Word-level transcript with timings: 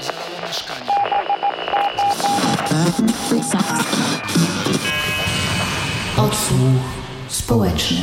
Zalało 0.00 0.46
mieszkanie. 0.46 0.90
Odsłuch 6.18 6.82
społeczny. 7.28 7.96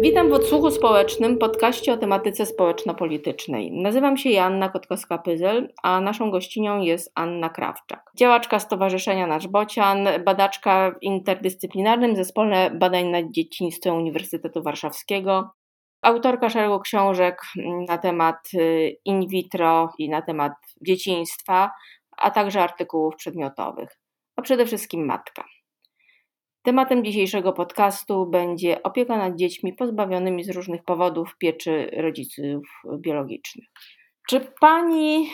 Witam 0.00 0.30
w 0.30 0.32
odsłuchu 0.32 0.70
społecznym 0.70 1.38
podcaście 1.38 1.92
o 1.92 1.96
tematyce 1.96 2.46
społeczno-politycznej. 2.46 3.72
Nazywam 3.72 4.16
się 4.16 4.30
Joanna 4.30 4.68
Kotkowska-Pyzel, 4.68 5.68
a 5.82 6.00
naszą 6.00 6.30
gościnią 6.30 6.80
jest 6.80 7.12
Anna 7.14 7.48
Krawczak. 7.48 8.10
Działaczka 8.18 8.58
Stowarzyszenia 8.58 9.26
Nasz 9.26 9.48
Bocian, 9.48 10.08
badaczka 10.24 10.90
w 10.90 11.02
interdyscyplinarnym 11.02 12.16
Zespole 12.16 12.70
Badań 12.70 13.06
nad 13.06 13.24
Dzieciństwem 13.30 13.96
Uniwersytetu 13.96 14.62
Warszawskiego, 14.62 15.50
autorka 16.04 16.50
szeregu 16.50 16.80
książek 16.80 17.42
na 17.88 17.98
temat 17.98 18.48
y, 18.54 18.96
in 19.04 19.28
vitro 19.28 19.92
i 19.98 20.08
na 20.08 20.22
temat 20.22 20.52
dzieciństwa, 20.80 21.70
a 22.16 22.30
także 22.30 22.62
artykułów 22.62 23.16
przedmiotowych, 23.16 23.88
a 24.36 24.42
przede 24.42 24.66
wszystkim 24.66 25.06
matka. 25.06 25.44
Tematem 26.62 27.04
dzisiejszego 27.04 27.52
podcastu 27.52 28.26
będzie 28.26 28.82
opieka 28.82 29.16
nad 29.16 29.36
dziećmi 29.36 29.72
pozbawionymi 29.72 30.44
z 30.44 30.50
różnych 30.50 30.84
powodów 30.84 31.36
pieczy 31.38 31.90
rodziców 31.96 32.82
biologicznych. 32.98 33.68
Czy 34.28 34.40
pani 34.60 35.30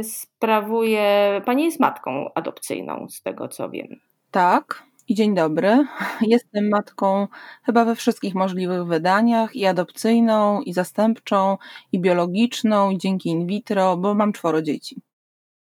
y, 0.00 0.04
sprawuje, 0.04 1.40
pani 1.46 1.64
jest 1.64 1.80
matką 1.80 2.30
adopcyjną, 2.34 3.06
z 3.08 3.22
tego 3.22 3.48
co 3.48 3.70
wiem? 3.70 4.00
Tak, 4.30 4.87
i 5.08 5.14
dzień 5.14 5.34
dobry. 5.34 5.86
Jestem 6.20 6.68
matką 6.68 7.26
chyba 7.62 7.84
we 7.84 7.94
wszystkich 7.94 8.34
możliwych 8.34 8.84
wydaniach 8.84 9.56
i 9.56 9.66
adopcyjną, 9.66 10.62
i 10.62 10.72
zastępczą, 10.72 11.56
i 11.92 12.00
biologiczną, 12.00 12.90
i 12.90 12.98
dzięki 12.98 13.28
in 13.28 13.46
vitro, 13.46 13.96
bo 13.96 14.14
mam 14.14 14.32
czworo 14.32 14.62
dzieci. 14.62 15.00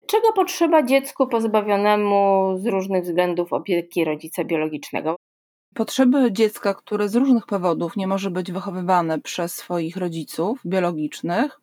Czego 0.06 0.32
potrzeba 0.32 0.82
dziecku 0.82 1.26
pozbawionemu 1.26 2.52
z 2.58 2.66
różnych 2.66 3.04
względów 3.04 3.52
opieki 3.52 4.04
rodzica 4.04 4.44
biologicznego? 4.44 5.16
Potrzeby 5.74 6.32
dziecka, 6.32 6.74
które 6.74 7.08
z 7.08 7.16
różnych 7.16 7.46
powodów 7.46 7.96
nie 7.96 8.06
może 8.06 8.30
być 8.30 8.52
wychowywane 8.52 9.20
przez 9.20 9.54
swoich 9.54 9.96
rodziców 9.96 10.60
biologicznych, 10.66 11.60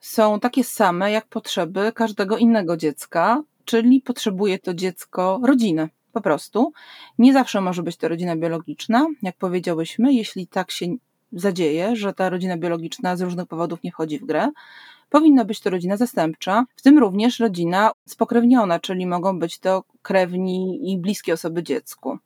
są 0.00 0.40
takie 0.40 0.64
same 0.64 1.10
jak 1.12 1.26
potrzeby 1.26 1.92
każdego 1.94 2.38
innego 2.38 2.76
dziecka, 2.76 3.42
czyli 3.64 4.00
potrzebuje 4.00 4.58
to 4.58 4.74
dziecko 4.74 5.40
rodziny. 5.44 5.88
Po 6.16 6.20
prostu. 6.20 6.72
Nie 7.18 7.32
zawsze 7.32 7.60
może 7.60 7.82
być 7.82 7.96
to 7.96 8.08
rodzina 8.08 8.36
biologiczna, 8.36 9.06
jak 9.22 9.36
powiedziałyśmy, 9.36 10.14
jeśli 10.14 10.46
tak 10.46 10.70
się 10.70 10.86
zadzieje, 11.32 11.96
że 11.96 12.12
ta 12.12 12.30
rodzina 12.30 12.56
biologiczna 12.56 13.16
z 13.16 13.20
różnych 13.20 13.46
powodów 13.46 13.82
nie 13.82 13.92
wchodzi 13.92 14.18
w 14.18 14.24
grę, 14.24 14.50
powinna 15.10 15.44
być 15.44 15.60
to 15.60 15.70
rodzina 15.70 15.96
zastępcza, 15.96 16.64
w 16.76 16.82
tym 16.82 16.98
również 16.98 17.40
rodzina 17.40 17.90
spokrewniona, 18.06 18.80
czyli 18.80 19.06
mogą 19.06 19.38
być 19.38 19.58
to 19.58 19.84
krewni 20.02 20.92
i 20.92 20.98
bliskie 20.98 21.32
osoby 21.32 21.62
dziecku. 21.62 22.18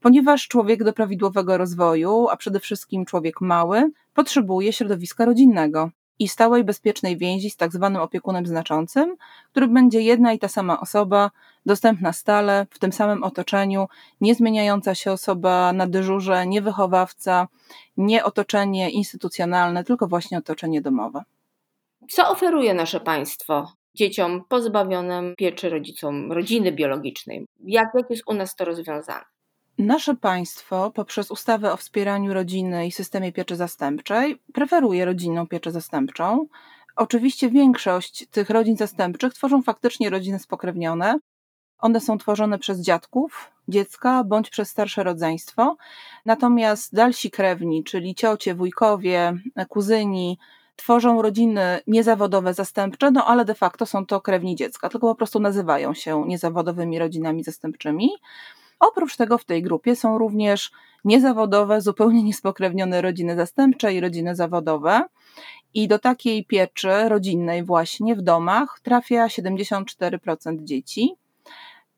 Ponieważ 0.00 0.48
człowiek 0.48 0.84
do 0.84 0.92
prawidłowego 0.92 1.58
rozwoju, 1.58 2.28
a 2.28 2.36
przede 2.36 2.60
wszystkim 2.60 3.04
człowiek 3.04 3.40
mały, 3.40 3.90
potrzebuje 4.14 4.72
środowiska 4.72 5.24
rodzinnego 5.24 5.90
i 6.18 6.28
stałej, 6.28 6.64
bezpiecznej 6.64 7.16
więzi 7.16 7.50
z 7.50 7.56
tak 7.56 7.72
zwanym 7.72 8.02
opiekunem 8.02 8.46
znaczącym, 8.46 9.16
który 9.50 9.68
będzie 9.68 10.00
jedna 10.00 10.32
i 10.32 10.38
ta 10.38 10.48
sama 10.48 10.80
osoba, 10.80 11.30
dostępna 11.68 12.12
stale, 12.12 12.66
w 12.70 12.78
tym 12.78 12.92
samym 12.92 13.24
otoczeniu, 13.24 13.86
nie 14.20 14.34
zmieniająca 14.34 14.94
się 14.94 15.12
osoba 15.12 15.72
na 15.72 15.86
dyżurze, 15.86 16.46
nie 16.46 16.62
wychowawca, 16.62 17.48
nie 17.96 18.24
otoczenie 18.24 18.90
instytucjonalne, 18.90 19.84
tylko 19.84 20.06
właśnie 20.06 20.38
otoczenie 20.38 20.80
domowe. 20.80 21.22
Co 22.10 22.30
oferuje 22.30 22.74
nasze 22.74 23.00
państwo 23.00 23.72
dzieciom 23.94 24.44
pozbawionym 24.48 25.34
pieczy 25.36 25.70
rodzicom 25.70 26.32
rodziny 26.32 26.72
biologicznej? 26.72 27.46
Jak, 27.64 27.88
jak 27.94 28.10
jest 28.10 28.22
u 28.26 28.34
nas 28.34 28.54
to 28.54 28.64
rozwiązane? 28.64 29.24
Nasze 29.78 30.14
państwo 30.14 30.90
poprzez 30.90 31.30
ustawę 31.30 31.72
o 31.72 31.76
wspieraniu 31.76 32.34
rodziny 32.34 32.86
i 32.86 32.92
systemie 32.92 33.32
pieczy 33.32 33.56
zastępczej 33.56 34.38
preferuje 34.54 35.04
rodzinną 35.04 35.46
pieczę 35.46 35.72
zastępczą. 35.72 36.46
Oczywiście 36.96 37.50
większość 37.50 38.26
tych 38.30 38.50
rodzin 38.50 38.76
zastępczych 38.76 39.34
tworzą 39.34 39.62
faktycznie 39.62 40.10
rodziny 40.10 40.38
spokrewnione. 40.38 41.18
One 41.78 42.00
są 42.00 42.18
tworzone 42.18 42.58
przez 42.58 42.80
dziadków 42.80 43.50
dziecka 43.68 44.24
bądź 44.24 44.50
przez 44.50 44.68
starsze 44.68 45.02
rodzeństwo. 45.02 45.76
Natomiast 46.26 46.94
dalsi 46.94 47.30
krewni, 47.30 47.84
czyli 47.84 48.14
ciocie, 48.14 48.54
wujkowie, 48.54 49.32
kuzyni, 49.68 50.38
tworzą 50.76 51.22
rodziny 51.22 51.80
niezawodowe 51.86 52.54
zastępcze, 52.54 53.10
no 53.10 53.26
ale 53.26 53.44
de 53.44 53.54
facto 53.54 53.86
są 53.86 54.06
to 54.06 54.20
krewni 54.20 54.56
dziecka, 54.56 54.88
tylko 54.88 55.06
po 55.06 55.14
prostu 55.14 55.40
nazywają 55.40 55.94
się 55.94 56.24
niezawodowymi 56.26 56.98
rodzinami 56.98 57.44
zastępczymi. 57.44 58.10
Oprócz 58.80 59.16
tego 59.16 59.38
w 59.38 59.44
tej 59.44 59.62
grupie 59.62 59.96
są 59.96 60.18
również 60.18 60.72
niezawodowe, 61.04 61.80
zupełnie 61.80 62.22
niespokrewnione 62.22 63.02
rodziny 63.02 63.36
zastępcze 63.36 63.94
i 63.94 64.00
rodziny 64.00 64.34
zawodowe. 64.34 65.04
I 65.74 65.88
do 65.88 65.98
takiej 65.98 66.44
pieczy 66.44 67.08
rodzinnej 67.08 67.64
właśnie 67.64 68.16
w 68.16 68.22
domach 68.22 68.80
trafia 68.82 69.26
74% 69.26 70.64
dzieci. 70.64 71.14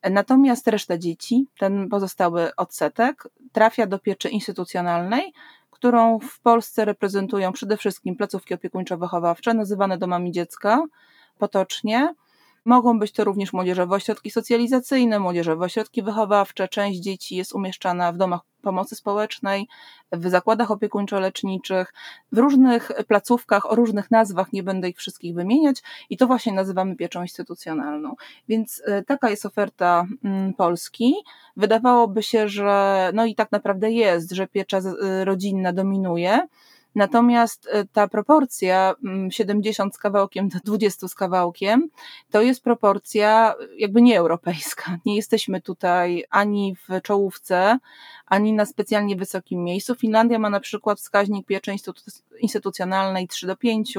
Natomiast 0.09 0.67
reszta 0.67 0.97
dzieci, 0.97 1.47
ten 1.59 1.89
pozostały 1.89 2.55
odsetek, 2.55 3.27
trafia 3.51 3.87
do 3.87 3.99
pieczy 3.99 4.29
instytucjonalnej, 4.29 5.33
którą 5.71 6.19
w 6.19 6.39
Polsce 6.39 6.85
reprezentują 6.85 7.51
przede 7.51 7.77
wszystkim 7.77 8.15
placówki 8.15 8.55
opiekuńczo-wychowawcze, 8.55 9.53
nazywane 9.53 9.97
domami 9.97 10.31
dziecka 10.31 10.83
potocznie. 11.37 12.13
Mogą 12.65 12.99
być 12.99 13.11
to 13.11 13.23
również 13.23 13.53
młodzieżowe 13.53 13.95
ośrodki 13.95 14.31
socjalizacyjne, 14.31 15.19
młodzieżowe 15.19 15.65
ośrodki 15.65 16.03
wychowawcze. 16.03 16.67
Część 16.67 16.99
dzieci 16.99 17.35
jest 17.35 17.53
umieszczana 17.53 18.11
w 18.11 18.17
domach 18.17 18.41
pomocy 18.61 18.95
społecznej, 18.95 19.67
w 20.11 20.29
zakładach 20.29 20.71
opiekuńczo-leczniczych, 20.71 21.93
w 22.31 22.37
różnych 22.37 22.91
placówkach 23.07 23.71
o 23.71 23.75
różnych 23.75 24.11
nazwach, 24.11 24.53
nie 24.53 24.63
będę 24.63 24.89
ich 24.89 24.97
wszystkich 24.97 25.35
wymieniać, 25.35 25.81
i 26.09 26.17
to 26.17 26.27
właśnie 26.27 26.53
nazywamy 26.53 26.95
pieczą 26.95 27.21
instytucjonalną. 27.21 28.15
Więc 28.49 28.81
e, 28.85 29.03
taka 29.03 29.29
jest 29.29 29.45
oferta 29.45 30.05
mm, 30.23 30.53
Polski. 30.53 31.13
Wydawałoby 31.57 32.23
się, 32.23 32.49
że 32.49 33.11
no 33.13 33.25
i 33.25 33.35
tak 33.35 33.51
naprawdę 33.51 33.91
jest, 33.91 34.31
że 34.31 34.47
piecza 34.47 34.77
e, 34.77 35.25
rodzinna 35.25 35.73
dominuje. 35.73 36.47
Natomiast 36.95 37.67
e, 37.71 37.85
ta 37.85 38.07
proporcja 38.07 38.95
70 39.29 39.79
mm, 39.79 39.93
z 39.93 39.97
kawałkiem 39.97 40.49
do 40.49 40.59
20 40.63 41.07
z 41.07 41.15
kawałkiem 41.15 41.89
to 42.31 42.41
jest 42.41 42.63
proporcja 42.63 43.55
jakby 43.77 44.01
nieeuropejska. 44.01 44.97
Nie 45.05 45.15
jesteśmy 45.15 45.61
tutaj 45.61 46.23
ani 46.29 46.75
w 46.75 47.01
czołówce, 47.01 47.77
ani 48.31 48.53
na 48.53 48.65
specjalnie 48.65 49.15
wysokim 49.15 49.63
miejscu. 49.63 49.95
Finlandia 49.95 50.39
ma 50.39 50.49
na 50.49 50.59
przykład 50.59 50.99
wskaźnik 50.99 51.47
pieczy 51.47 51.75
instytucjonalnej 52.41 53.27
3 53.27 53.47
do 53.47 53.55
5, 53.55 53.97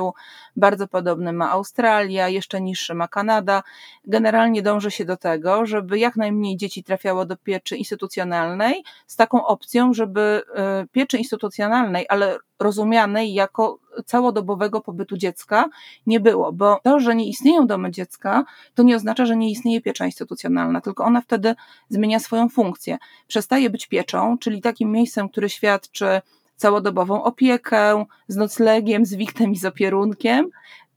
bardzo 0.57 0.89
podobny 0.89 1.33
ma 1.33 1.51
Australia, 1.51 2.29
jeszcze 2.29 2.61
niższy 2.61 2.95
ma 2.95 3.09
Kanada. 3.09 3.63
Generalnie 4.05 4.63
dąży 4.63 4.91
się 4.91 5.05
do 5.05 5.17
tego, 5.17 5.67
żeby 5.67 5.99
jak 5.99 6.17
najmniej 6.17 6.57
dzieci 6.57 6.85
trafiało 6.85 7.25
do 7.25 7.37
pieczy 7.37 7.77
instytucjonalnej 7.77 8.85
z 9.07 9.17
taką 9.17 9.47
opcją, 9.47 9.93
żeby 9.93 10.43
e, 10.55 10.87
pieczy 10.93 11.19
instytucjonalnej, 11.19 12.07
ale 12.09 12.39
rozumianej 12.59 13.35
jako 13.35 13.79
całodobowego 14.07 14.81
pobytu 14.81 15.17
dziecka 15.17 15.69
nie 16.07 16.21
było, 16.21 16.53
bo 16.53 16.81
to, 16.83 17.01
że 17.01 17.15
nie 17.15 17.29
istnieją 17.29 17.67
domy 17.67 17.91
dziecka, 17.91 18.45
to 18.75 18.83
nie 18.83 18.97
oznacza, 18.97 19.27
że 19.27 19.37
nie 19.37 19.51
istnieje 19.51 19.81
piecza 19.81 20.07
instytucjonalna, 20.07 20.81
tylko 20.81 21.05
ona 21.05 21.21
wtedy 21.21 21.55
zmienia 21.89 22.21
swoją 22.21 22.49
funkcję. 22.49 22.99
Przestaje 23.29 23.71
być 23.71 23.87
pieczą, 23.87 24.39
czyli 24.39 24.61
takim 24.61 24.93
miejscem, 24.93 25.29
które 25.29 25.49
świadczy 25.49 26.21
całodobową 26.57 27.23
opiekę 27.23 28.05
z 28.29 28.37
noclegiem, 28.37 29.07
z 29.07 29.15
wichtem 29.15 29.53
i 29.53 29.57
z 29.57 29.65
opierunkiem, 29.65 30.51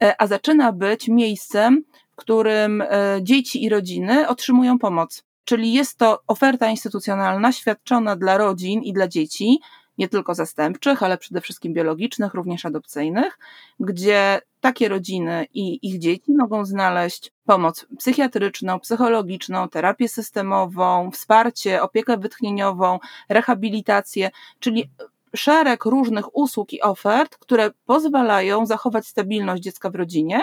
e, 0.04 0.22
a 0.22 0.28
zaczyna 0.28 0.72
być 0.72 1.08
miejscem, 1.08 1.84
w 2.12 2.16
którym 2.16 2.82
e, 2.82 2.88
dzieci 3.22 3.64
i 3.64 3.70
rodziny 3.70 4.28
otrzymują 4.28 4.80
pomoc. 4.80 5.24
Czyli 5.46 5.74
jest 5.74 5.98
to 5.98 6.20
oferta 6.28 6.70
instytucjonalna 6.70 7.52
świadczona 7.52 8.16
dla 8.16 8.38
rodzin 8.38 8.82
i 8.82 8.94
dla 8.94 9.08
dzieci, 9.08 9.60
nie 9.98 10.10
tylko 10.10 10.36
zastępczych, 10.36 11.04
ale 11.04 11.18
przede 11.18 11.42
wszystkim 11.42 11.74
biologicznych, 11.74 12.34
również 12.34 12.66
adopcyjnych, 12.66 13.40
gdzie 13.80 14.42
takie 14.62 14.90
rodziny 14.90 15.48
i 15.54 15.90
ich 15.90 16.00
dzieci 16.00 16.34
mogą 16.34 16.66
znaleźć 16.66 17.32
pomoc 17.46 17.86
psychiatryczną, 17.98 18.80
psychologiczną, 18.80 19.70
terapię 19.70 20.10
systemową, 20.10 21.12
wsparcie, 21.12 21.82
opiekę 21.82 22.18
wytchnieniową, 22.18 23.00
rehabilitację, 23.30 24.32
czyli 24.60 24.90
szereg 25.36 25.86
różnych 25.86 26.38
usług 26.38 26.74
i 26.74 26.82
ofert, 26.82 27.38
które 27.38 27.72
pozwalają 27.86 28.66
zachować 28.66 29.08
stabilność 29.08 29.64
dziecka 29.64 29.90
w 29.90 29.96
rodzinie, 29.96 30.42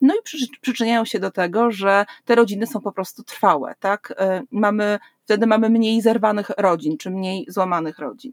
no 0.00 0.14
i 0.14 0.18
przyczyniają 0.60 1.04
się 1.04 1.18
do 1.20 1.30
tego, 1.30 1.70
że 1.70 2.04
te 2.24 2.34
rodziny 2.34 2.66
są 2.66 2.80
po 2.80 2.92
prostu 2.92 3.22
trwałe, 3.22 3.74
tak? 3.80 4.10
Y, 4.10 4.46
mamy, 4.50 4.98
wtedy 5.24 5.46
mamy 5.46 5.70
mniej 5.70 6.00
zerwanych 6.00 6.50
rodzin, 6.58 6.98
czy 6.98 7.10
mniej 7.10 7.44
złamanych 7.48 7.98
rodzin. 7.98 8.32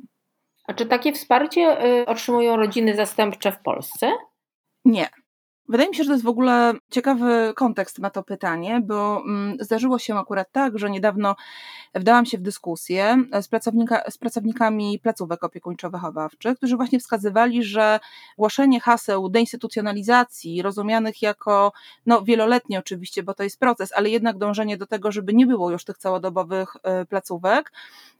A 0.69 0.73
czy 0.73 0.85
takie 0.85 1.13
wsparcie 1.13 1.85
y, 2.01 2.05
otrzymują 2.05 2.55
rodziny 2.55 2.95
zastępcze 2.95 3.51
w 3.51 3.59
Polsce? 3.59 4.11
Nie. 4.85 5.09
Wydaje 5.69 5.89
mi 5.89 5.95
się, 5.95 6.03
że 6.03 6.07
to 6.07 6.13
jest 6.13 6.25
w 6.25 6.29
ogóle 6.29 6.73
ciekawy 6.91 7.53
kontekst 7.55 7.99
ma 7.99 8.09
to 8.09 8.23
pytanie, 8.23 8.81
bo 8.83 9.21
mm, 9.25 9.57
zdarzyło 9.59 9.99
się 9.99 10.17
akurat 10.17 10.51
tak, 10.51 10.79
że 10.79 10.89
niedawno 10.89 11.35
wdałam 11.95 12.25
się 12.25 12.37
w 12.37 12.41
dyskusję 12.41 13.17
z, 13.41 13.47
pracownika, 13.47 14.11
z 14.11 14.17
pracownikami 14.17 14.99
placówek 14.99 15.43
opiekuńczo-wychowawczych, 15.43 16.55
którzy 16.55 16.75
właśnie 16.75 16.99
wskazywali, 16.99 17.63
że 17.63 17.99
głoszenie 18.37 18.79
haseł 18.79 19.29
deinstytucjonalizacji, 19.29 20.61
rozumianych 20.61 21.21
jako 21.21 21.71
no, 22.05 22.21
wieloletnie 22.21 22.79
oczywiście, 22.79 23.23
bo 23.23 23.33
to 23.33 23.43
jest 23.43 23.59
proces, 23.59 23.93
ale 23.95 24.09
jednak 24.09 24.37
dążenie 24.37 24.77
do 24.77 24.87
tego, 24.87 25.11
żeby 25.11 25.33
nie 25.33 25.47
było 25.47 25.71
już 25.71 25.85
tych 25.85 25.97
całodobowych 25.97 26.75
y, 26.75 27.05
placówek, 27.05 27.71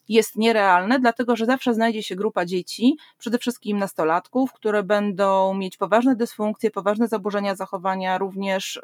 jest 0.09 0.35
nierealne, 0.35 1.00
dlatego 1.00 1.35
że 1.35 1.45
zawsze 1.45 1.73
znajdzie 1.73 2.03
się 2.03 2.15
grupa 2.15 2.45
dzieci, 2.45 2.97
przede 3.17 3.38
wszystkim 3.38 3.77
nastolatków, 3.77 4.53
które 4.53 4.83
będą 4.83 5.53
mieć 5.53 5.77
poważne 5.77 6.15
dysfunkcje, 6.15 6.71
poważne 6.71 7.07
zaburzenia 7.07 7.56
zachowania, 7.56 8.17
również 8.17 8.75
y, 8.75 8.81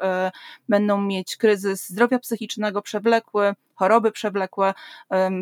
będą 0.68 1.00
mieć 1.00 1.36
kryzys 1.36 1.88
zdrowia 1.88 2.18
psychicznego 2.18 2.82
przewlekły, 2.82 3.54
choroby 3.76 4.12
przewlekłe, 4.12 4.74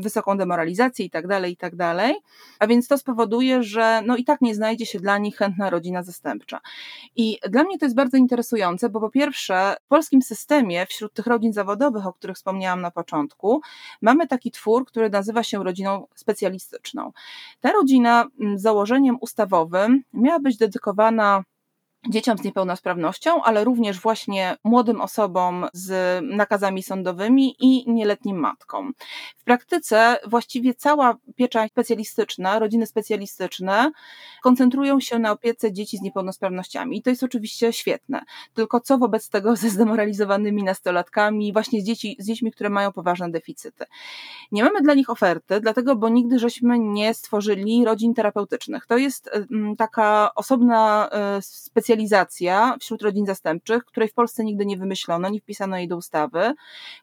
wysoką 0.00 0.36
demoralizację 0.36 1.04
itd., 1.04 1.28
tak 1.28 1.50
itd. 1.50 1.76
Tak 1.76 2.16
A 2.58 2.66
więc 2.66 2.88
to 2.88 2.98
spowoduje, 2.98 3.62
że 3.62 4.02
no 4.06 4.16
i 4.16 4.24
tak 4.24 4.40
nie 4.40 4.54
znajdzie 4.54 4.86
się 4.86 5.00
dla 5.00 5.18
nich 5.18 5.36
chętna 5.36 5.70
rodzina 5.70 6.02
zastępcza. 6.02 6.60
I 7.16 7.38
dla 7.48 7.64
mnie 7.64 7.78
to 7.78 7.86
jest 7.86 7.96
bardzo 7.96 8.16
interesujące, 8.16 8.88
bo 8.88 9.00
po 9.00 9.10
pierwsze 9.10 9.76
w 9.84 9.88
polskim 9.88 10.22
systemie 10.22 10.86
wśród 10.86 11.12
tych 11.12 11.26
rodzin 11.26 11.52
zawodowych, 11.52 12.06
o 12.06 12.12
których 12.12 12.36
wspomniałam 12.36 12.80
na 12.80 12.90
początku, 12.90 13.60
mamy 14.02 14.26
taki 14.26 14.50
twór, 14.50 14.86
który 14.86 15.10
nazywa 15.10 15.42
się 15.42 15.64
rodziną 15.64 16.06
specjalistyczną. 16.14 17.12
Ta 17.60 17.72
rodzina 17.72 18.26
założeniem 18.54 19.18
ustawowym 19.20 20.02
miała 20.12 20.38
być 20.38 20.56
dedykowana 20.56 21.44
dzieciom 22.08 22.38
z 22.38 22.44
niepełnosprawnością, 22.44 23.42
ale 23.42 23.64
również 23.64 24.00
właśnie 24.00 24.56
młodym 24.64 25.00
osobom 25.00 25.66
z 25.72 26.20
nakazami 26.24 26.82
sądowymi 26.82 27.56
i 27.60 27.92
nieletnim 27.92 28.36
matkom. 28.36 28.92
W 29.36 29.44
praktyce 29.44 30.16
właściwie 30.26 30.74
cała 30.74 31.16
piecza 31.36 31.68
specjalistyczna, 31.68 32.58
rodziny 32.58 32.86
specjalistyczne 32.86 33.92
koncentrują 34.42 35.00
się 35.00 35.18
na 35.18 35.32
opiece 35.32 35.72
dzieci 35.72 35.98
z 35.98 36.02
niepełnosprawnościami 36.02 36.98
i 36.98 37.02
to 37.02 37.10
jest 37.10 37.22
oczywiście 37.22 37.72
świetne. 37.72 38.22
Tylko 38.54 38.80
co 38.80 38.98
wobec 38.98 39.28
tego 39.28 39.56
ze 39.56 39.70
zdemoralizowanymi 39.70 40.62
nastolatkami, 40.62 41.52
właśnie 41.52 41.80
z, 41.80 41.84
dzieci, 41.84 42.16
z 42.18 42.26
dziećmi, 42.26 42.52
które 42.52 42.70
mają 42.70 42.92
poważne 42.92 43.30
deficyty. 43.30 43.84
Nie 44.52 44.64
mamy 44.64 44.80
dla 44.80 44.94
nich 44.94 45.10
oferty, 45.10 45.60
dlatego, 45.60 45.96
bo 45.96 46.08
nigdy 46.08 46.38
żeśmy 46.38 46.78
nie 46.78 47.14
stworzyli 47.14 47.84
rodzin 47.84 48.14
terapeutycznych. 48.14 48.86
To 48.86 48.96
jest 48.96 49.30
mm, 49.50 49.76
taka 49.76 50.30
osobna 50.34 51.08
e, 51.12 51.42
specjalistyczna 51.42 51.93
specjalizacja 51.94 52.76
wśród 52.80 53.02
rodzin 53.02 53.26
zastępczych, 53.26 53.84
której 53.84 54.08
w 54.08 54.14
Polsce 54.14 54.44
nigdy 54.44 54.66
nie 54.66 54.76
wymyślono, 54.76 55.28
nie 55.28 55.40
wpisano 55.40 55.76
jej 55.78 55.88
do 55.88 55.96
ustawy, 55.96 56.54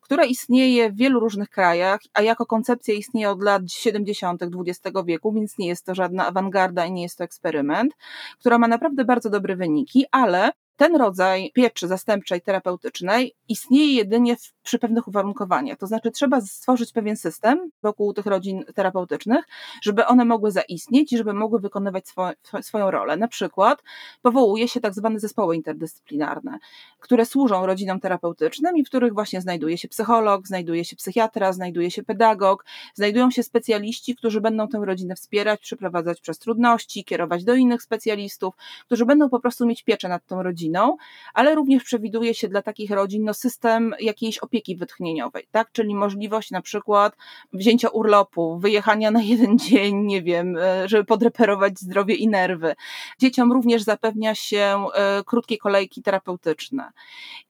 która 0.01 0.25
istnieje 0.25 0.91
w 0.91 0.95
wielu 0.95 1.19
różnych 1.19 1.49
krajach, 1.49 1.99
a 2.13 2.21
jako 2.21 2.45
koncepcja 2.45 2.93
istnieje 2.93 3.29
od 3.29 3.41
lat 3.43 3.61
70. 3.71 4.41
XX 4.43 4.97
wieku, 5.05 5.31
więc 5.31 5.57
nie 5.57 5.67
jest 5.67 5.85
to 5.85 5.95
żadna 5.95 6.27
awangarda 6.27 6.85
i 6.85 6.91
nie 6.91 7.03
jest 7.03 7.17
to 7.17 7.23
eksperyment, 7.23 7.93
która 8.39 8.57
ma 8.57 8.67
naprawdę 8.67 9.05
bardzo 9.05 9.29
dobre 9.29 9.55
wyniki, 9.55 10.05
ale 10.11 10.51
ten 10.77 10.95
rodzaj 10.95 11.51
pieczy 11.53 11.87
zastępczej, 11.87 12.41
terapeutycznej 12.41 13.35
istnieje 13.47 13.93
jedynie 13.93 14.35
w, 14.35 14.53
przy 14.63 14.79
pewnych 14.79 15.07
uwarunkowaniach. 15.07 15.77
To 15.77 15.87
znaczy, 15.87 16.11
trzeba 16.11 16.41
stworzyć 16.41 16.91
pewien 16.91 17.17
system 17.17 17.69
wokół 17.83 18.13
tych 18.13 18.25
rodzin 18.25 18.63
terapeutycznych, 18.75 19.45
żeby 19.81 20.05
one 20.05 20.25
mogły 20.25 20.51
zaistnieć 20.51 21.13
i 21.13 21.17
żeby 21.17 21.33
mogły 21.33 21.59
wykonywać 21.59 22.07
swo, 22.07 22.29
swoją 22.61 22.91
rolę. 22.91 23.17
Na 23.17 23.27
przykład 23.27 23.83
powołuje 24.21 24.67
się 24.67 24.79
tak 24.79 24.93
zwane 24.93 25.19
zespoły 25.19 25.55
interdyscyplinarne, 25.55 26.57
które 26.99 27.25
służą 27.25 27.65
rodzinom 27.65 27.99
terapeutycznym 27.99 28.77
i 28.77 28.83
w 28.83 28.87
których 28.87 29.13
właśnie 29.13 29.41
znajduje 29.41 29.77
się 29.77 29.87
psycholog, 29.87 30.47
znajduje 30.47 30.85
się 30.85 30.95
psychiatra, 30.95 31.53
znajduje 31.53 31.91
się 31.91 32.03
pedagog, 32.03 32.65
znajdują 32.95 33.31
się 33.31 33.43
specjaliści, 33.43 34.15
którzy 34.15 34.41
będą 34.41 34.67
tę 34.67 34.81
rodzinę 34.83 35.15
wspierać, 35.15 35.61
przeprowadzać 35.61 36.21
przez 36.21 36.39
trudności, 36.39 37.03
kierować 37.03 37.43
do 37.43 37.55
innych 37.55 37.83
specjalistów, 37.83 38.55
którzy 38.85 39.05
będą 39.05 39.29
po 39.29 39.39
prostu 39.39 39.65
mieć 39.65 39.83
pieczę 39.83 40.09
nad 40.09 40.25
tą 40.25 40.43
rodziną 40.43 40.70
rodziną, 40.71 40.97
ale 41.33 41.55
również 41.55 41.83
przewiduje 41.83 42.33
się 42.33 42.47
dla 42.47 42.61
takich 42.61 42.91
rodzin 42.91 43.23
no, 43.23 43.33
system 43.33 43.93
jakiejś 43.99 44.37
opieki 44.37 44.75
wytchnieniowej, 44.75 45.47
tak? 45.51 45.71
czyli 45.71 45.95
możliwość 45.95 46.51
na 46.51 46.61
przykład 46.61 47.15
wzięcia 47.53 47.89
urlopu, 47.89 48.59
wyjechania 48.59 49.11
na 49.11 49.21
jeden 49.21 49.57
dzień, 49.69 49.95
nie 49.95 50.21
wiem, 50.21 50.57
e, 50.57 50.87
żeby 50.87 51.05
podreperować 51.05 51.79
zdrowie 51.79 52.15
i 52.15 52.27
nerwy. 52.27 52.75
Dzieciom 53.19 53.51
również 53.51 53.83
zapewnia 53.83 54.35
się 54.35 54.85
e, 54.93 55.23
krótkie 55.25 55.57
kolejki 55.57 56.01
terapeutyczne. 56.01 56.91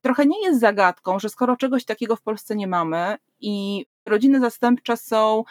Trochę 0.02 0.26
nie 0.26 0.42
jest 0.44 0.60
zagadką, 0.60 1.20
że 1.20 1.30
skoro 1.30 1.58
czegoś 1.58 1.86
takiego 1.86 2.16
w 2.16 2.22
Polsce 2.22 2.56
nie 2.56 2.68
mamy 2.68 3.18
i 3.42 3.86
rodziny 4.06 4.40
zastępcze 4.40 4.98
są 4.98 5.44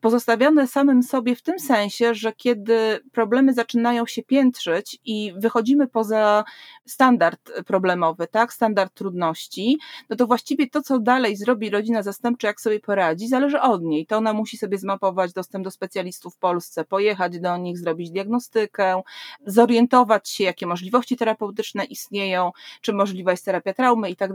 pozostawione 0.00 0.68
samym 0.68 1.02
sobie 1.02 1.36
w 1.36 1.42
tym 1.42 1.58
sensie, 1.58 2.14
że 2.14 2.32
kiedy 2.32 3.00
problemy 3.12 3.54
zaczynają 3.54 4.06
się 4.06 4.22
piętrzyć 4.22 4.98
i 5.04 5.32
wychodzimy 5.36 5.88
poza 5.88 6.44
standard 6.86 7.52
problemowy, 7.66 8.26
tak, 8.26 8.52
standard 8.52 8.94
trudności, 8.94 9.78
no 10.10 10.16
to 10.16 10.26
właściwie 10.26 10.70
to, 10.70 10.82
co 10.82 10.98
dalej 10.98 11.36
zrobi 11.36 11.70
rodzina 11.70 12.02
zastępcza, 12.02 12.48
jak 12.48 12.60
sobie 12.60 12.80
poradzi, 12.80 13.28
zależy 13.28 13.60
od 13.60 13.82
niej. 13.82 14.06
To 14.06 14.16
ona 14.16 14.32
musi 14.32 14.58
sobie 14.58 14.78
zmapować 14.78 15.32
dostęp 15.32 15.64
do 15.64 15.70
specjalistów 15.70 16.34
w 16.34 16.38
Polsce, 16.38 16.84
pojechać 16.84 17.40
do 17.40 17.56
nich, 17.56 17.78
zrobić 17.78 18.10
diagnostykę, 18.10 19.02
zorientować 19.46 20.28
się, 20.28 20.44
jakie 20.44 20.66
możliwości 20.66 21.16
terapeutyczne 21.16 21.84
istnieją, 21.84 22.52
czy 22.80 22.92
możliwa 22.92 23.30
jest 23.30 23.44
terapia 23.44 23.74
traumy 23.74 24.10
i 24.10 24.16
tak 24.16 24.32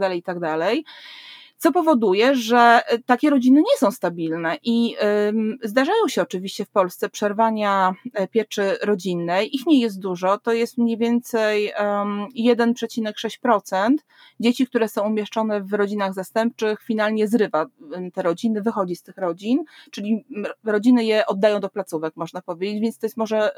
co 1.58 1.72
powoduje, 1.72 2.34
że 2.34 2.80
e, 2.86 2.98
takie 2.98 3.30
rodziny 3.30 3.60
nie 3.60 3.78
są 3.78 3.90
stabilne 3.90 4.56
i 4.62 4.96
zdarzają 5.62 6.08
się 6.08 6.22
oczywiście 6.22 6.64
w 6.64 6.70
Polsce 6.70 7.08
przerwania 7.08 7.94
e, 8.14 8.28
pieczy 8.28 8.76
rodzinnej. 8.82 9.56
Ich 9.56 9.66
nie 9.66 9.80
jest 9.80 10.00
dużo, 10.00 10.38
to 10.38 10.52
jest 10.52 10.78
mniej 10.78 10.98
więcej 10.98 11.72
1,6% 12.38 13.94
dzieci, 14.40 14.66
które 14.66 14.88
są 14.88 15.06
umieszczone 15.06 15.62
w 15.62 15.72
rodzinach 15.72 16.14
zastępczych, 16.14 16.82
finalnie 16.82 17.28
zrywa 17.28 17.66
te 18.14 18.22
rodziny, 18.22 18.62
wychodzi 18.62 18.96
z 18.96 19.02
tych 19.02 19.16
rodzin, 19.16 19.64
czyli 19.90 20.24
rodziny 20.64 21.04
je 21.04 21.26
oddają 21.26 21.60
do 21.60 21.68
placówek, 21.68 22.16
można 22.16 22.42
powiedzieć, 22.42 22.80
więc 22.80 22.98
to 22.98 23.06
jest 23.06 23.16
może 23.16 23.50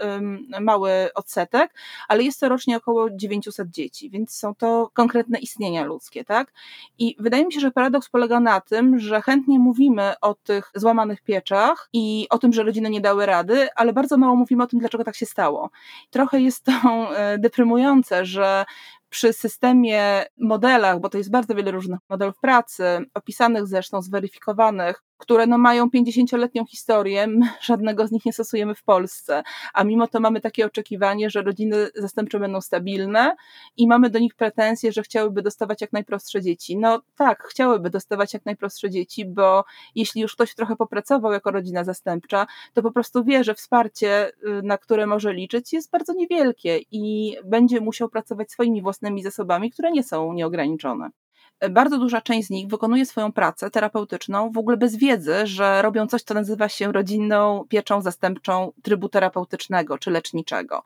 mały 0.60 0.90
odsetek, 1.14 1.74
ale 2.08 2.22
jest 2.22 2.40
to 2.40 2.48
rocznie 2.48 2.76
około 2.76 3.10
900 3.10 3.70
dzieci, 3.70 4.10
więc 4.10 4.32
są 4.32 4.54
to 4.54 4.90
konkretne 4.94 5.38
istnienia 5.38 5.84
ludzkie, 5.84 6.24
tak? 6.24 6.52
I 6.98 7.16
wydaje 7.18 7.46
mi 7.46 7.52
się, 7.52 7.60
że 7.60 7.70
paradoks 7.70 7.89
polega 8.12 8.40
na 8.40 8.60
tym, 8.60 8.98
że 8.98 9.22
chętnie 9.22 9.58
mówimy 9.58 10.14
o 10.20 10.34
tych 10.34 10.70
złamanych 10.74 11.22
pieczach 11.22 11.88
i 11.92 12.26
o 12.30 12.38
tym, 12.38 12.52
że 12.52 12.62
rodziny 12.62 12.90
nie 12.90 13.00
dały 13.00 13.26
rady, 13.26 13.68
ale 13.76 13.92
bardzo 13.92 14.16
mało 14.16 14.36
mówimy 14.36 14.62
o 14.62 14.66
tym, 14.66 14.78
dlaczego 14.78 15.04
tak 15.04 15.16
się 15.16 15.26
stało. 15.26 15.70
Trochę 16.10 16.40
jest 16.40 16.64
to 16.64 16.72
e, 17.16 17.38
deprymujące, 17.38 18.24
że 18.24 18.64
przy 19.08 19.32
systemie 19.32 20.24
modelach, 20.38 21.00
bo 21.00 21.08
to 21.08 21.18
jest 21.18 21.30
bardzo 21.30 21.54
wiele 21.54 21.70
różnych 21.70 22.00
modelów 22.08 22.38
pracy, 22.38 22.84
opisanych 23.14 23.66
zresztą, 23.66 24.02
zweryfikowanych, 24.02 25.02
które 25.20 25.46
no 25.46 25.58
mają 25.58 25.86
50-letnią 25.86 26.64
historię, 26.66 27.26
żadnego 27.60 28.06
z 28.06 28.12
nich 28.12 28.24
nie 28.24 28.32
stosujemy 28.32 28.74
w 28.74 28.82
Polsce, 28.82 29.42
a 29.74 29.84
mimo 29.84 30.06
to 30.06 30.20
mamy 30.20 30.40
takie 30.40 30.66
oczekiwanie, 30.66 31.30
że 31.30 31.42
rodziny 31.42 31.88
zastępcze 31.94 32.40
będą 32.40 32.60
stabilne 32.60 33.36
i 33.76 33.86
mamy 33.86 34.10
do 34.10 34.18
nich 34.18 34.34
pretensje, 34.34 34.92
że 34.92 35.02
chciałyby 35.02 35.42
dostawać 35.42 35.80
jak 35.80 35.92
najprostsze 35.92 36.42
dzieci. 36.42 36.76
No 36.76 37.02
tak, 37.16 37.42
chciałyby 37.42 37.90
dostawać 37.90 38.34
jak 38.34 38.44
najprostsze 38.44 38.90
dzieci, 38.90 39.26
bo 39.26 39.64
jeśli 39.94 40.22
już 40.22 40.34
ktoś 40.34 40.54
trochę 40.54 40.76
popracował 40.76 41.32
jako 41.32 41.50
rodzina 41.50 41.84
zastępcza, 41.84 42.46
to 42.74 42.82
po 42.82 42.92
prostu 42.92 43.24
wie, 43.24 43.44
że 43.44 43.54
wsparcie, 43.54 44.28
y, 44.28 44.62
na 44.62 44.78
które 44.78 45.06
może 45.06 45.32
liczyć, 45.32 45.72
jest 45.72 45.90
bardzo 45.90 46.12
niewielkie 46.12 46.80
i 46.90 47.36
będzie 47.44 47.80
musiał 47.80 48.08
pracować 48.08 48.50
swoimi 48.50 48.82
własnymi 48.82 49.22
zasobami, 49.22 49.70
które 49.70 49.90
nie 49.90 50.02
są 50.02 50.32
nieograniczone 50.32 51.10
bardzo 51.70 51.98
duża 51.98 52.20
część 52.20 52.46
z 52.46 52.50
nich 52.50 52.68
wykonuje 52.68 53.06
swoją 53.06 53.32
pracę 53.32 53.70
terapeutyczną 53.70 54.52
w 54.52 54.58
ogóle 54.58 54.76
bez 54.76 54.96
wiedzy, 54.96 55.46
że 55.46 55.82
robią 55.82 56.06
coś, 56.06 56.22
co 56.22 56.34
nazywa 56.34 56.68
się 56.68 56.92
rodzinną 56.92 57.64
pieczą 57.68 58.02
zastępczą 58.02 58.72
trybu 58.82 59.08
terapeutycznego 59.08 59.98
czy 59.98 60.10
leczniczego. 60.10 60.82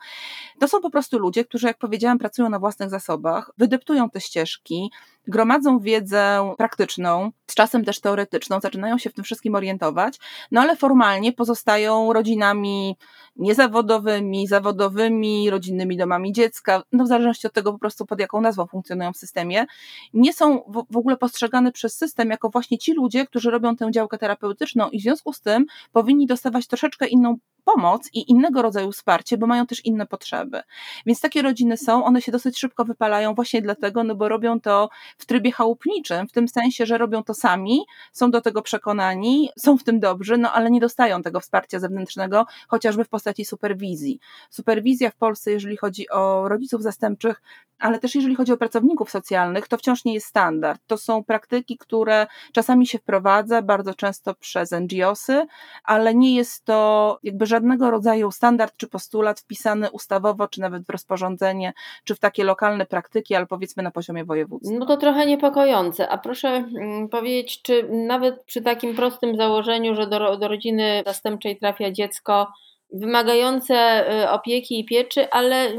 To 0.58 0.68
są 0.68 0.80
po 0.80 0.90
prostu 0.90 1.18
ludzie, 1.18 1.44
którzy, 1.44 1.66
jak 1.66 1.78
powiedziałam, 1.78 2.18
pracują 2.18 2.48
na 2.48 2.58
własnych 2.58 2.90
zasobach, 2.90 3.50
wydeptują 3.58 4.10
te 4.10 4.20
ścieżki, 4.20 4.90
gromadzą 5.26 5.78
wiedzę 5.78 6.54
praktyczną, 6.58 7.30
z 7.46 7.54
czasem 7.54 7.84
też 7.84 8.00
teoretyczną, 8.00 8.60
zaczynają 8.60 8.98
się 8.98 9.10
w 9.10 9.14
tym 9.14 9.24
wszystkim 9.24 9.54
orientować, 9.54 10.18
no 10.50 10.60
ale 10.60 10.76
formalnie 10.76 11.32
pozostają 11.32 12.12
rodzinami 12.12 12.96
niezawodowymi, 13.36 14.46
zawodowymi, 14.46 15.50
rodzinnymi 15.50 15.96
domami 15.96 16.32
dziecka, 16.32 16.82
no 16.92 17.04
w 17.04 17.08
zależności 17.08 17.46
od 17.46 17.52
tego 17.52 17.72
po 17.72 17.78
prostu 17.78 18.06
pod 18.06 18.20
jaką 18.20 18.40
nazwą 18.40 18.66
funkcjonują 18.66 19.12
w 19.12 19.16
systemie, 19.16 19.66
nie 20.14 20.32
są 20.32 20.62
w 20.90 20.96
ogóle 20.96 21.16
postrzegane 21.16 21.72
przez 21.72 21.96
system 21.96 22.30
jako 22.30 22.50
właśnie 22.50 22.78
ci 22.78 22.94
ludzie, 22.94 23.26
którzy 23.26 23.50
robią 23.50 23.76
tę 23.76 23.90
działkę 23.90 24.18
terapeutyczną 24.18 24.90
i 24.90 24.98
w 24.98 25.02
związku 25.02 25.32
z 25.32 25.40
tym 25.40 25.66
powinni 25.92 26.26
dostawać 26.26 26.66
troszeczkę 26.66 27.06
inną 27.06 27.36
pomoc 27.64 28.10
i 28.12 28.30
innego 28.30 28.62
rodzaju 28.62 28.92
wsparcie, 28.92 29.38
bo 29.38 29.46
mają 29.46 29.66
też 29.66 29.84
inne 29.84 30.06
potrzeby. 30.06 30.62
Więc 31.06 31.20
takie 31.20 31.42
rodziny 31.42 31.76
są, 31.76 32.04
one 32.04 32.22
się 32.22 32.32
dosyć 32.32 32.58
szybko 32.58 32.84
wypalają 32.84 33.34
właśnie 33.34 33.62
dlatego, 33.62 34.04
no 34.04 34.14
bo 34.14 34.28
robią 34.28 34.60
to 34.60 34.88
w 35.18 35.26
trybie 35.26 35.52
chałupniczym, 35.52 36.28
w 36.28 36.32
tym 36.32 36.48
sensie, 36.48 36.86
że 36.86 36.98
robią 36.98 37.22
to 37.22 37.34
sami, 37.34 37.84
są 38.12 38.30
do 38.30 38.40
tego 38.40 38.62
przekonani, 38.62 39.50
są 39.58 39.78
w 39.78 39.84
tym 39.84 40.00
dobrzy, 40.00 40.38
no 40.38 40.52
ale 40.52 40.70
nie 40.70 40.80
dostają 40.80 41.22
tego 41.22 41.40
wsparcia 41.40 41.78
zewnętrznego, 41.78 42.46
chociażby 42.68 43.04
w 43.04 43.08
postaci 43.08 43.44
superwizji. 43.44 44.20
Superwizja 44.50 45.10
w 45.10 45.16
Polsce, 45.16 45.50
jeżeli 45.50 45.76
chodzi 45.76 46.10
o 46.10 46.48
rodziców 46.48 46.82
zastępczych, 46.82 47.42
ale 47.78 47.98
też 47.98 48.14
jeżeli 48.14 48.34
chodzi 48.34 48.52
o 48.52 48.56
pracowników 48.56 49.10
socjalnych, 49.10 49.68
to 49.68 49.78
wciąż 49.78 50.04
nie 50.04 50.14
jest 50.14 50.26
standard. 50.26 50.80
To 50.86 50.96
są 50.96 51.24
praktyki, 51.24 51.78
które 51.78 52.26
czasami 52.52 52.86
się 52.86 52.98
wprowadza, 52.98 53.62
bardzo 53.62 53.94
często 53.94 54.34
przez 54.34 54.70
NGOsy, 54.72 55.46
ale 55.84 56.14
nie 56.14 56.34
jest 56.34 56.64
to 56.64 57.18
jakby 57.22 57.46
żadnego 57.54 57.90
rodzaju 57.90 58.30
standard 58.30 58.76
czy 58.76 58.88
postulat 58.88 59.40
wpisany 59.40 59.90
ustawowo, 59.90 60.48
czy 60.48 60.60
nawet 60.60 60.82
w 60.86 60.90
rozporządzenie, 60.90 61.72
czy 62.04 62.14
w 62.14 62.18
takie 62.18 62.44
lokalne 62.44 62.86
praktyki, 62.86 63.34
ale 63.34 63.46
powiedzmy 63.46 63.82
na 63.82 63.90
poziomie 63.90 64.24
województwa. 64.24 64.78
No 64.78 64.86
to 64.86 64.96
trochę 64.96 65.26
niepokojące. 65.26 66.08
A 66.08 66.18
proszę 66.18 66.48
mm, 66.48 67.08
powiedzieć, 67.08 67.62
czy 67.62 67.88
nawet 67.88 68.44
przy 68.44 68.62
takim 68.62 68.94
prostym 68.94 69.36
założeniu, 69.36 69.94
że 69.94 70.06
do, 70.06 70.36
do 70.36 70.48
rodziny 70.48 71.02
zastępczej 71.06 71.58
trafia 71.58 71.90
dziecko, 71.90 72.46
wymagające 72.92 74.04
y, 74.22 74.30
opieki 74.30 74.80
i 74.80 74.84
pieczy, 74.84 75.30
ale 75.30 75.70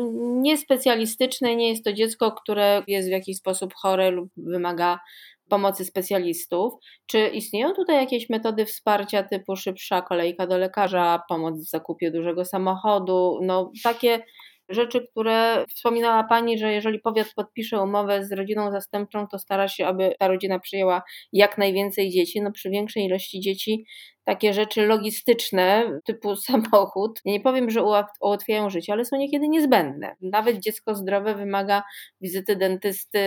niespecjalistyczne, 0.41 1.55
nie 1.55 1.70
jest 1.70 1.84
to 1.84 1.94
dziecko, 1.94 2.32
które 2.32 2.84
jest 2.88 3.08
w 3.08 3.12
jakiś 3.12 3.38
sposób 3.38 3.74
chore 3.74 4.12
lub 4.12 4.29
wymaga 4.38 5.00
pomocy 5.49 5.85
specjalistów. 5.85 6.73
Czy 7.07 7.27
istnieją 7.27 7.73
tutaj 7.73 7.95
jakieś 7.95 8.29
metody 8.29 8.65
wsparcia 8.65 9.23
typu 9.23 9.55
szybsza 9.55 10.01
kolejka 10.01 10.47
do 10.47 10.57
lekarza, 10.57 11.23
pomoc 11.29 11.59
w 11.59 11.69
zakupie 11.69 12.11
dużego 12.11 12.45
samochodu, 12.45 13.39
no 13.41 13.71
takie 13.83 14.23
rzeczy, 14.69 15.07
które 15.12 15.65
wspominała 15.69 16.24
Pani, 16.24 16.57
że 16.57 16.74
jeżeli 16.74 17.00
powiat 17.00 17.27
podpisze 17.36 17.81
umowę 17.81 18.25
z 18.25 18.31
rodziną 18.31 18.72
zastępczą, 18.72 19.27
to 19.27 19.39
stara 19.39 19.67
się, 19.67 19.88
aby 19.88 20.15
ta 20.19 20.27
rodzina 20.27 20.60
przyjęła 20.60 21.03
jak 21.34 21.57
najwięcej 21.57 22.10
dzieci. 22.10 22.41
No 22.41 22.51
przy 22.51 22.69
większej 22.69 23.03
ilości 23.03 23.39
dzieci 23.39 23.86
takie 24.24 24.53
rzeczy 24.53 24.86
logistyczne, 24.86 26.00
typu 26.05 26.36
samochód, 26.48 27.22
nie 27.25 27.39
powiem, 27.39 27.69
że 27.69 27.84
ułatwiają 28.22 28.69
życie, 28.69 28.93
ale 28.93 29.05
są 29.05 29.17
niekiedy 29.17 29.48
niezbędne. 29.48 30.15
Nawet 30.22 30.60
dziecko 30.60 30.95
zdrowe 30.95 31.36
wymaga 31.36 31.84
wizyty 32.22 32.55
dentysty, 32.55 33.19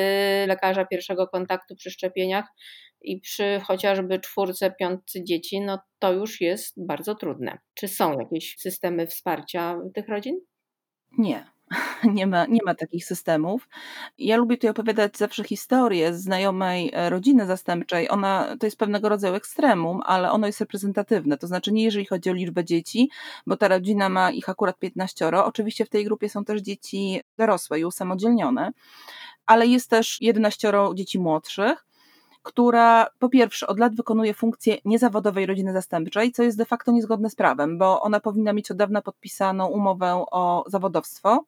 lekarza 0.46 0.84
pierwszego 0.84 1.28
kontaktu 1.28 1.76
przy 1.76 1.90
szczepieniach 1.90 2.44
i 3.02 3.20
przy 3.20 3.60
chociażby 3.64 4.20
czwórce, 4.20 4.74
piątce 4.80 5.24
dzieci, 5.24 5.60
no 5.60 5.78
to 5.98 6.12
już 6.12 6.40
jest 6.40 6.86
bardzo 6.86 7.14
trudne. 7.14 7.58
Czy 7.74 7.88
są 7.88 8.20
jakieś 8.20 8.54
systemy 8.58 9.06
wsparcia 9.06 9.76
tych 9.94 10.08
rodzin? 10.08 10.40
Nie. 11.18 11.46
Nie 12.14 12.26
ma, 12.26 12.46
nie 12.46 12.60
ma 12.66 12.74
takich 12.74 13.04
systemów. 13.04 13.68
Ja 14.18 14.36
lubię 14.36 14.56
tutaj 14.56 14.70
opowiadać 14.70 15.16
zawsze 15.16 15.44
historię 15.44 16.14
znajomej 16.14 16.90
e, 16.94 17.10
rodziny 17.10 17.46
zastępczej. 17.46 18.10
Ona 18.10 18.56
to 18.60 18.66
jest 18.66 18.78
pewnego 18.78 19.08
rodzaju 19.08 19.34
ekstremum, 19.34 20.00
ale 20.04 20.30
ono 20.30 20.46
jest 20.46 20.60
reprezentatywne. 20.60 21.38
To 21.38 21.46
znaczy 21.46 21.72
nie 21.72 21.84
jeżeli 21.84 22.06
chodzi 22.06 22.30
o 22.30 22.32
liczbę 22.32 22.64
dzieci, 22.64 23.10
bo 23.46 23.56
ta 23.56 23.68
rodzina 23.68 24.08
ma 24.08 24.30
ich 24.30 24.48
akurat 24.48 24.78
15. 24.78 25.28
Oczywiście 25.44 25.84
w 25.84 25.88
tej 25.88 26.04
grupie 26.04 26.28
są 26.28 26.44
też 26.44 26.60
dzieci 26.60 27.20
dorosłe 27.38 27.80
i 27.80 27.84
usamodzielnione, 27.84 28.72
ale 29.46 29.66
jest 29.66 29.90
też 29.90 30.18
11 30.20 30.72
dzieci 30.94 31.18
młodszych 31.18 31.87
która 32.48 33.06
po 33.18 33.28
pierwsze 33.28 33.66
od 33.66 33.78
lat 33.78 33.94
wykonuje 33.94 34.34
funkcję 34.34 34.76
niezawodowej 34.84 35.46
rodziny 35.46 35.72
zastępczej, 35.72 36.32
co 36.32 36.42
jest 36.42 36.58
de 36.58 36.64
facto 36.64 36.92
niezgodne 36.92 37.30
z 37.30 37.34
prawem, 37.34 37.78
bo 37.78 38.00
ona 38.02 38.20
powinna 38.20 38.52
mieć 38.52 38.70
od 38.70 38.76
dawna 38.76 39.02
podpisaną 39.02 39.66
umowę 39.66 40.24
o 40.30 40.64
zawodowstwo, 40.66 41.44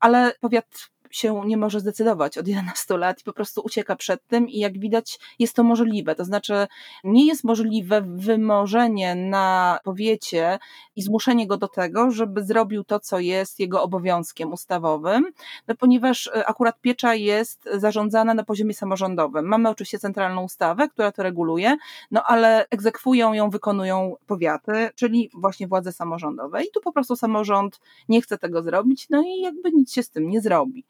ale 0.00 0.32
powiat 0.40 0.90
się 1.16 1.42
nie 1.46 1.56
może 1.56 1.80
zdecydować 1.80 2.38
od 2.38 2.48
11 2.52 2.96
lat 2.96 3.20
i 3.20 3.24
po 3.24 3.32
prostu 3.32 3.62
ucieka 3.64 3.96
przed 3.96 4.26
tym 4.26 4.48
i 4.48 4.58
jak 4.58 4.78
widać 4.78 5.18
jest 5.38 5.56
to 5.56 5.62
możliwe. 5.62 6.14
To 6.14 6.24
znaczy 6.24 6.66
nie 7.04 7.26
jest 7.26 7.44
możliwe 7.44 8.02
wymożenie 8.02 9.14
na 9.14 9.78
powiecie 9.84 10.58
i 10.96 11.02
zmuszenie 11.02 11.46
go 11.46 11.56
do 11.56 11.68
tego, 11.68 12.10
żeby 12.10 12.44
zrobił 12.44 12.84
to, 12.84 13.00
co 13.00 13.18
jest 13.18 13.60
jego 13.60 13.82
obowiązkiem 13.82 14.52
ustawowym, 14.52 15.32
no 15.68 15.74
ponieważ 15.74 16.26
e, 16.26 16.46
akurat 16.46 16.80
piecza 16.80 17.14
jest 17.14 17.68
zarządzana 17.74 18.34
na 18.34 18.44
poziomie 18.44 18.74
samorządowym. 18.74 19.46
Mamy 19.46 19.68
oczywiście 19.68 19.98
centralną 19.98 20.42
ustawę, 20.42 20.88
która 20.88 21.12
to 21.12 21.22
reguluje, 21.22 21.76
no 22.10 22.22
ale 22.22 22.66
egzekwują 22.70 23.32
ją, 23.32 23.50
wykonują 23.50 24.16
powiaty, 24.26 24.90
czyli 24.94 25.30
właśnie 25.34 25.66
władze 25.66 25.92
samorządowe 25.92 26.64
i 26.64 26.70
tu 26.74 26.80
po 26.80 26.92
prostu 26.92 27.16
samorząd 27.16 27.80
nie 28.08 28.22
chce 28.22 28.38
tego 28.38 28.62
zrobić, 28.62 29.06
no 29.10 29.22
i 29.22 29.40
jakby 29.40 29.72
nic 29.72 29.92
się 29.92 30.02
z 30.02 30.10
tym 30.10 30.28
nie 30.28 30.40
zrobi. 30.40 30.84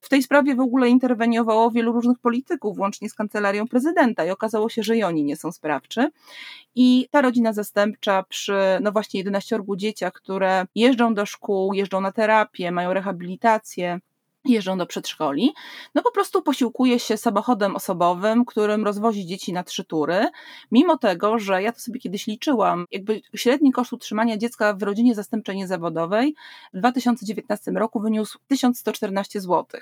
W 0.00 0.08
tej 0.08 0.22
sprawie 0.22 0.54
w 0.54 0.60
ogóle 0.60 0.88
interweniowało 0.88 1.70
wielu 1.70 1.92
różnych 1.92 2.18
polityków, 2.18 2.78
łącznie 2.78 3.10
z 3.10 3.14
kancelarią 3.14 3.68
prezydenta, 3.68 4.24
i 4.24 4.30
okazało 4.30 4.68
się, 4.68 4.82
że 4.82 4.96
i 4.96 5.02
oni 5.02 5.24
nie 5.24 5.36
są 5.36 5.52
sprawczy. 5.52 6.10
I 6.74 7.08
ta 7.10 7.20
rodzina 7.20 7.52
zastępcza 7.52 8.22
przy, 8.22 8.58
no 8.80 8.92
właśnie, 8.92 9.20
11 9.20 9.60
dzieciach, 9.76 10.12
które 10.12 10.66
jeżdżą 10.74 11.14
do 11.14 11.26
szkół, 11.26 11.72
jeżdżą 11.72 12.00
na 12.00 12.12
terapię, 12.12 12.72
mają 12.72 12.92
rehabilitację, 12.92 14.00
jeżdżą 14.44 14.78
do 14.78 14.86
przedszkoli, 14.86 15.54
no 15.94 16.02
po 16.02 16.10
prostu 16.10 16.42
posiłkuje 16.42 16.98
się 16.98 17.16
samochodem 17.16 17.76
osobowym, 17.76 18.44
którym 18.44 18.84
rozwozi 18.84 19.26
dzieci 19.26 19.52
na 19.52 19.64
trzy 19.64 19.84
tury, 19.84 20.26
mimo 20.70 20.98
tego, 20.98 21.38
że 21.38 21.62
ja 21.62 21.72
to 21.72 21.80
sobie 21.80 22.00
kiedyś 22.00 22.26
liczyłam, 22.26 22.84
jakby 22.90 23.20
średni 23.34 23.72
koszt 23.72 23.92
utrzymania 23.92 24.36
dziecka 24.36 24.74
w 24.74 24.82
rodzinie 24.82 25.14
zastępczej 25.14 25.56
niezawodowej 25.56 26.34
w 26.74 26.78
2019 26.78 27.70
roku 27.70 28.00
wyniósł 28.00 28.38
1114 28.48 29.40
zł. 29.40 29.80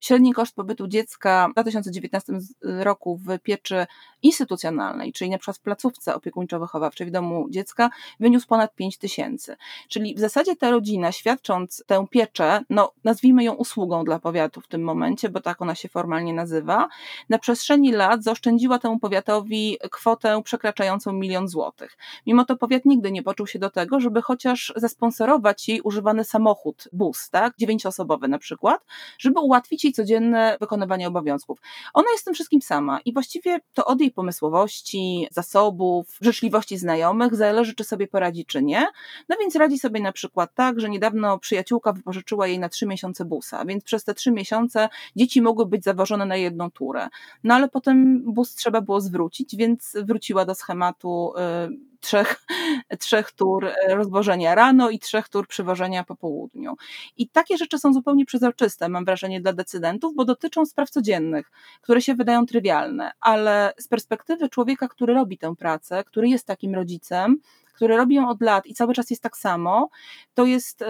Średni 0.00 0.32
koszt 0.32 0.54
pobytu 0.54 0.88
dziecka 0.88 1.48
w 1.48 1.52
2019 1.52 2.32
roku 2.62 3.16
w 3.16 3.38
pieczy 3.38 3.86
instytucjonalnej, 4.22 5.12
czyli 5.12 5.30
na 5.30 5.38
przykład 5.38 5.58
w 5.58 5.60
placówce 5.60 6.14
opiekuńczo-wychowawczej 6.14 7.06
w 7.06 7.10
domu 7.10 7.46
dziecka, 7.50 7.90
wyniósł 8.20 8.46
ponad 8.46 8.74
5 8.74 8.98
tysięcy. 8.98 9.56
Czyli 9.88 10.14
w 10.14 10.18
zasadzie 10.18 10.56
ta 10.56 10.70
rodzina, 10.70 11.12
świadcząc 11.12 11.84
tę 11.86 12.06
pieczę, 12.10 12.62
no 12.70 12.92
nazwijmy 13.04 13.44
ją 13.44 13.52
usługą 13.52 14.04
dla 14.08 14.18
powiatu 14.18 14.60
w 14.60 14.66
tym 14.66 14.82
momencie, 14.82 15.28
bo 15.28 15.40
tak 15.40 15.62
ona 15.62 15.74
się 15.74 15.88
formalnie 15.88 16.32
nazywa, 16.32 16.88
na 17.28 17.38
przestrzeni 17.38 17.92
lat 17.92 18.24
zaoszczędziła 18.24 18.78
temu 18.78 18.98
powiatowi 18.98 19.78
kwotę 19.90 20.42
przekraczającą 20.44 21.12
milion 21.12 21.48
złotych. 21.48 21.96
Mimo 22.26 22.44
to 22.44 22.56
powiat 22.56 22.84
nigdy 22.84 23.12
nie 23.12 23.22
poczuł 23.22 23.46
się 23.46 23.58
do 23.58 23.70
tego, 23.70 24.00
żeby 24.00 24.22
chociaż 24.22 24.72
zasponsorować 24.76 25.68
jej 25.68 25.80
używany 25.80 26.24
samochód, 26.24 26.88
bus, 26.92 27.30
tak, 27.30 27.54
dziewięcioosobowy 27.58 28.28
na 28.28 28.38
przykład, 28.38 28.84
żeby 29.18 29.40
ułatwić 29.40 29.84
jej 29.84 29.92
codzienne 29.92 30.56
wykonywanie 30.60 31.08
obowiązków. 31.08 31.58
Ona 31.94 32.06
jest 32.12 32.24
tym 32.24 32.34
wszystkim 32.34 32.62
sama 32.62 33.00
i 33.04 33.12
właściwie 33.12 33.60
to 33.74 33.84
od 33.84 34.00
jej 34.00 34.10
pomysłowości, 34.10 35.28
zasobów, 35.30 36.16
życzliwości 36.20 36.78
znajomych 36.78 37.34
zależy, 37.34 37.74
czy 37.74 37.84
sobie 37.84 38.06
poradzi, 38.06 38.44
czy 38.44 38.62
nie. 38.62 38.86
No 39.28 39.36
więc 39.40 39.56
radzi 39.56 39.78
sobie 39.78 40.00
na 40.00 40.12
przykład 40.12 40.54
tak, 40.54 40.80
że 40.80 40.88
niedawno 40.88 41.38
przyjaciółka 41.38 41.92
wypożyczyła 41.92 42.46
jej 42.46 42.58
na 42.58 42.68
trzy 42.68 42.86
miesiące 42.86 43.24
busa, 43.24 43.64
więc 43.64 43.84
przez 43.88 44.04
te 44.04 44.14
trzy 44.14 44.30
miesiące 44.30 44.88
dzieci 45.16 45.42
mogły 45.42 45.66
być 45.66 45.84
zawożone 45.84 46.26
na 46.26 46.36
jedną 46.36 46.70
turę. 46.70 47.08
No 47.44 47.54
ale 47.54 47.68
potem 47.68 48.22
bus 48.32 48.54
trzeba 48.54 48.80
było 48.80 49.00
zwrócić, 49.00 49.56
więc 49.56 49.96
wróciła 50.04 50.44
do 50.44 50.54
schematu 50.54 51.32
y, 51.36 51.98
trzech, 52.00 52.42
trzech 52.98 53.32
tur 53.32 53.64
y, 53.64 53.74
rozwożenia 53.88 54.54
rano 54.54 54.90
i 54.90 54.98
trzech 54.98 55.28
tur 55.28 55.46
przywożenia 55.46 56.04
po 56.04 56.16
południu. 56.16 56.74
I 57.16 57.28
takie 57.28 57.56
rzeczy 57.56 57.78
są 57.78 57.92
zupełnie 57.92 58.24
przezroczyste, 58.26 58.88
mam 58.88 59.04
wrażenie, 59.04 59.40
dla 59.40 59.52
decydentów, 59.52 60.14
bo 60.14 60.24
dotyczą 60.24 60.66
spraw 60.66 60.90
codziennych, 60.90 61.50
które 61.80 62.02
się 62.02 62.14
wydają 62.14 62.46
trywialne, 62.46 63.10
ale 63.20 63.72
z 63.78 63.88
perspektywy 63.88 64.48
człowieka, 64.48 64.88
który 64.88 65.14
robi 65.14 65.38
tę 65.38 65.56
pracę, 65.56 66.04
który 66.04 66.28
jest 66.28 66.46
takim 66.46 66.74
rodzicem, 66.74 67.36
który 67.74 67.96
robi 67.96 68.14
ją 68.14 68.28
od 68.28 68.42
lat 68.42 68.66
i 68.66 68.74
cały 68.74 68.94
czas 68.94 69.10
jest 69.10 69.22
tak 69.22 69.36
samo, 69.36 69.88
to 70.34 70.46
jest 70.46 70.84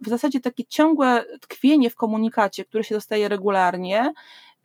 w 0.00 0.08
zasadzie 0.08 0.40
takie 0.40 0.64
ciągłe 0.64 1.24
tkwienie 1.40 1.90
w 1.90 1.94
komunikacie, 1.94 2.64
które 2.64 2.84
się 2.84 2.94
dostaje 2.94 3.28
regularnie, 3.28 4.12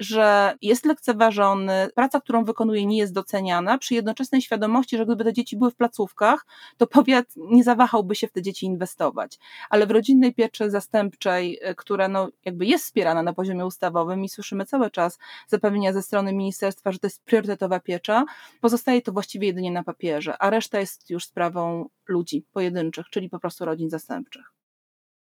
że 0.02 0.56
jest 0.62 0.86
lekceważony, 0.86 1.90
praca, 1.96 2.22
którą 2.22 2.44
wykonuje, 2.44 2.86
nie 2.86 2.98
jest 2.98 3.14
doceniana, 3.14 3.78
przy 3.78 3.94
jednoczesnej 3.94 4.42
świadomości, 4.42 4.98
że 4.98 5.06
gdyby 5.06 5.24
te 5.24 5.34
dzieci 5.34 5.58
były 5.58 5.72
w 5.72 5.76
placówkach, 5.76 6.46
to 6.78 6.88
powiat 6.88 7.26
nie 7.38 7.64
zawahałby 7.64 8.16
się 8.16 8.28
w 8.28 8.32
te 8.32 8.42
dzieci 8.42 8.66
inwestować. 8.66 9.40
Ale 9.70 9.88
w 9.88 9.92
rodzinnej 9.92 10.34
pieczy 10.34 10.70
zastępczej, 10.70 11.60
e, 11.62 11.76
która 11.76 12.08
no, 12.08 12.30
jakby 12.46 12.66
jest 12.66 12.86
wspierana 12.86 13.24
na 13.24 13.34
poziomie 13.34 13.66
ustawowym 13.66 14.24
i 14.24 14.30
słyszymy 14.30 14.66
cały 14.66 14.92
czas 14.92 15.20
zapewnienia 15.48 15.94
ze 15.94 16.02
strony 16.02 16.34
ministerstwa, 16.34 16.92
że 16.92 17.00
to 17.00 17.08
jest 17.08 17.24
priorytetowa 17.24 17.80
piecza, 17.80 18.26
pozostaje 18.62 19.02
to 19.02 19.12
właściwie 19.12 19.48
jedynie 19.48 19.72
na 19.72 19.84
papierze, 19.84 20.38
a 20.38 20.50
reszta 20.50 20.80
jest 20.80 21.10
już 21.10 21.26
sprawą 21.26 21.90
ludzi 22.08 22.46
pojedynczych, 22.54 23.06
czyli 23.10 23.30
po 23.30 23.40
prostu 23.40 23.66
rodzin 23.66 23.90
zastępczych. 23.90 24.61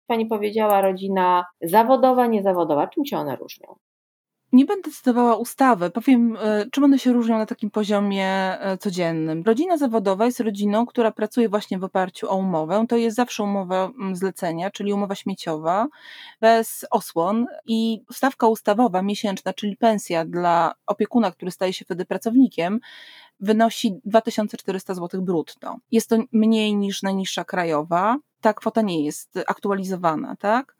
Pani 0.08 0.26
powiedziała 0.26 0.80
rodzina 0.80 1.44
zawodowa, 1.62 2.26
niezawodowa. 2.26 2.86
Czym 2.86 3.04
się 3.04 3.18
one 3.18 3.36
różnią? 3.36 3.74
Nie 4.52 4.64
będę 4.64 4.90
cytowała 4.90 5.36
ustawy, 5.36 5.90
powiem, 5.90 6.36
e, 6.40 6.66
czym 6.72 6.84
one 6.84 6.98
się 6.98 7.12
różnią 7.12 7.38
na 7.38 7.46
takim 7.46 7.70
poziomie 7.70 8.26
e, 8.26 8.78
codziennym. 8.78 9.42
Rodzina 9.46 9.76
zawodowa 9.76 10.26
jest 10.26 10.40
rodziną, 10.40 10.86
która 10.86 11.12
pracuje 11.12 11.48
właśnie 11.48 11.78
w 11.78 11.84
oparciu 11.84 12.30
o 12.30 12.36
umowę. 12.36 12.84
To 12.88 12.96
jest 12.96 13.16
zawsze 13.16 13.42
umowa 13.42 13.90
zlecenia, 14.12 14.70
czyli 14.70 14.92
umowa 14.92 15.14
śmieciowa, 15.14 15.86
bez 16.40 16.86
osłon 16.90 17.46
i 17.66 18.02
stawka 18.12 18.48
ustawowa 18.48 19.02
miesięczna, 19.02 19.54
czyli 19.54 19.76
pensja 19.76 20.24
dla 20.24 20.74
opiekuna, 20.86 21.30
który 21.32 21.50
staje 21.50 21.72
się 21.72 21.84
wtedy 21.84 22.04
pracownikiem, 22.04 22.80
wynosi 23.40 24.00
2400 24.04 24.94
zł 24.94 25.22
brutto. 25.22 25.76
Jest 25.90 26.08
to 26.08 26.16
mniej 26.32 26.76
niż 26.76 27.02
najniższa 27.02 27.44
krajowa. 27.44 28.16
Ta 28.40 28.54
kwota 28.54 28.82
nie 28.82 29.04
jest 29.04 29.38
aktualizowana, 29.46 30.36
tak? 30.36 30.78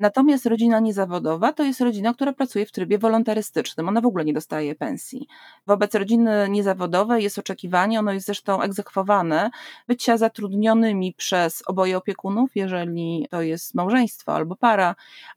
Natomiast 0.00 0.46
rodzina 0.46 0.80
niezawodowa 0.80 1.52
to 1.52 1.64
jest 1.64 1.80
rodzina, 1.80 2.14
która 2.14 2.32
pracuje 2.32 2.66
w 2.66 2.72
trybie 2.72 2.98
wolontarystycznym. 2.98 3.88
Ona 3.88 4.00
w 4.00 4.06
ogóle 4.06 4.24
nie 4.24 4.32
dostaje 4.32 4.74
pensji. 4.74 5.26
Wobec 5.66 5.94
rodziny 5.94 6.48
niezawodowej 6.48 7.22
jest 7.22 7.38
oczekiwanie, 7.38 7.98
ono 7.98 8.12
jest 8.12 8.26
zresztą 8.26 8.62
egzekwowane, 8.62 9.50
bycia 9.88 10.16
zatrudnionymi 10.16 11.14
przez 11.16 11.62
oboje 11.66 11.96
opiekunów, 11.96 12.50
jeżeli 12.54 13.26
to 13.30 13.42
jest 13.42 13.74
małżeństwo 13.74 14.34
albo 14.34 14.56
para, 14.56 14.94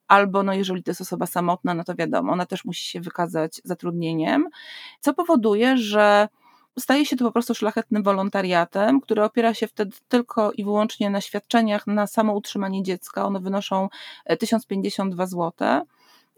albo 0.08 0.44
no 0.44 0.54
jeżeli 0.54 0.84
to 0.84 0.92
jest 0.92 1.02
osoba 1.02 1.26
samotna, 1.26 1.74
no 1.74 1.84
to 1.84 1.96
wiadomo, 1.96 2.32
ona 2.32 2.46
też 2.46 2.66
musi 2.66 2.88
się 2.88 3.02
wykazać 3.02 3.62
zatrudnieniem, 3.64 4.50
co 5.00 5.14
powoduje, 5.14 5.78
że 5.78 6.28
staje 6.80 7.06
się 7.06 7.16
to 7.16 7.26
po 7.26 7.32
prostu 7.32 7.56
szlachetnym 7.56 8.04
wolontariatem, 8.04 9.02
który 9.02 9.24
opiera 9.24 9.54
się 9.54 9.68
wtedy 9.68 9.98
tylko 10.08 10.52
i 10.52 10.64
wyłącznie 10.64 11.10
na 11.10 11.22
świadczeniach 11.22 11.88
na 11.88 12.08
samo 12.08 12.34
utrzymanie 12.34 12.84
dziecka. 12.84 13.26
One 13.26 13.40
wynoszą 13.40 13.90
1052 14.40 15.26
zł. 15.26 15.52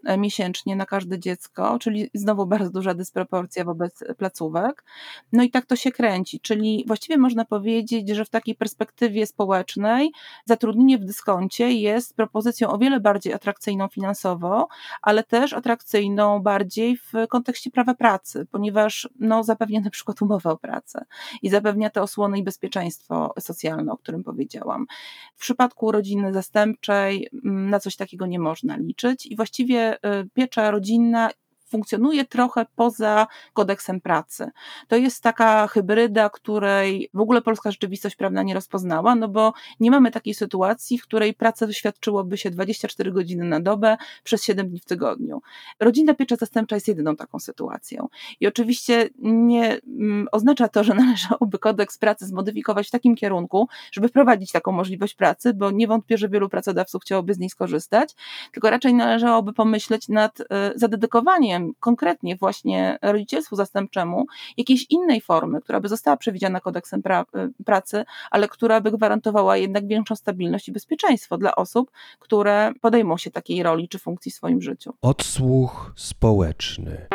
E, 0.04 0.18
miesięcznie 0.18 0.76
na 0.76 0.86
każde 0.86 1.18
dziecko, 1.18 1.78
czyli 1.78 2.10
znowu 2.14 2.46
bardzo 2.46 2.70
duża 2.70 2.94
dysproporcja 2.94 3.64
wobec 3.64 4.04
placówek. 4.18 4.84
No 5.32 5.42
i 5.42 5.50
tak 5.50 5.66
to 5.66 5.76
się 5.76 5.92
kręci, 5.92 6.40
czyli 6.40 6.84
właściwie 6.86 7.18
można 7.18 7.44
powiedzieć, 7.44 8.08
że 8.08 8.24
w 8.24 8.30
takiej 8.30 8.54
perspektywie 8.54 9.26
społecznej 9.26 10.12
zatrudnienie 10.44 10.98
w 10.98 11.04
dyskoncie 11.04 11.72
jest 11.72 12.16
propozycją 12.16 12.70
o 12.70 12.78
wiele 12.78 13.00
bardziej 13.00 13.32
atrakcyjną 13.32 13.88
finansowo, 13.88 14.68
ale 15.02 15.24
też 15.24 15.52
atrakcyjną 15.52 16.40
bardziej 16.40 16.96
w 16.96 17.12
kontekście 17.28 17.70
prawa 17.70 17.94
pracy, 17.94 18.46
ponieważ 18.50 19.08
no, 19.20 19.44
zapewnia 19.44 19.80
na 19.80 19.90
przykład 19.90 20.22
umowę 20.22 20.50
o 20.50 20.56
pracę 20.56 21.04
i 21.42 21.50
zapewnia 21.50 21.90
te 21.90 22.02
osłony 22.02 22.38
i 22.38 22.42
bezpieczeństwo 22.42 23.34
socjalne, 23.38 23.92
o 23.92 23.96
którym 23.96 24.24
powiedziałam. 24.24 24.86
W 25.34 25.40
przypadku 25.40 25.92
rodziny 25.92 26.32
zastępczej 26.32 27.28
mm, 27.44 27.70
na 27.70 27.80
coś 27.80 27.96
takiego 27.96 28.26
nie 28.26 28.38
można 28.38 28.76
liczyć 28.76 29.26
i 29.26 29.36
właściwie 29.36 29.91
Y, 30.02 30.28
piecza 30.32 30.70
rodzinna 30.70 31.30
funkcjonuje 31.72 32.24
trochę 32.24 32.66
poza 32.76 33.26
kodeksem 33.52 34.00
pracy. 34.00 34.50
To 34.88 34.96
jest 34.96 35.22
taka 35.22 35.66
hybryda, 35.66 36.30
której 36.30 37.10
w 37.14 37.20
ogóle 37.20 37.42
polska 37.42 37.70
rzeczywistość 37.70 38.16
prawna 38.16 38.42
nie 38.42 38.54
rozpoznała, 38.54 39.14
no 39.14 39.28
bo 39.28 39.52
nie 39.80 39.90
mamy 39.90 40.10
takiej 40.10 40.34
sytuacji, 40.34 40.98
w 40.98 41.02
której 41.02 41.34
praca 41.34 41.72
świadczyłoby 41.72 42.38
się 42.38 42.50
24 42.50 43.12
godziny 43.12 43.44
na 43.44 43.60
dobę 43.60 43.96
przez 44.24 44.44
7 44.44 44.68
dni 44.68 44.80
w 44.80 44.84
tygodniu. 44.84 45.42
Rodzinna 45.80 46.14
piecza 46.14 46.36
zastępcza 46.36 46.76
jest 46.76 46.88
jedyną 46.88 47.16
taką 47.16 47.38
sytuacją. 47.38 48.08
I 48.40 48.46
oczywiście 48.46 49.08
nie 49.22 49.80
mm, 49.86 50.28
oznacza 50.32 50.68
to, 50.68 50.84
że 50.84 50.94
należałoby 50.94 51.58
kodeks 51.58 51.98
pracy 51.98 52.26
zmodyfikować 52.26 52.88
w 52.88 52.90
takim 52.90 53.16
kierunku, 53.16 53.68
żeby 53.92 54.08
wprowadzić 54.08 54.52
taką 54.52 54.72
możliwość 54.72 55.14
pracy, 55.14 55.54
bo 55.54 55.70
nie 55.70 55.86
wątpię, 55.86 56.18
że 56.18 56.28
wielu 56.28 56.48
pracodawców 56.48 57.02
chciałoby 57.02 57.34
z 57.34 57.38
niej 57.38 57.50
skorzystać, 57.50 58.14
tylko 58.52 58.70
raczej 58.70 58.94
należałoby 58.94 59.52
pomyśleć 59.52 60.08
nad 60.08 60.40
y, 60.40 60.44
zadedykowaniem 60.74 61.61
konkretnie 61.80 62.36
właśnie 62.36 62.98
rodzicielstwu 63.02 63.56
zastępczemu 63.56 64.26
jakiejś 64.56 64.86
innej 64.90 65.20
formy, 65.20 65.60
która 65.60 65.80
by 65.80 65.88
została 65.88 66.16
przewidziana 66.16 66.60
kodeksem 66.60 67.02
pra 67.02 67.22
y, 67.22 67.64
pracy, 67.64 68.04
ale 68.30 68.48
która 68.48 68.80
by 68.80 68.90
gwarantowała 68.90 69.56
jednak 69.56 69.86
większą 69.86 70.16
stabilność 70.16 70.68
i 70.68 70.72
bezpieczeństwo 70.72 71.38
dla 71.38 71.54
osób, 71.54 71.90
które 72.18 72.72
podejmą 72.80 73.16
się 73.16 73.30
takiej 73.30 73.62
roli 73.62 73.88
czy 73.88 73.98
funkcji 73.98 74.32
w 74.32 74.34
swoim 74.34 74.62
życiu. 74.62 74.92
Odsłuch 75.02 75.92
społeczny. 75.96 77.06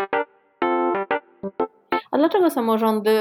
A 2.17 2.19
dlaczego 2.19 2.49
samorządy, 2.49 3.11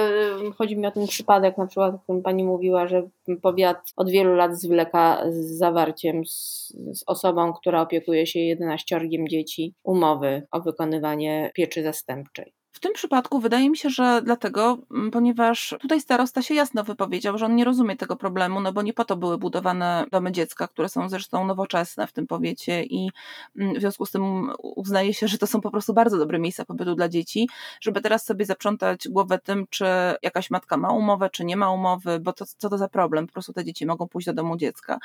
chodzi 0.59 0.77
mi 0.77 0.87
o 0.87 0.91
ten 0.91 1.07
przypadek, 1.07 1.59
na 1.59 1.67
przykład, 1.67 1.95
o 1.95 1.99
którym 1.99 2.23
pani 2.23 2.45
mówiła, 2.45 2.87
że 2.87 3.09
powiat 3.43 3.93
od 3.97 4.11
wielu 4.11 4.35
lat 4.35 4.61
zwleka 4.61 5.23
z 5.31 5.59
zawarciem 5.59 6.27
z, 6.27 6.69
z 6.93 7.05
osobą, 7.07 7.53
która 7.53 7.81
opiekuje 7.83 8.27
się 8.27 8.41
11 8.41 9.01
dzieci, 9.29 9.75
umowy 9.85 10.47
o 10.51 10.61
wykonywanie 10.61 11.51
pieczy 11.55 11.83
zastępczej? 11.83 12.56
W 12.77 12.81
tym 12.81 12.93
przypadku 12.93 13.41
wydaje 13.41 13.71
mi 13.71 13.77
się, 13.77 13.91
że 13.91 14.23
dlatego, 14.25 14.79
mm, 14.91 15.11
ponieważ 15.11 15.75
tutaj 15.81 16.01
starosta 16.01 16.43
się 16.43 16.55
jasno 16.55 16.85
wypowiedział, 16.85 17.39
że 17.39 17.47
on 17.47 17.57
nie 17.57 17.65
rozumie 17.65 17.97
tego 17.97 18.17
problemu, 18.17 18.61
no 18.61 18.73
bo 18.73 18.83
nie 18.83 18.93
po 18.93 19.05
to 19.05 19.17
były 19.17 19.39
budowane 19.39 20.07
domy 20.11 20.33
dziecka, 20.33 20.69
które 20.69 20.89
są 20.89 21.09
zresztą 21.09 21.47
nowoczesne 21.47 22.07
w 22.07 22.13
tym 22.13 22.27
powiecie 22.27 22.85
i 22.85 23.11
mm, 23.59 23.75
w 23.75 23.81
związku 23.81 24.07
z 24.07 24.11
tym 24.11 24.51
uznaje 24.63 25.15
się, 25.15 25.29
że 25.29 25.39
to 25.39 25.47
są 25.47 25.61
po 25.61 25.71
prostu 25.71 25.95
bardzo 25.95 26.19
dobre 26.19 26.39
miejsca 26.39 26.65
pobytu 26.65 26.95
dla 26.95 27.09
dzieci, 27.09 27.49
żeby 27.81 28.01
teraz 28.01 28.25
sobie 28.25 28.45
zaprzątać 28.45 29.09
głowę 29.09 29.39
tym, 29.39 29.67
czy 29.71 29.85
jakaś 30.23 30.51
matka 30.51 30.77
ma 30.77 30.89
umowę, 30.89 31.31
czy 31.31 31.45
nie 31.45 31.57
ma 31.57 31.73
umowy, 31.73 32.21
bo 32.21 32.33
to, 32.33 32.45
co 32.47 32.69
to 32.69 32.79
za 32.79 32.89
problem, 32.89 33.27
po 33.27 33.33
prostu 33.33 33.53
te 33.53 33.65
dzieci 33.65 33.87
mogą 33.87 34.09
pójść 34.09 34.27
do 34.27 34.33
domu 34.33 34.57
dziecka. 34.57 34.99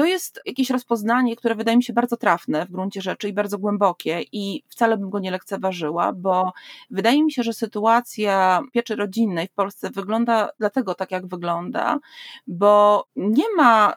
To 0.00 0.06
jest 0.06 0.40
jakieś 0.46 0.70
rozpoznanie, 0.70 1.36
które 1.36 1.54
wydaje 1.54 1.76
mi 1.76 1.82
się 1.82 1.92
bardzo 1.92 2.16
trafne 2.16 2.66
w 2.66 2.70
gruncie 2.70 3.00
rzeczy 3.00 3.28
i 3.28 3.32
bardzo 3.32 3.58
głębokie 3.58 4.20
i 4.32 4.62
wcale 4.68 4.98
bym 4.98 5.10
go 5.10 5.18
nie 5.18 5.30
lekceważyła, 5.30 6.12
bo 6.12 6.52
wydaje 6.90 7.24
mi 7.24 7.32
się, 7.32 7.42
że 7.42 7.52
sytuacja 7.52 8.62
pieczy 8.72 8.96
rodzinnej 8.96 9.48
w 9.48 9.52
Polsce 9.52 9.90
wygląda 9.90 10.48
dlatego 10.58 10.94
tak, 10.94 11.10
jak 11.10 11.26
wygląda, 11.26 11.98
bo 12.46 13.04
nie 13.16 13.44
ma, 13.56 13.94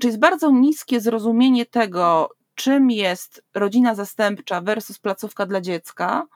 czy 0.00 0.06
jest 0.06 0.18
bardzo 0.18 0.50
niskie 0.50 1.00
zrozumienie 1.00 1.66
tego, 1.66 2.30
czym 2.54 2.90
jest 2.90 3.44
rodzina 3.54 3.94
zastępcza 3.94 4.60
versus 4.60 4.98
placówka 4.98 5.46
dla 5.46 5.60
dziecka 5.60 6.26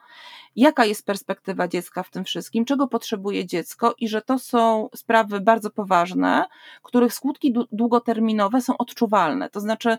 jaka 0.57 0.85
jest 0.85 1.07
perspektywa 1.07 1.69
dziecka 1.69 2.03
w 2.03 2.11
tym 2.11 2.25
wszystkim, 2.25 2.65
czego 2.65 2.89
potrzebuje 2.89 3.47
dziecko 3.47 3.95
i 3.99 4.09
że 4.09 4.23
to 4.23 4.39
są 4.39 4.89
sprawy 4.95 5.41
bardzo 5.41 5.71
poważne, 5.71 6.47
których 6.83 7.15
skutki 7.15 7.55
długoterminowe 7.73 8.61
są 8.61 8.77
odczuwalne. 8.79 9.51
To 9.51 9.61
znaczy, 9.61 9.97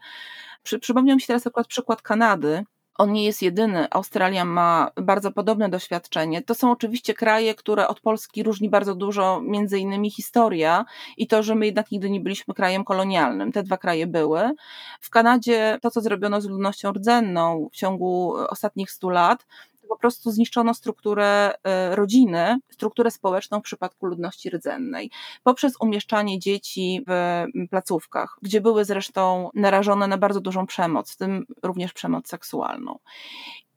przy, 0.63 0.79
przypomniał 0.79 1.15
mi 1.15 1.21
się 1.21 1.27
teraz 1.27 1.41
przykład, 1.41 1.67
przykład 1.67 2.01
Kanady, 2.01 2.63
on 3.01 3.11
nie 3.13 3.25
jest 3.25 3.41
jedyny. 3.41 3.87
Australia 3.91 4.45
ma 4.45 4.91
bardzo 4.95 5.31
podobne 5.31 5.69
doświadczenie. 5.69 6.41
To 6.41 6.55
są 6.55 6.71
oczywiście 6.71 7.13
kraje, 7.13 7.55
które 7.55 7.87
od 7.87 7.99
Polski 7.99 8.43
różni 8.43 8.69
bardzo 8.69 8.95
dużo, 8.95 9.41
między 9.41 9.79
innymi 9.79 10.11
historia 10.11 10.85
i 11.17 11.27
to, 11.27 11.43
że 11.43 11.55
my 11.55 11.65
jednak 11.65 11.91
nigdy 11.91 12.09
nie 12.09 12.19
byliśmy 12.19 12.53
krajem 12.53 12.83
kolonialnym. 12.83 13.51
Te 13.51 13.63
dwa 13.63 13.77
kraje 13.77 14.07
były. 14.07 14.51
W 14.99 15.09
Kanadzie 15.09 15.77
to, 15.81 15.91
co 15.91 16.01
zrobiono 16.01 16.41
z 16.41 16.45
ludnością 16.45 16.91
rdzenną 16.91 17.69
w 17.71 17.75
ciągu 17.75 18.33
ostatnich 18.49 18.91
stu 18.91 19.09
lat, 19.09 19.45
po 19.91 19.97
prostu 19.97 20.31
zniszczono 20.31 20.73
strukturę 20.73 21.53
e, 21.63 21.95
rodziny, 21.95 22.57
strukturę 22.69 23.11
społeczną 23.11 23.59
w 23.59 23.63
przypadku 23.63 24.05
ludności 24.05 24.49
rdzennej, 24.49 25.11
poprzez 25.43 25.73
umieszczanie 25.79 26.39
dzieci 26.39 27.05
w 27.07 27.45
placówkach, 27.69 28.37
gdzie 28.41 28.61
były 28.61 28.85
zresztą 28.85 29.49
narażone 29.53 30.07
na 30.07 30.17
bardzo 30.17 30.41
dużą 30.41 30.65
przemoc, 30.65 31.13
w 31.13 31.17
tym 31.17 31.45
również 31.63 31.93
przemoc 31.93 32.27
seksualną. 32.27 32.99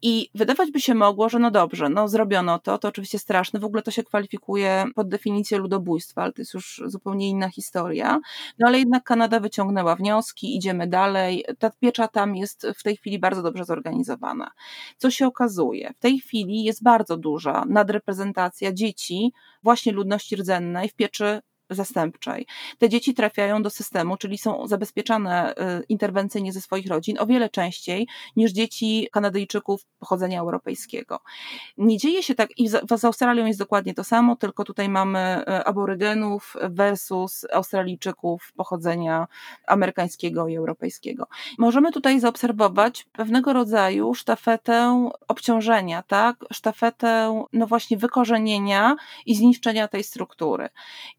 I 0.06 0.30
wydawać 0.34 0.70
by 0.70 0.80
się 0.80 0.94
mogło, 0.94 1.28
że 1.28 1.38
no 1.38 1.50
dobrze, 1.50 1.88
no 1.88 2.08
zrobiono 2.08 2.58
to, 2.58 2.78
to 2.78 2.88
oczywiście 2.88 3.18
straszne, 3.18 3.60
w 3.60 3.64
ogóle 3.64 3.82
to 3.82 3.90
się 3.90 4.02
kwalifikuje 4.02 4.84
pod 4.94 5.08
definicję 5.08 5.58
ludobójstwa, 5.58 6.22
ale 6.22 6.32
to 6.32 6.42
jest 6.42 6.54
już 6.54 6.82
zupełnie 6.86 7.28
inna 7.28 7.48
historia. 7.48 8.20
No 8.58 8.68
ale 8.68 8.78
jednak 8.78 9.04
Kanada 9.04 9.40
wyciągnęła 9.40 9.96
wnioski, 9.96 10.56
idziemy 10.56 10.86
dalej. 10.86 11.44
Ta 11.58 11.70
piecza 11.70 12.08
tam 12.08 12.36
jest 12.36 12.66
w 12.76 12.82
tej 12.82 12.96
chwili 12.96 13.18
bardzo 13.18 13.42
dobrze 13.42 13.64
zorganizowana. 13.64 14.50
Co 14.96 15.10
się 15.10 15.26
okazuje? 15.26 15.92
W 15.96 15.98
tej 15.98 16.18
chwili 16.18 16.64
jest 16.64 16.82
bardzo 16.82 17.16
duża 17.16 17.64
nadreprezentacja 17.68 18.72
dzieci 18.72 19.32
właśnie 19.62 19.92
ludności 19.92 20.36
rdzennej 20.36 20.88
w 20.88 20.94
pieczy 20.94 21.40
zastępczej. 21.74 22.46
Te 22.78 22.88
dzieci 22.88 23.14
trafiają 23.14 23.62
do 23.62 23.70
systemu, 23.70 24.16
czyli 24.16 24.38
są 24.38 24.66
zabezpieczane 24.66 25.54
y, 25.54 25.84
interwencyjnie 25.88 26.52
ze 26.52 26.60
swoich 26.60 26.86
rodzin 26.86 27.16
o 27.18 27.26
wiele 27.26 27.50
częściej 27.50 28.08
niż 28.36 28.52
dzieci 28.52 29.08
Kanadyjczyków 29.12 29.86
pochodzenia 29.98 30.40
europejskiego. 30.40 31.20
Nie 31.78 31.98
dzieje 31.98 32.22
się 32.22 32.34
tak, 32.34 32.58
i 32.58 32.68
z 32.68 33.04
Australią 33.04 33.46
jest 33.46 33.58
dokładnie 33.58 33.94
to 33.94 34.04
samo, 34.04 34.36
tylko 34.36 34.64
tutaj 34.64 34.88
mamy 34.88 35.42
y, 35.42 35.64
aborygenów 35.64 36.56
versus 36.62 37.46
Australijczyków 37.52 38.52
pochodzenia 38.56 39.26
amerykańskiego 39.66 40.48
i 40.48 40.56
europejskiego. 40.56 41.26
Możemy 41.58 41.92
tutaj 41.92 42.20
zaobserwować 42.20 43.06
pewnego 43.12 43.52
rodzaju 43.52 44.14
sztafetę 44.14 45.10
obciążenia, 45.28 46.02
tak? 46.02 46.36
Sztafetę, 46.52 47.44
no 47.52 47.66
właśnie, 47.66 47.96
wykorzenienia 47.96 48.96
i 49.26 49.34
zniszczenia 49.34 49.88
tej 49.88 50.04
struktury. 50.04 50.68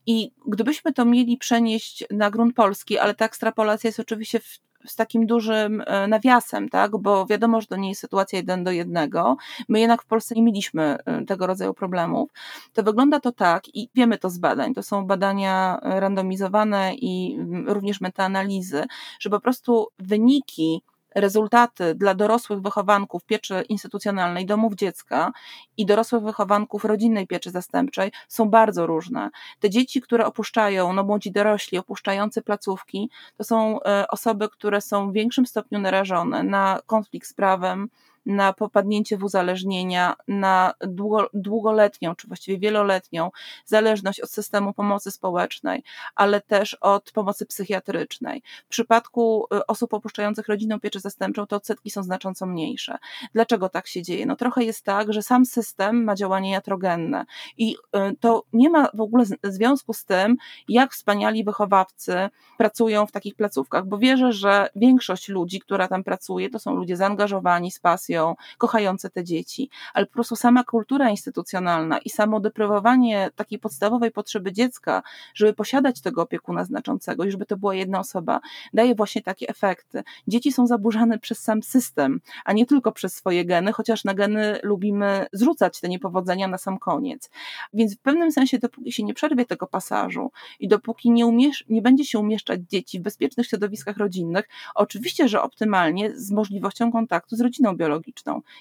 I 0.05 0.31
gdybyśmy 0.47 0.93
to 0.93 1.05
mieli 1.05 1.37
przenieść 1.37 2.03
na 2.11 2.31
grunt 2.31 2.55
polski, 2.55 2.97
ale 2.97 3.15
ta 3.15 3.25
ekstrapolacja 3.25 3.87
jest 3.87 3.99
oczywiście 3.99 4.39
w 4.39 4.59
z 4.85 4.95
takim 4.95 5.25
dużym 5.25 5.83
e, 5.85 6.07
nawiasem, 6.07 6.69
tak? 6.69 6.97
bo 6.97 7.25
wiadomo, 7.25 7.61
że 7.61 7.67
to 7.67 7.75
nie 7.75 7.89
jest 7.89 8.01
sytuacja 8.01 8.39
jeden 8.39 8.63
do 8.63 8.71
jednego. 8.71 9.37
My 9.69 9.79
jednak 9.79 10.01
w 10.03 10.05
Polsce 10.05 10.35
nie 10.35 10.43
mieliśmy 10.43 10.97
e, 11.05 11.25
tego 11.25 11.47
rodzaju 11.47 11.73
problemów. 11.73 12.29
To 12.73 12.83
wygląda 12.83 13.19
to 13.19 13.31
tak 13.31 13.75
i 13.75 13.89
wiemy 13.95 14.17
to 14.17 14.29
z 14.29 14.37
badań, 14.37 14.73
to 14.73 14.83
są 14.83 15.05
badania 15.05 15.79
randomizowane 15.81 16.95
i 16.95 17.39
również 17.65 18.01
metaanalizy, 18.01 18.83
że 19.19 19.29
po 19.29 19.39
prostu 19.39 19.87
wyniki 19.99 20.81
rezultaty 21.15 21.95
dla 21.95 22.15
dorosłych 22.15 22.61
wychowanków 22.61 23.25
pieczy 23.25 23.63
instytucjonalnej, 23.69 24.45
domów 24.45 24.75
dziecka 24.75 25.31
i 25.77 25.85
dorosłych 25.85 26.23
wychowanków 26.23 26.85
rodzinnej 26.85 27.27
pieczy 27.27 27.51
zastępczej 27.51 28.11
są 28.27 28.49
bardzo 28.49 28.85
różne. 28.87 29.29
Te 29.59 29.69
dzieci, 29.69 30.01
które 30.01 30.25
opuszczają, 30.25 30.93
no 30.93 31.03
młodzi 31.03 31.31
dorośli 31.31 31.77
opuszczający 31.77 32.41
placówki, 32.41 33.09
to 33.37 33.43
są 33.43 33.81
e, 33.81 34.07
osoby, 34.07 34.49
które 34.49 34.81
są 34.81 35.09
w 35.09 35.13
większym 35.13 35.45
stopniu 35.45 35.79
narażone 35.79 36.43
na 36.43 36.79
konflikt 36.85 37.27
z 37.27 37.33
prawem, 37.33 37.89
na 38.25 38.53
popadnięcie 38.53 39.17
w 39.17 39.23
uzależnienia, 39.23 40.15
na 40.27 40.73
długo, 40.81 41.29
długoletnią, 41.33 42.15
czy 42.15 42.27
właściwie 42.27 42.59
wieloletnią 42.59 43.31
zależność 43.65 44.19
od 44.19 44.31
systemu 44.31 44.73
pomocy 44.73 45.11
społecznej, 45.11 45.83
ale 46.15 46.41
też 46.41 46.73
od 46.73 47.11
pomocy 47.11 47.45
psychiatrycznej. 47.45 48.41
W 48.65 48.69
przypadku 48.69 49.47
y, 49.53 49.65
osób 49.65 49.93
opuszczających 49.93 50.47
rodzinną 50.47 50.79
pieczę 50.79 50.99
zastępczą 50.99 51.47
te 51.47 51.55
odsetki 51.55 51.89
są 51.89 52.03
znacząco 52.03 52.45
mniejsze. 52.45 52.97
Dlaczego 53.33 53.69
tak 53.69 53.87
się 53.87 54.01
dzieje? 54.01 54.25
No 54.25 54.35
trochę 54.35 54.63
jest 54.63 54.83
tak, 54.83 55.13
że 55.13 55.21
sam 55.21 55.45
system 55.45 56.03
ma 56.03 56.15
działanie 56.15 56.51
jatrogenne 56.51 57.25
i 57.57 57.75
y, 57.75 58.15
to 58.19 58.43
nie 58.53 58.69
ma 58.69 58.89
w 58.93 59.01
ogóle 59.01 59.25
związku 59.43 59.93
z 59.93 60.05
tym, 60.05 60.35
jak 60.67 60.93
wspaniali 60.93 61.43
wychowawcy 61.43 62.29
pracują 62.57 63.05
w 63.05 63.11
takich 63.11 63.35
placówkach, 63.35 63.85
bo 63.85 63.97
wierzę, 63.97 64.33
że 64.33 64.69
większość 64.75 65.29
ludzi, 65.29 65.59
która 65.59 65.87
tam 65.87 66.03
pracuje, 66.03 66.49
to 66.49 66.59
są 66.59 66.75
ludzie 66.75 66.97
zaangażowani 66.97 67.71
z 67.71 67.79
pasją, 67.79 68.14
kochające 68.57 69.09
te 69.09 69.23
dzieci, 69.23 69.69
ale 69.93 70.05
po 70.05 70.13
prostu 70.13 70.35
sama 70.35 70.63
kultura 70.63 71.09
instytucjonalna 71.09 71.97
i 71.97 72.09
samo 72.09 72.39
deprywowanie 72.39 73.29
takiej 73.35 73.59
podstawowej 73.59 74.11
potrzeby 74.11 74.53
dziecka, 74.53 75.03
żeby 75.33 75.53
posiadać 75.53 76.01
tego 76.01 76.21
opiekuna 76.21 76.63
znaczącego 76.63 77.23
i 77.23 77.31
żeby 77.31 77.45
to 77.45 77.57
była 77.57 77.75
jedna 77.75 77.99
osoba, 77.99 78.39
daje 78.73 78.95
właśnie 78.95 79.21
takie 79.21 79.47
efekty. 79.49 80.03
Dzieci 80.27 80.51
są 80.51 80.67
zaburzane 80.67 81.19
przez 81.19 81.39
sam 81.39 81.63
system, 81.63 82.21
a 82.45 82.53
nie 82.53 82.65
tylko 82.65 82.91
przez 82.91 83.15
swoje 83.15 83.45
geny, 83.45 83.71
chociaż 83.71 84.03
na 84.03 84.13
geny 84.13 84.59
lubimy 84.63 85.25
zrzucać 85.33 85.79
te 85.79 85.89
niepowodzenia 85.89 86.47
na 86.47 86.57
sam 86.57 86.77
koniec. 86.79 87.29
Więc 87.73 87.95
w 87.95 87.99
pewnym 87.99 88.31
sensie, 88.31 88.59
dopóki 88.59 88.91
się 88.91 89.03
nie 89.03 89.13
przerwie 89.13 89.45
tego 89.45 89.67
pasażu 89.67 90.31
i 90.59 90.67
dopóki 90.67 91.11
nie, 91.11 91.25
umiesz, 91.25 91.65
nie 91.69 91.81
będzie 91.81 92.05
się 92.05 92.19
umieszczać 92.19 92.59
dzieci 92.69 92.99
w 92.99 93.03
bezpiecznych 93.03 93.47
środowiskach 93.47 93.97
rodzinnych, 93.97 94.49
oczywiście, 94.75 95.27
że 95.27 95.41
optymalnie 95.41 96.11
z 96.15 96.31
możliwością 96.31 96.91
kontaktu 96.91 97.35
z 97.35 97.41
rodziną 97.41 97.77
biologiczną, 97.77 98.04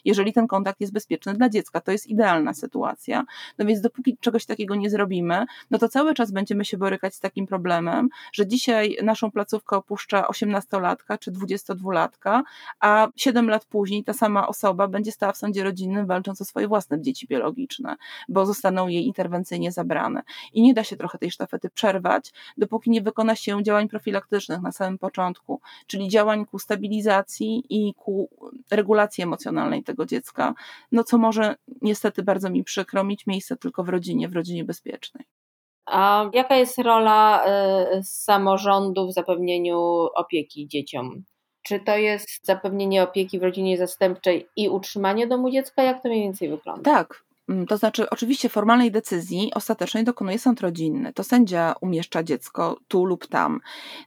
Jeżeli 0.04 0.32
ten 0.32 0.46
kontakt 0.46 0.80
jest 0.80 0.92
bezpieczny 0.92 1.34
dla 1.34 1.48
dziecka, 1.48 1.80
to 1.80 1.92
jest 1.92 2.06
idealna 2.06 2.54
sytuacja. 2.54 3.24
No 3.58 3.66
więc 3.66 3.80
dopóki 3.80 4.16
czegoś 4.20 4.46
takiego 4.46 4.74
nie 4.74 4.90
zrobimy, 4.90 5.44
no 5.70 5.78
to 5.78 5.88
cały 5.88 6.14
czas 6.14 6.32
będziemy 6.32 6.64
się 6.64 6.78
borykać 6.78 7.14
z 7.14 7.20
takim 7.20 7.46
problemem, 7.46 8.08
że 8.32 8.46
dzisiaj 8.46 8.96
naszą 9.02 9.30
placówkę 9.30 9.76
opuszcza 9.76 10.22
18-latka 10.22 11.18
czy 11.18 11.32
22-latka, 11.32 12.42
a 12.80 13.08
7 13.16 13.48
lat 13.48 13.64
później 13.64 14.04
ta 14.04 14.12
sama 14.12 14.48
osoba 14.48 14.88
będzie 14.88 15.12
stała 15.12 15.32
w 15.32 15.36
sądzie 15.36 15.64
rodzinnym 15.64 16.06
walcząc 16.06 16.40
o 16.40 16.44
swoje 16.44 16.68
własne 16.68 17.00
dzieci 17.00 17.26
biologiczne, 17.26 17.96
bo 18.28 18.46
zostaną 18.46 18.88
jej 18.88 19.06
interwencyjnie 19.06 19.72
zabrane. 19.72 20.22
I 20.52 20.62
nie 20.62 20.74
da 20.74 20.84
się 20.84 20.96
trochę 20.96 21.18
tej 21.18 21.30
sztafety 21.30 21.70
przerwać, 21.70 22.32
dopóki 22.56 22.90
nie 22.90 23.02
wykona 23.02 23.36
się 23.36 23.62
działań 23.62 23.88
profilaktycznych 23.88 24.62
na 24.62 24.72
samym 24.72 24.98
początku, 24.98 25.60
czyli 25.86 26.08
działań 26.08 26.46
ku 26.46 26.58
stabilizacji 26.58 27.64
i 27.68 27.94
ku 27.94 28.28
regulacji 28.70 29.22
emocji 29.22 29.33
emocjonalnej 29.34 29.82
tego 29.82 30.06
dziecka, 30.06 30.54
no 30.92 31.04
co 31.04 31.18
może 31.18 31.54
niestety 31.82 32.22
bardzo 32.22 32.50
mi 32.50 32.64
przykro 32.64 33.04
mieć 33.04 33.26
miejsce 33.26 33.56
tylko 33.56 33.84
w 33.84 33.88
rodzinie, 33.88 34.28
w 34.28 34.32
rodzinie 34.32 34.64
bezpiecznej. 34.64 35.24
A 35.86 36.30
jaka 36.32 36.56
jest 36.56 36.78
rola 36.78 37.44
y, 37.98 38.02
samorządu 38.02 39.08
w 39.08 39.12
zapewnieniu 39.12 39.78
opieki 40.14 40.68
dzieciom? 40.68 41.24
Czy 41.62 41.80
to 41.80 41.96
jest 41.96 42.46
zapewnienie 42.46 43.02
opieki 43.02 43.38
w 43.38 43.42
rodzinie 43.42 43.78
zastępczej 43.78 44.46
i 44.56 44.68
utrzymanie 44.68 45.26
domu 45.26 45.50
dziecka? 45.50 45.82
Jak 45.82 46.02
to 46.02 46.08
mniej 46.08 46.22
więcej 46.22 46.48
wygląda? 46.48 46.82
Tak, 46.82 47.23
to 47.68 47.76
znaczy, 47.76 48.10
oczywiście 48.10 48.48
formalnej 48.48 48.90
decyzji 48.90 49.50
ostatecznej 49.54 50.04
dokonuje 50.04 50.38
sąd 50.38 50.60
rodzinny. 50.60 51.12
To 51.12 51.24
sędzia 51.24 51.74
umieszcza 51.80 52.22
dziecko 52.22 52.76
tu 52.88 53.04
lub 53.04 53.26
tam. 53.26 53.60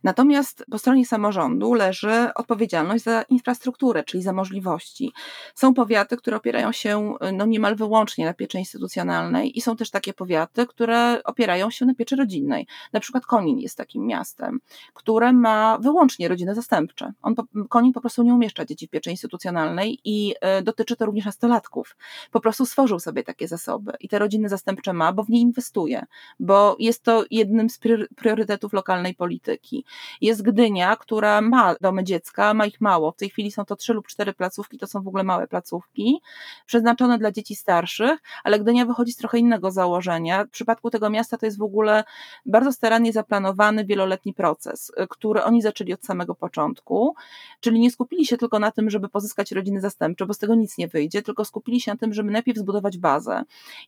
Natomiast 0.04 0.66
po 0.72 0.78
stronie 0.78 1.06
samorządu 1.06 1.74
leży 1.74 2.30
odpowiedzialność 2.36 3.04
za 3.04 3.22
infrastrukturę, 3.22 4.04
czyli 4.04 4.24
za 4.24 4.34
możliwości. 4.34 5.14
Są 5.56 5.74
powiaty, 5.74 6.18
które 6.18 6.38
opierają 6.38 6.72
się 6.72 7.14
no, 7.34 7.46
niemal 7.46 7.76
wyłącznie 7.76 8.26
na 8.26 8.34
pieczy 8.34 8.60
instytucjonalnej 8.60 9.58
i 9.58 9.62
są 9.62 9.76
też 9.76 9.92
takie 9.92 10.14
powiaty, 10.14 10.68
które 10.68 11.24
opierają 11.24 11.70
się 11.72 11.86
na 11.86 11.96
pieczy 11.96 12.16
rodzinnej. 12.16 12.68
Na 12.94 13.00
przykład 13.00 13.26
Konin 13.26 13.60
jest 13.60 13.78
takim 13.78 14.06
miastem, 14.06 14.60
które 14.94 15.34
ma 15.34 15.78
wyłącznie 15.82 16.28
rodziny 16.28 16.56
zastępcze. 16.56 17.14
On, 17.22 17.36
Konin 17.70 17.94
po 17.94 18.02
prostu 18.02 18.24
nie 18.24 18.34
umieszcza 18.34 18.66
dzieci 18.66 18.88
w 18.88 18.90
pieczy 18.90 19.12
instytucjonalnej 19.12 20.00
i 20.04 20.36
y, 20.60 20.64
dotyczy 20.64 20.96
to 20.96 21.06
również 21.06 21.26
nastolatków. 21.26 21.96
Po 22.32 22.42
prostu 22.42 22.66
stworzył 22.66 23.00
sobie 23.00 23.27
takie 23.28 23.48
zasoby 23.48 23.94
i 24.00 24.10
te 24.10 24.20
rodziny 24.20 24.50
zastępcze 24.50 24.94
ma, 24.94 25.14
bo 25.14 25.24
w 25.24 25.30
nie 25.30 25.42
inwestuje, 25.42 26.06
bo 26.40 26.76
jest 26.80 27.04
to 27.04 27.24
jednym 27.32 27.70
z 27.70 27.80
priorytetów 28.16 28.74
lokalnej 28.74 29.16
polityki. 29.16 29.86
Jest 30.22 30.42
Gdynia, 30.42 30.96
która 30.96 31.42
ma 31.42 31.76
domy 31.82 32.04
dziecka, 32.04 32.54
ma 32.54 32.66
ich 32.66 32.82
mało. 32.82 33.12
W 33.12 33.16
tej 33.16 33.30
chwili 33.30 33.52
są 33.52 33.66
to 33.66 33.76
trzy 33.76 33.94
lub 33.94 34.08
cztery 34.08 34.34
placówki, 34.34 34.78
to 34.78 34.88
są 34.88 35.04
w 35.04 35.08
ogóle 35.08 35.24
małe 35.24 35.48
placówki, 35.48 36.22
przeznaczone 36.66 37.18
dla 37.18 37.32
dzieci 37.32 37.56
starszych, 37.56 38.20
ale 38.44 38.60
Gdynia 38.60 38.86
wychodzi 38.86 39.12
z 39.12 39.18
trochę 39.18 39.40
innego 39.40 39.72
założenia. 39.72 40.46
W 40.46 40.50
przypadku 40.50 40.90
tego 40.90 41.10
miasta 41.10 41.38
to 41.38 41.46
jest 41.46 41.58
w 41.58 41.62
ogóle 41.62 42.04
bardzo 42.46 42.72
starannie 42.72 43.14
zaplanowany 43.14 43.86
wieloletni 43.86 44.34
proces, 44.34 44.92
który 45.10 45.44
oni 45.44 45.62
zaczęli 45.62 45.94
od 45.94 46.06
samego 46.06 46.36
początku, 46.36 47.16
czyli 47.60 47.80
nie 47.80 47.92
skupili 47.92 48.26
się 48.26 48.38
tylko 48.38 48.60
na 48.60 48.72
tym, 48.72 48.90
żeby 48.90 49.10
pozyskać 49.10 49.52
rodziny 49.52 49.82
zastępcze, 49.82 50.26
bo 50.26 50.34
z 50.34 50.38
tego 50.38 50.56
nic 50.56 50.78
nie 50.78 50.88
wyjdzie, 50.88 51.22
tylko 51.22 51.46
skupili 51.46 51.82
się 51.82 51.92
na 51.92 51.98
tym, 51.98 52.14
żeby 52.14 52.32
najpierw 52.32 52.58
zbudować 52.58 52.98
bazę, 52.98 53.17
bazę. 53.18 53.44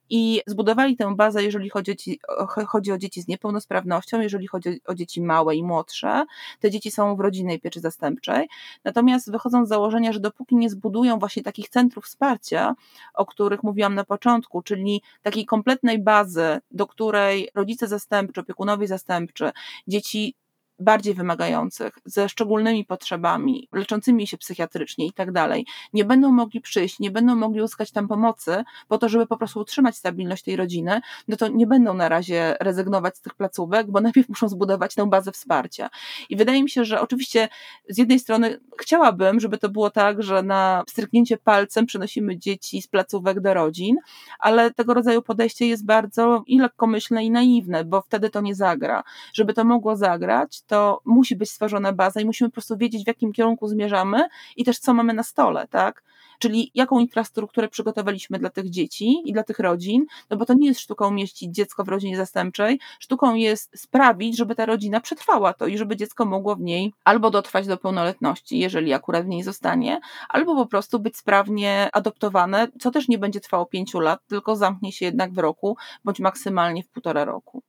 I 0.10 0.42
zbudowali 0.48 0.98
tę 0.98 1.16
bazę, 1.16 1.44
jeżeli 1.44 1.70
chodzi 1.70 1.92
o, 1.92 1.96
dzieci, 1.96 2.20
chodzi 2.68 2.92
o 2.92 2.98
dzieci 2.98 3.22
z 3.22 3.28
niepełnosprawnością, 3.28 4.22
jeżeli 4.22 4.48
chodzi 4.48 4.82
o 4.86 4.96
dzieci 4.96 5.22
małe 5.22 5.56
i 5.56 5.64
młodsze. 5.64 6.26
Te 6.60 6.72
dzieci 6.72 6.92
są 6.92 7.16
w 7.16 7.20
rodzinnej 7.20 7.60
pieczy 7.60 7.80
zastępczej. 7.80 8.50
Natomiast 8.84 9.32
wychodzą 9.32 9.66
z 9.66 9.70
założenia, 9.70 10.14
że 10.14 10.20
dopóki 10.20 10.56
nie 10.56 10.70
zbudują 10.70 11.20
właśnie 11.20 11.44
takich 11.44 11.70
centrów 11.70 12.06
wsparcia, 12.06 12.76
o 13.14 13.26
których 13.26 13.64
mówiłam 13.64 13.96
na 13.96 14.04
początku, 14.04 14.62
czyli 14.62 15.02
takiej 15.22 15.46
kompletnej 15.46 16.04
bazy, 16.04 16.60
do 16.72 16.88
której 16.88 17.50
rodzice 17.56 17.88
zastępczy, 17.88 18.42
opiekunowie 18.42 18.88
zastępczy, 18.88 19.52
dzieci 19.88 20.36
bardziej 20.80 21.14
wymagających, 21.14 21.94
ze 22.06 22.30
szczególnymi 22.30 22.86
potrzebami, 22.86 23.68
leczącymi 23.72 24.28
się 24.28 24.38
psychiatrycznie 24.38 25.08
i 25.08 25.14
tak 25.14 25.32
dalej, 25.32 25.66
nie 25.94 26.06
będą 26.06 26.32
mogli 26.32 26.62
przyjść, 26.62 27.00
nie 27.00 27.12
będą 27.12 27.36
mogli 27.36 27.62
uzyskać 27.62 27.92
tam 27.92 28.08
pomocy 28.08 28.64
po 28.88 28.98
to, 28.98 29.10
żeby 29.10 29.28
po 29.28 29.38
prostu 29.38 29.60
utrzymać 29.60 29.98
stabilność 29.98 30.44
tej 30.44 30.56
rodziny, 30.56 31.02
no 31.28 31.38
to 31.38 31.48
nie 31.48 31.68
będą 31.68 31.94
na 31.94 32.10
razie 32.10 32.56
rezygnować 32.60 33.18
z 33.18 33.22
tych 33.22 33.34
placówek, 33.34 33.92
bo 33.92 34.02
najpierw 34.02 34.30
muszą 34.30 34.50
zbudować 34.50 34.96
tę 34.96 35.10
bazę 35.10 35.32
wsparcia. 35.32 35.90
I 36.30 36.36
wydaje 36.36 36.64
mi 36.64 36.70
się, 36.70 36.86
że 36.86 37.02
oczywiście 37.02 37.50
z 37.90 37.98
jednej 37.98 38.20
strony 38.20 38.60
chciałabym, 38.82 39.40
żeby 39.40 39.58
to 39.58 39.70
było 39.70 39.90
tak, 39.90 40.24
że 40.24 40.44
na 40.44 40.84
stryknięcie 40.90 41.38
palcem 41.38 41.86
przenosimy 41.86 42.38
dzieci 42.38 42.82
z 42.82 42.88
placówek 42.88 43.40
do 43.40 43.54
rodzin, 43.54 43.96
ale 44.40 44.72
tego 44.74 44.94
rodzaju 44.94 45.22
podejście 45.22 45.68
jest 45.68 45.86
bardzo 45.86 46.44
i 46.48 46.60
lekkomyślne 46.60 47.26
i 47.26 47.32
naiwne, 47.32 47.86
bo 47.86 48.02
wtedy 48.02 48.30
to 48.30 48.42
nie 48.42 48.56
zagra. 48.56 49.04
Żeby 49.34 49.54
to 49.54 49.64
mogło 49.64 49.96
zagrać, 49.96 50.62
to 50.70 51.02
musi 51.06 51.36
być 51.36 51.52
stworzona 51.52 51.94
baza 51.94 52.22
i 52.22 52.26
musimy 52.26 52.50
po 52.50 52.54
prostu 52.54 52.78
wiedzieć, 52.78 53.04
w 53.04 53.08
jakim 53.08 53.34
kierunku 53.34 53.68
zmierzamy 53.68 54.28
i 54.56 54.64
też 54.64 54.80
co 54.80 54.94
mamy 54.94 55.14
na 55.14 55.24
stole, 55.24 55.68
tak? 55.68 56.04
Czyli 56.40 56.72
jaką 56.76 57.00
infrastrukturę 57.00 57.68
przygotowaliśmy 57.68 58.40
dla 58.40 58.50
tych 58.50 58.70
dzieci 58.70 59.22
i 59.26 59.34
dla 59.34 59.44
tych 59.44 59.60
rodzin, 59.60 60.06
no 60.30 60.38
bo 60.38 60.46
to 60.46 60.54
nie 60.54 60.68
jest 60.68 60.80
sztuką 60.80 61.08
umieścić 61.08 61.56
dziecko 61.56 61.84
w 61.84 61.90
rodzinie 61.90 62.18
zastępczej, 62.18 62.80
sztuką 63.00 63.36
jest 63.36 63.80
sprawić, 63.80 64.38
żeby 64.38 64.56
ta 64.56 64.66
rodzina 64.66 65.02
przetrwała 65.02 65.54
to 65.54 65.68
i 65.68 65.78
żeby 65.78 65.96
dziecko 65.96 66.26
mogło 66.26 66.56
w 66.56 66.60
niej 66.60 66.94
albo 67.04 67.30
dotrwać 67.30 67.68
do 67.68 67.78
pełnoletności, 67.78 68.60
jeżeli 68.60 68.94
akurat 68.94 69.26
w 69.26 69.28
niej 69.28 69.44
zostanie, 69.44 70.00
albo 70.30 70.56
po 70.56 70.66
prostu 70.66 71.00
być 71.00 71.18
sprawnie 71.18 71.90
adoptowane, 71.94 72.68
co 72.80 72.92
też 72.92 73.08
nie 73.08 73.18
będzie 73.18 73.40
trwało 73.40 73.66
pięciu 73.66 74.00
lat, 74.00 74.20
tylko 74.28 74.56
zamknie 74.56 74.92
się 74.92 75.06
jednak 75.06 75.34
w 75.34 75.38
roku, 75.38 75.78
bądź 76.04 76.20
maksymalnie 76.20 76.84
w 76.84 76.90
półtora 76.90 77.26
roku. 77.26 77.64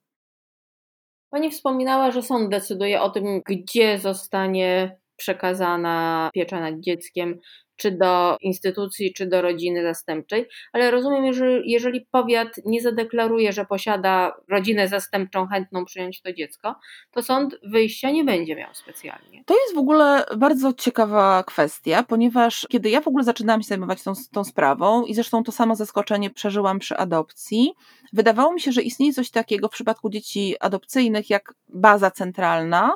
Pani 1.30 1.50
wspominała, 1.50 2.10
że 2.10 2.22
sąd 2.22 2.50
decyduje 2.50 3.02
o 3.02 3.10
tym, 3.10 3.40
gdzie 3.46 3.98
zostanie 3.98 4.96
przekazana 5.16 6.30
piecza 6.34 6.60
nad 6.60 6.80
dzieckiem. 6.80 7.38
Czy 7.80 7.90
do 7.90 8.36
instytucji, 8.40 9.12
czy 9.12 9.26
do 9.26 9.42
rodziny 9.42 9.82
zastępczej, 9.82 10.48
ale 10.72 10.90
rozumiem, 10.90 11.32
że 11.32 11.60
jeżeli 11.64 12.06
powiat 12.10 12.48
nie 12.64 12.80
zadeklaruje, 12.80 13.52
że 13.52 13.64
posiada 13.64 14.36
rodzinę 14.48 14.88
zastępczą 14.88 15.46
chętną 15.46 15.84
przyjąć 15.84 16.22
to 16.22 16.32
dziecko, 16.32 16.74
to 17.10 17.22
sąd 17.22 17.56
wyjścia 17.62 18.10
nie 18.10 18.24
będzie 18.24 18.56
miał 18.56 18.74
specjalnie. 18.74 19.44
To 19.46 19.54
jest 19.54 19.74
w 19.74 19.78
ogóle 19.78 20.24
bardzo 20.36 20.72
ciekawa 20.72 21.44
kwestia, 21.46 22.02
ponieważ 22.02 22.66
kiedy 22.70 22.90
ja 22.90 23.00
w 23.00 23.08
ogóle 23.08 23.24
zaczynałam 23.24 23.62
się 23.62 23.68
zajmować 23.68 24.02
tą, 24.02 24.12
tą 24.32 24.44
sprawą 24.44 25.04
i 25.04 25.14
zresztą 25.14 25.44
to 25.44 25.52
samo 25.52 25.76
zaskoczenie 25.76 26.30
przeżyłam 26.30 26.78
przy 26.78 26.96
adopcji, 26.96 27.72
wydawało 28.12 28.52
mi 28.52 28.60
się, 28.60 28.72
że 28.72 28.82
istnieje 28.82 29.12
coś 29.12 29.30
takiego 29.30 29.68
w 29.68 29.70
przypadku 29.70 30.10
dzieci 30.10 30.54
adopcyjnych 30.60 31.30
jak 31.30 31.54
baza 31.68 32.10
centralna, 32.10 32.92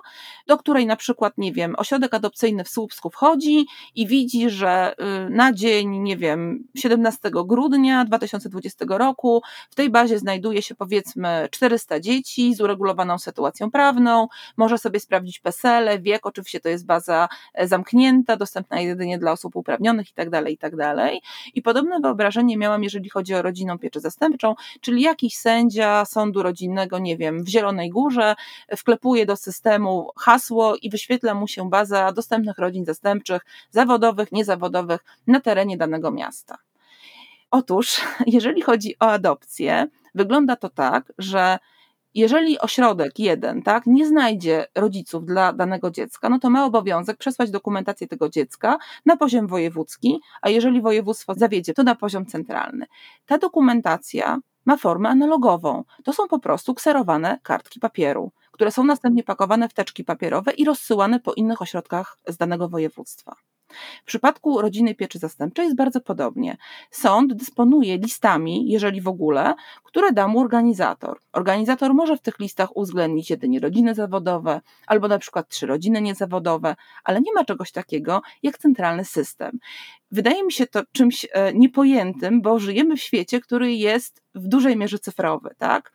do 0.47 0.59
której 0.59 0.87
na 0.87 0.97
przykład, 0.97 1.39
nie 1.39 1.53
wiem, 1.53 1.75
ośrodek 1.79 2.15
adopcyjny 2.15 2.65
w 2.65 2.69
Słupsku 2.69 3.11
wchodzi 3.11 3.67
i 3.95 4.07
widzi, 4.07 4.51
że 4.51 4.74
y, 5.27 5.31
na 5.31 5.53
dzień, 5.53 5.99
nie 5.99 6.17
wiem, 6.17 6.65
17 6.75 7.31
grudnia 7.45 8.05
2020 8.05 8.85
roku 8.89 9.43
w 9.71 9.75
tej 9.75 9.91
bazie 9.91 10.19
znajduje 10.19 10.63
się 10.63 10.75
powiedzmy 10.75 11.49
400 11.51 12.01
dzieci 12.01 12.55
z 12.55 12.61
uregulowaną 12.61 13.19
sytuacją 13.19 13.71
prawną, 13.71 14.29
może 14.57 14.79
sobie 14.79 15.01
sprawdzić 15.01 15.39
PESEL, 15.41 16.03
wiek, 16.03 16.27
oczywiście 16.27 16.61
to 16.61 16.69
jest 16.69 16.87
baza 16.87 17.29
e, 17.55 17.69
zamknięta, 17.69 18.37
dostępna 18.37 18.81
jedynie 18.81 19.19
dla 19.19 19.33
osób 19.33 19.57
uprawnionych 19.57 20.11
i 20.11 20.15
tak 20.15 20.31
dalej, 20.31 20.55
i 20.55 20.59
tak. 20.59 20.75
I 21.55 21.63
podobne 21.63 22.01
wyobrażenie 22.01 22.57
miałam, 22.57 22.83
jeżeli 22.83 23.11
chodzi 23.11 23.35
o 23.35 23.43
rodzinną 23.43 23.79
pieczę 23.79 24.01
zastępczą, 24.01 24.55
czyli 24.81 25.03
jakiś 25.03 25.37
sędzia 25.37 26.05
sądu 26.05 26.43
rodzinnego, 26.43 26.99
nie 26.99 27.17
wiem, 27.17 27.45
w 27.45 27.49
Zielonej 27.49 27.91
Górze 27.91 28.35
wklepuje 28.77 29.27
do 29.27 29.37
systemu 29.37 30.11
hasło 30.17 30.77
i 30.77 30.91
wyświetla 30.91 31.35
mu 31.35 31.49
się 31.49 31.71
baza 31.71 32.13
dostępnych 32.13 32.59
rodzin 32.59 32.85
zastępczych, 32.85 33.43
zawodowych, 33.71 34.33
niezawodowych 34.33 34.54
na 35.27 35.41
terenie 35.41 35.77
danego 35.77 36.11
miasta. 36.11 36.59
Otóż, 37.51 38.01
jeżeli 38.27 38.63
chodzi 38.63 38.95
o 39.01 39.11
adopcję, 39.11 39.87
wygląda 40.15 40.57
to 40.57 40.69
tak, 40.69 41.13
że 41.19 41.59
jeżeli 42.15 42.59
ośrodek 42.59 43.19
jeden 43.19 43.63
tak, 43.63 43.87
nie 43.87 44.07
znajdzie 44.07 44.67
rodziców 44.75 45.27
dla 45.27 45.53
danego 45.53 45.91
dziecka, 45.91 46.29
no 46.29 46.39
to 46.39 46.51
ma 46.51 46.65
obowiązek 46.65 47.17
przesłać 47.17 47.51
dokumentację 47.51 48.09
tego 48.09 48.29
dziecka 48.29 48.79
na 49.07 49.17
poziom 49.17 49.47
wojewódzki, 49.47 50.21
a 50.43 50.49
jeżeli 50.49 50.83
województwo 50.83 51.35
zawiedzie, 51.35 51.75
to 51.75 51.83
na 51.83 51.95
poziom 51.95 52.27
centralny. 52.27 52.87
Ta 53.27 53.39
dokumentacja 53.39 54.39
ma 54.65 54.77
formę 54.77 55.09
analogową. 55.09 55.85
To 56.05 56.13
są 56.13 56.29
po 56.29 56.39
prostu 56.39 56.75
kserowane 56.75 57.39
kartki 57.43 57.81
papieru, 57.81 58.33
które 58.53 58.71
są 58.71 58.85
następnie 58.85 59.23
pakowane 59.23 59.69
w 59.69 59.75
teczki 59.75 60.05
papierowe 60.05 60.53
i 60.53 60.65
rozsyłane 60.65 61.21
po 61.21 61.35
innych 61.35 61.63
ośrodkach 61.63 62.19
z 62.29 62.37
danego 62.37 62.69
województwa. 62.69 63.37
W 64.03 64.07
przypadku 64.07 64.61
rodziny 64.61 64.95
pieczy 64.95 65.19
zastępczej 65.19 65.65
jest 65.65 65.77
bardzo 65.77 66.01
podobnie. 66.01 66.57
Sąd 66.91 67.35
dysponuje 67.35 67.99
listami, 67.99 68.71
jeżeli 68.71 69.01
w 69.01 69.09
ogóle, 69.09 69.55
które 69.85 70.13
da 70.13 70.29
mu 70.29 70.41
organizator. 70.41 71.19
Organizator 71.33 71.95
może 71.95 72.17
w 72.17 72.21
tych 72.21 72.39
listach 72.39 72.77
uwzględnić 72.77 73.31
jedynie 73.31 73.61
rodziny 73.61 73.95
zawodowe 73.95 74.61
albo 74.87 75.09
na 75.09 75.19
przykład 75.19 75.49
trzy 75.49 75.67
rodziny 75.67 76.01
niezawodowe, 76.03 76.77
ale 77.05 77.21
nie 77.21 77.33
ma 77.33 77.45
czegoś 77.45 77.73
takiego 77.73 78.23
jak 78.43 78.59
centralny 78.59 79.05
system. 79.05 79.59
Wydaje 80.11 80.45
mi 80.45 80.53
się 80.53 80.67
to 80.67 80.83
czymś 80.93 81.27
e, 81.33 81.53
niepojętym, 81.55 82.43
bo 82.43 82.59
żyjemy 82.59 82.97
w 82.97 83.03
świecie, 83.03 83.41
który 83.41 83.75
jest 83.75 84.23
w 84.35 84.49
dużej 84.49 84.77
mierze 84.77 84.99
cyfrowy, 84.99 85.55
tak? 85.59 85.93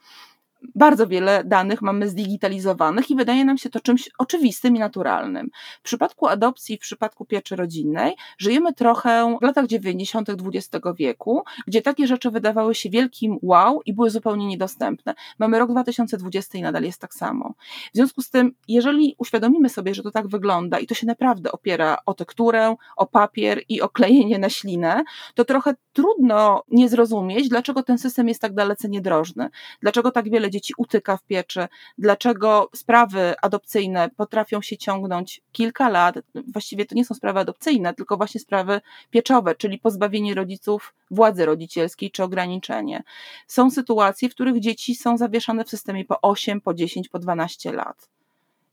Bardzo 0.76 1.08
wiele 1.08 1.44
danych 1.44 1.82
mamy 1.82 2.10
zdigitalizowanych 2.10 3.12
i 3.12 3.16
wydaje 3.16 3.46
nam 3.46 3.58
się 3.58 3.70
to 3.70 3.80
czymś 3.80 4.10
oczywistym 4.18 4.76
i 4.76 4.80
naturalnym. 4.80 5.50
W 5.80 5.84
przypadku 5.84 6.28
adopcji, 6.28 6.78
w 6.78 6.80
przypadku 6.80 7.26
pieczy 7.26 7.56
rodzinnej, 7.56 8.16
żyjemy 8.38 8.74
trochę 8.74 9.38
w 9.42 9.44
latach 9.44 9.68
90. 9.68 10.30
XX 10.30 10.86
wieku, 10.96 11.44
gdzie 11.68 11.82
takie 11.82 12.08
rzeczy 12.08 12.32
wydawały 12.32 12.76
się 12.76 12.90
wielkim 12.90 13.38
wow 13.42 13.82
i 13.86 13.94
były 13.94 14.10
zupełnie 14.10 14.48
niedostępne. 14.48 15.14
Mamy 15.40 15.60
rok 15.60 15.72
2020 15.72 16.58
i 16.58 16.62
nadal 16.62 16.84
jest 16.84 17.02
tak 17.02 17.14
samo. 17.14 17.54
W 17.94 17.96
związku 17.96 18.22
z 18.22 18.30
tym, 18.30 18.52
jeżeli 18.68 19.16
uświadomimy 19.18 19.70
sobie, 19.70 19.96
że 19.96 20.04
to 20.04 20.12
tak 20.12 20.28
wygląda 20.28 20.80
i 20.80 20.88
to 20.88 20.96
się 20.96 21.08
naprawdę 21.08 21.52
opiera 21.52 21.98
o 22.06 22.14
tekturę, 22.14 22.76
o 22.98 23.06
papier 23.06 23.62
i 23.70 23.82
o 23.82 23.90
klejenie 23.90 24.40
na 24.40 24.50
ślinę, 24.50 25.04
to 25.36 25.46
trochę 25.46 25.76
trudno 25.94 26.64
nie 26.72 26.90
zrozumieć, 26.90 27.50
dlaczego 27.50 27.84
ten 27.84 27.98
system 27.98 28.28
jest 28.28 28.42
tak 28.42 28.54
dalece 28.54 28.90
niedrożny, 28.90 29.50
dlaczego 29.82 30.12
tak 30.12 30.30
wiele 30.30 30.49
dzieci 30.50 30.74
utyka 30.78 31.18
w 31.18 31.24
pieczy, 31.24 31.68
dlaczego 31.98 32.70
sprawy 32.76 33.34
adopcyjne 33.42 34.10
potrafią 34.18 34.62
się 34.62 34.78
ciągnąć 34.78 35.42
kilka 35.52 35.90
lat. 35.90 36.16
Właściwie 36.36 36.86
to 36.86 36.96
nie 36.96 37.06
są 37.06 37.16
sprawy 37.16 37.40
adopcyjne, 37.40 37.94
tylko 37.94 38.18
właśnie 38.18 38.42
sprawy 38.42 38.82
pieczowe, 39.10 39.56
czyli 39.56 39.80
pozbawienie 39.80 40.36
rodziców 40.36 40.94
władzy 41.12 41.46
rodzicielskiej 41.46 42.12
czy 42.12 42.24
ograniczenie. 42.24 43.04
Są 43.48 43.72
sytuacje, 43.72 44.30
w 44.30 44.34
których 44.34 44.60
dzieci 44.60 44.96
są 44.96 45.18
zawieszane 45.18 45.66
w 45.66 45.70
systemie 45.70 46.06
po 46.06 46.22
8, 46.22 46.62
po 46.62 46.74
10, 46.74 47.10
po 47.10 47.20
12 47.20 47.72
lat 47.72 48.19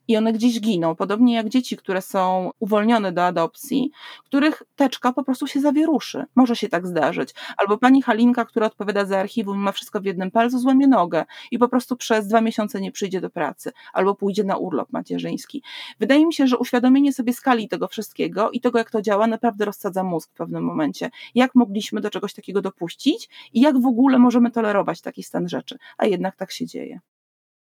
i 0.07 0.17
one 0.17 0.33
gdzieś 0.33 0.61
giną. 0.61 0.95
Podobnie 0.95 1.35
jak 1.35 1.49
dzieci, 1.49 1.77
które 1.77 2.01
są 2.01 2.51
uwolnione 2.59 3.11
do 3.11 3.25
adopcji, 3.25 3.91
których 4.25 4.63
teczka 4.75 5.13
po 5.13 5.23
prostu 5.23 5.47
się 5.47 5.59
zawieruszy. 5.61 6.25
Może 6.35 6.55
się 6.55 6.69
tak 6.69 6.87
zdarzyć. 6.87 7.33
Albo 7.57 7.77
pani 7.77 8.01
Halinka, 8.01 8.45
która 8.45 8.67
odpowiada 8.67 9.05
za 9.05 9.19
archiwum 9.19 9.57
i 9.57 9.59
ma 9.59 9.71
wszystko 9.71 10.01
w 10.01 10.05
jednym 10.05 10.31
palcu, 10.31 10.59
złamie 10.59 10.87
nogę 10.87 11.25
i 11.51 11.59
po 11.59 11.67
prostu 11.67 11.95
przez 11.95 12.27
dwa 12.27 12.41
miesiące 12.41 12.81
nie 12.81 12.91
przyjdzie 12.91 13.21
do 13.21 13.29
pracy, 13.29 13.71
albo 13.93 14.15
pójdzie 14.15 14.43
na 14.43 14.57
urlop 14.57 14.91
macierzyński. 14.91 15.63
Wydaje 15.99 16.25
mi 16.25 16.33
się, 16.33 16.47
że 16.47 16.57
uświadomienie 16.57 17.13
sobie 17.13 17.33
skali 17.33 17.67
tego 17.67 17.87
wszystkiego 17.87 18.51
i 18.51 18.61
tego, 18.61 18.77
jak 18.77 18.91
to 18.91 19.01
działa, 19.01 19.27
naprawdę 19.27 19.65
rozsadza 19.65 20.03
mózg 20.03 20.31
w 20.31 20.33
pewnym 20.33 20.63
momencie. 20.63 21.09
Jak 21.35 21.55
mogliśmy 21.55 22.01
do 22.01 22.09
czegoś 22.09 22.33
takiego 22.33 22.61
dopuścić 22.61 23.29
i 23.53 23.61
jak 23.61 23.81
w 23.81 23.85
ogóle 23.85 24.19
możemy 24.19 24.51
tolerować 24.51 25.01
taki 25.01 25.23
stan 25.23 25.49
rzeczy, 25.49 25.77
a 25.97 26.05
jednak 26.05 26.35
tak 26.35 26.51
się 26.51 26.65
dzieje. 26.65 26.99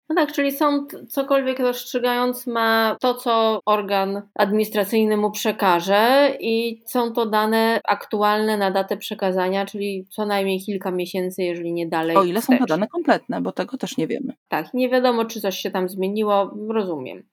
No 0.09 0.15
tak, 0.15 0.31
czyli 0.31 0.51
sąd 0.51 0.95
cokolwiek 1.09 1.59
rozstrzygając 1.59 2.47
ma 2.47 2.97
to, 3.01 3.13
co 3.13 3.59
organ 3.65 4.21
administracyjny 4.35 5.17
mu 5.17 5.31
przekaże 5.31 6.35
i 6.39 6.83
są 6.85 7.13
to 7.13 7.25
dane 7.25 7.81
aktualne 7.83 8.57
na 8.57 8.71
datę 8.71 8.97
przekazania, 8.97 9.65
czyli 9.65 10.07
co 10.09 10.25
najmniej 10.25 10.59
kilka 10.59 10.91
miesięcy, 10.91 11.43
jeżeli 11.43 11.73
nie 11.73 11.87
dalej. 11.87 12.17
O 12.17 12.23
ile 12.23 12.41
wstecz. 12.41 12.59
są 12.59 12.65
to 12.65 12.65
dane 12.65 12.87
kompletne, 12.87 13.41
bo 13.41 13.51
tego 13.51 13.77
też 13.77 13.97
nie 13.97 14.07
wiemy. 14.07 14.33
Tak, 14.47 14.73
nie 14.73 14.89
wiadomo, 14.89 15.25
czy 15.25 15.41
coś 15.41 15.57
się 15.57 15.71
tam 15.71 15.89
zmieniło, 15.89 16.57
rozumiem. 16.69 17.23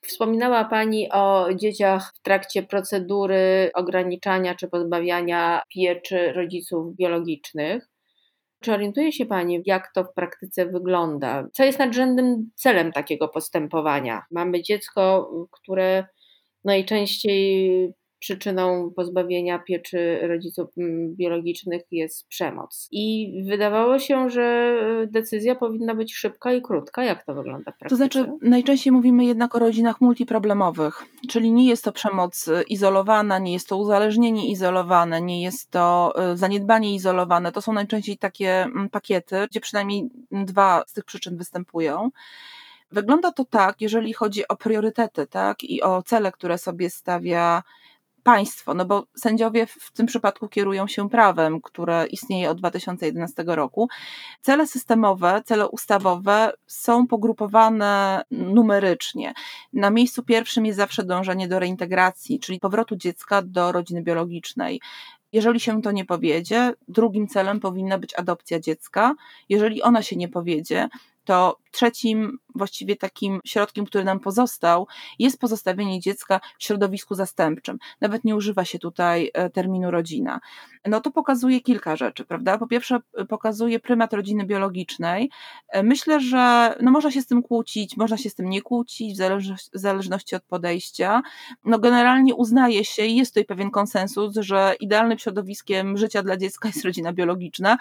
Wspominała 0.00 0.64
Pani 0.64 1.12
o 1.12 1.48
dzieciach 1.54 2.12
w 2.14 2.22
trakcie 2.22 2.62
procedury 2.62 3.70
ograniczania 3.74 4.54
czy 4.54 4.68
pozbawiania 4.68 5.62
pieczy 5.74 6.32
rodziców 6.32 6.96
biologicznych. 6.96 7.89
Czy 8.62 8.72
orientuje 8.72 9.12
się 9.12 9.26
Pani, 9.26 9.62
jak 9.66 9.92
to 9.94 10.04
w 10.04 10.14
praktyce 10.14 10.66
wygląda? 10.66 11.48
Co 11.52 11.64
jest 11.64 11.78
nadrzędnym 11.78 12.50
celem 12.54 12.92
takiego 12.92 13.28
postępowania? 13.28 14.22
Mamy 14.30 14.62
dziecko, 14.62 15.30
które 15.50 16.04
najczęściej 16.64 17.92
przyczyną 18.20 18.92
pozbawienia 18.96 19.58
pieczy 19.58 20.18
rodziców 20.22 20.70
mm, 20.78 21.14
biologicznych 21.14 21.82
jest 21.90 22.28
przemoc. 22.28 22.88
I 22.92 23.32
wydawało 23.48 23.98
się, 23.98 24.30
że 24.30 24.74
decyzja 25.06 25.54
powinna 25.54 25.94
być 25.94 26.14
szybka 26.14 26.52
i 26.52 26.62
krótka. 26.62 27.04
Jak 27.04 27.24
to 27.24 27.34
wygląda? 27.34 27.72
To 27.88 27.96
znaczy, 27.96 28.32
najczęściej 28.42 28.92
mówimy 28.92 29.24
jednak 29.24 29.54
o 29.54 29.58
rodzinach 29.58 30.00
multiproblemowych, 30.00 31.04
czyli 31.28 31.52
nie 31.52 31.68
jest 31.68 31.84
to 31.84 31.92
przemoc 31.92 32.48
y, 32.48 32.62
izolowana, 32.62 33.38
nie 33.38 33.52
jest 33.52 33.68
to 33.68 33.76
uzależnienie 33.76 34.50
izolowane, 34.50 35.20
nie 35.20 35.42
jest 35.42 35.70
to 35.70 36.14
y, 36.32 36.36
zaniedbanie 36.36 36.94
izolowane. 36.94 37.52
To 37.52 37.62
są 37.62 37.72
najczęściej 37.72 38.18
takie 38.18 38.62
mm, 38.62 38.88
pakiety, 38.88 39.36
gdzie 39.50 39.60
przynajmniej 39.60 40.10
dwa 40.30 40.84
z 40.86 40.92
tych 40.92 41.04
przyczyn 41.04 41.36
występują. 41.36 42.10
Wygląda 42.92 43.32
to 43.32 43.44
tak, 43.44 43.80
jeżeli 43.80 44.12
chodzi 44.12 44.48
o 44.48 44.56
priorytety, 44.56 45.26
tak, 45.26 45.64
i 45.64 45.82
o 45.82 46.02
cele, 46.02 46.32
które 46.32 46.58
sobie 46.58 46.90
stawia 46.90 47.62
państwo, 48.34 48.74
no 48.74 48.84
bo 48.84 49.06
sędziowie 49.16 49.66
w 49.66 49.92
tym 49.92 50.06
przypadku 50.06 50.48
kierują 50.48 50.86
się 50.86 51.08
prawem, 51.08 51.60
które 51.60 52.06
istnieje 52.06 52.50
od 52.50 52.58
2011 52.58 53.44
roku. 53.46 53.88
Cele 54.40 54.66
systemowe, 54.66 55.42
cele 55.44 55.68
ustawowe 55.68 56.52
są 56.66 57.06
pogrupowane 57.06 58.22
numerycznie. 58.30 59.32
Na 59.72 59.90
miejscu 59.90 60.22
pierwszym 60.22 60.66
jest 60.66 60.76
zawsze 60.76 61.04
dążenie 61.04 61.48
do 61.48 61.58
reintegracji, 61.58 62.40
czyli 62.40 62.60
powrotu 62.60 62.96
dziecka 62.96 63.42
do 63.42 63.72
rodziny 63.72 64.02
biologicznej. 64.02 64.80
Jeżeli 65.32 65.60
się 65.60 65.82
to 65.82 65.92
nie 65.92 66.04
powiedzie, 66.04 66.72
drugim 66.88 67.28
celem 67.28 67.60
powinna 67.60 67.98
być 67.98 68.14
adopcja 68.14 68.60
dziecka. 68.60 69.14
Jeżeli 69.48 69.82
ona 69.82 70.02
się 70.02 70.16
nie 70.16 70.28
powiedzie, 70.28 70.88
to 71.24 71.56
trzecim 71.70 72.38
właściwie 72.54 72.96
takim 72.96 73.40
środkiem, 73.44 73.86
który 73.86 74.04
nam 74.04 74.20
pozostał, 74.20 74.86
jest 75.18 75.40
pozostawienie 75.40 76.00
dziecka 76.00 76.40
w 76.58 76.64
środowisku 76.64 77.14
zastępczym. 77.14 77.78
Nawet 78.00 78.24
nie 78.24 78.36
używa 78.36 78.64
się 78.64 78.78
tutaj 78.78 79.30
e, 79.34 79.50
terminu 79.50 79.90
rodzina. 79.90 80.40
No 80.86 81.00
to 81.00 81.10
pokazuje 81.10 81.60
kilka 81.60 81.96
rzeczy, 81.96 82.24
prawda? 82.24 82.58
Po 82.58 82.66
pierwsze, 82.66 82.98
pokazuje 83.28 83.80
prymat 83.80 84.12
rodziny 84.12 84.46
biologicznej. 84.46 85.30
E, 85.68 85.82
myślę, 85.82 86.20
że 86.20 86.74
no 86.80 86.90
można 86.90 87.10
się 87.10 87.22
z 87.22 87.26
tym 87.26 87.42
kłócić, 87.42 87.96
można 87.96 88.16
się 88.16 88.30
z 88.30 88.34
tym 88.34 88.48
nie 88.48 88.62
kłócić, 88.62 89.14
w 89.14 89.16
zależności, 89.16 89.70
w 89.74 89.78
zależności 89.78 90.36
od 90.36 90.42
podejścia. 90.42 91.22
No 91.64 91.78
generalnie 91.78 92.34
uznaje 92.34 92.84
się 92.84 93.06
i 93.06 93.16
jest 93.16 93.30
tutaj 93.30 93.44
pewien 93.44 93.70
konsensus, 93.70 94.34
że 94.34 94.74
idealnym 94.80 95.18
środowiskiem 95.18 95.96
życia 95.96 96.22
dla 96.22 96.36
dziecka 96.36 96.68
jest 96.68 96.84
rodzina 96.84 97.12
biologiczna 97.12 97.78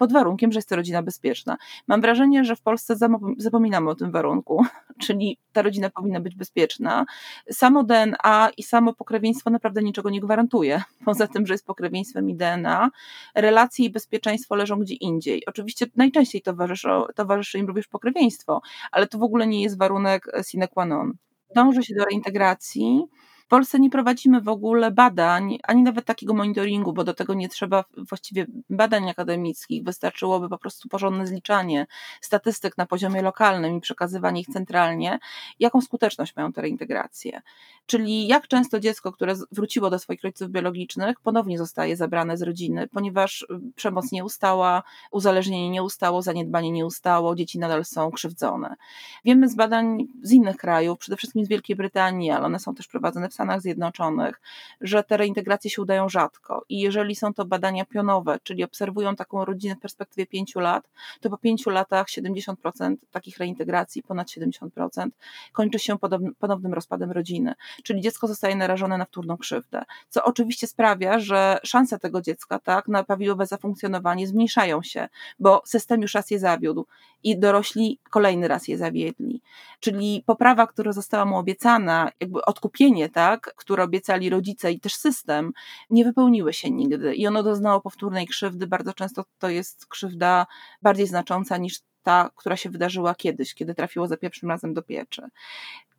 pod 0.00 0.12
warunkiem, 0.12 0.52
że 0.52 0.58
jest 0.58 0.68
to 0.68 0.76
rodzina 0.76 1.02
bezpieczna. 1.02 1.56
Mam 1.88 2.00
wrażenie, 2.00 2.44
że 2.44 2.56
w 2.56 2.62
Polsce 2.62 2.96
zapominamy 3.38 3.90
o 3.90 3.94
tym 3.94 4.09
warunku, 4.10 4.64
czyli 5.02 5.38
ta 5.52 5.62
rodzina 5.62 5.90
powinna 5.90 6.20
być 6.20 6.34
bezpieczna. 6.34 7.06
Samo 7.50 7.84
DNA 7.84 8.50
i 8.56 8.62
samo 8.62 8.94
pokrewieństwo 8.94 9.50
naprawdę 9.50 9.82
niczego 9.82 10.10
nie 10.10 10.20
gwarantuje. 10.20 10.82
Poza 11.04 11.26
tym, 11.26 11.46
że 11.46 11.54
jest 11.54 11.66
pokrewieństwem 11.66 12.30
i 12.30 12.34
DNA, 12.34 12.90
relacje 13.34 13.86
i 13.86 13.90
bezpieczeństwo 13.90 14.54
leżą 14.54 14.78
gdzie 14.78 14.94
indziej. 14.94 15.46
Oczywiście 15.46 15.86
najczęściej 15.96 16.42
towarzyszy, 16.42 16.88
towarzyszy 17.14 17.58
im 17.58 17.66
również 17.66 17.88
pokrewieństwo, 17.88 18.60
ale 18.92 19.06
to 19.06 19.18
w 19.18 19.22
ogóle 19.22 19.46
nie 19.46 19.62
jest 19.62 19.78
warunek 19.78 20.26
sine 20.46 20.68
qua 20.68 20.86
non. 20.86 21.12
Dąży 21.54 21.82
się 21.82 21.94
do 21.94 22.04
reintegracji, 22.04 23.04
Polsce 23.50 23.80
nie 23.80 23.90
prowadzimy 23.90 24.40
w 24.40 24.48
ogóle 24.48 24.90
badań, 24.90 25.58
ani 25.62 25.82
nawet 25.82 26.04
takiego 26.04 26.34
monitoringu, 26.34 26.92
bo 26.92 27.04
do 27.04 27.14
tego 27.14 27.34
nie 27.34 27.48
trzeba 27.48 27.84
właściwie 27.96 28.46
badań 28.70 29.10
akademickich, 29.10 29.84
wystarczyłoby 29.84 30.48
po 30.48 30.58
prostu 30.58 30.88
porządne 30.88 31.26
zliczanie 31.26 31.86
statystyk 32.20 32.78
na 32.78 32.86
poziomie 32.86 33.22
lokalnym 33.22 33.76
i 33.76 33.80
przekazywanie 33.80 34.40
ich 34.40 34.46
centralnie, 34.46 35.18
jaką 35.58 35.80
skuteczność 35.80 36.36
mają 36.36 36.52
te 36.52 36.60
reintegracje. 36.62 37.42
Czyli 37.86 38.26
jak 38.26 38.48
często 38.48 38.80
dziecko, 38.80 39.12
które 39.12 39.34
wróciło 39.52 39.90
do 39.90 39.98
swoich 39.98 40.22
rodziców 40.22 40.50
biologicznych, 40.50 41.20
ponownie 41.20 41.58
zostaje 41.58 41.96
zabrane 41.96 42.36
z 42.36 42.42
rodziny, 42.42 42.88
ponieważ 42.88 43.42
y, 43.42 43.46
przemoc 43.76 44.12
nie 44.12 44.24
ustała, 44.24 44.82
uzależnienie 45.10 45.70
nie 45.70 45.82
ustało, 45.82 46.22
zaniedbanie 46.22 46.70
nie 46.70 46.86
ustało, 46.86 47.34
dzieci 47.34 47.58
nadal 47.58 47.84
są 47.84 48.10
krzywdzone. 48.10 48.76
Wiemy 49.24 49.48
z 49.48 49.54
badań 49.54 50.06
z 50.22 50.32
innych 50.32 50.56
krajów, 50.56 50.98
przede 50.98 51.16
wszystkim 51.16 51.44
z 51.44 51.48
Wielkiej 51.48 51.76
Brytanii, 51.76 52.30
ale 52.30 52.46
one 52.46 52.58
są 52.58 52.74
też 52.74 52.88
prowadzone 52.88 53.28
w 53.28 53.34
Stanach 53.40 53.60
Zjednoczonych, 53.60 54.40
że 54.80 55.04
te 55.04 55.16
reintegracje 55.16 55.70
się 55.70 55.82
udają 55.82 56.08
rzadko. 56.08 56.64
I 56.68 56.80
jeżeli 56.80 57.16
są 57.16 57.34
to 57.34 57.44
badania 57.44 57.84
pionowe, 57.84 58.38
czyli 58.42 58.64
obserwują 58.64 59.16
taką 59.16 59.44
rodzinę 59.44 59.76
w 59.76 59.80
perspektywie 59.80 60.26
pięciu 60.26 60.60
lat, 60.60 60.90
to 61.20 61.30
po 61.30 61.38
pięciu 61.38 61.70
latach 61.70 62.06
70% 62.06 62.96
takich 63.10 63.38
reintegracji, 63.38 64.02
ponad 64.02 64.28
70%, 64.28 65.08
kończy 65.52 65.78
się 65.78 65.96
ponownym 66.38 66.74
rozpadem 66.74 67.10
rodziny. 67.10 67.54
Czyli 67.82 68.00
dziecko 68.00 68.26
zostaje 68.28 68.56
narażone 68.56 68.98
na 68.98 69.04
wtórną 69.04 69.36
krzywdę, 69.36 69.82
co 70.08 70.24
oczywiście 70.24 70.66
sprawia, 70.66 71.18
że 71.18 71.58
szanse 71.64 71.98
tego 71.98 72.20
dziecka 72.22 72.58
tak, 72.58 72.88
na 72.88 73.04
prawidłowe 73.04 73.46
zafunkcjonowanie 73.46 74.26
zmniejszają 74.26 74.82
się, 74.82 75.08
bo 75.38 75.62
system 75.64 76.02
już 76.02 76.14
raz 76.14 76.30
je 76.30 76.38
zawiódł 76.38 76.86
i 77.24 77.38
dorośli 77.38 77.98
kolejny 78.10 78.48
raz 78.48 78.68
je 78.68 78.78
zawiedli. 78.78 79.42
Czyli 79.80 80.22
poprawa, 80.26 80.66
która 80.66 80.92
została 80.92 81.24
mu 81.24 81.36
obiecana, 81.38 82.10
jakby 82.20 82.44
odkupienie, 82.44 83.08
tak, 83.08 83.54
które 83.56 83.84
obiecali 83.84 84.30
rodzice 84.30 84.72
i 84.72 84.80
też 84.80 84.94
system, 84.94 85.52
nie 85.90 86.04
wypełniły 86.04 86.52
się 86.52 86.70
nigdy 86.70 87.14
i 87.14 87.26
ono 87.26 87.42
doznało 87.42 87.80
powtórnej 87.80 88.26
krzywdy. 88.26 88.66
Bardzo 88.66 88.92
często 88.92 89.24
to 89.38 89.48
jest 89.48 89.86
krzywda 89.86 90.46
bardziej 90.82 91.06
znacząca 91.06 91.56
niż 91.56 91.80
ta, 92.02 92.30
która 92.36 92.56
się 92.56 92.70
wydarzyła 92.70 93.14
kiedyś, 93.14 93.54
kiedy 93.54 93.74
trafiło 93.74 94.06
za 94.06 94.16
pierwszym 94.16 94.48
razem 94.48 94.74
do 94.74 94.82
pieczy. 94.82 95.22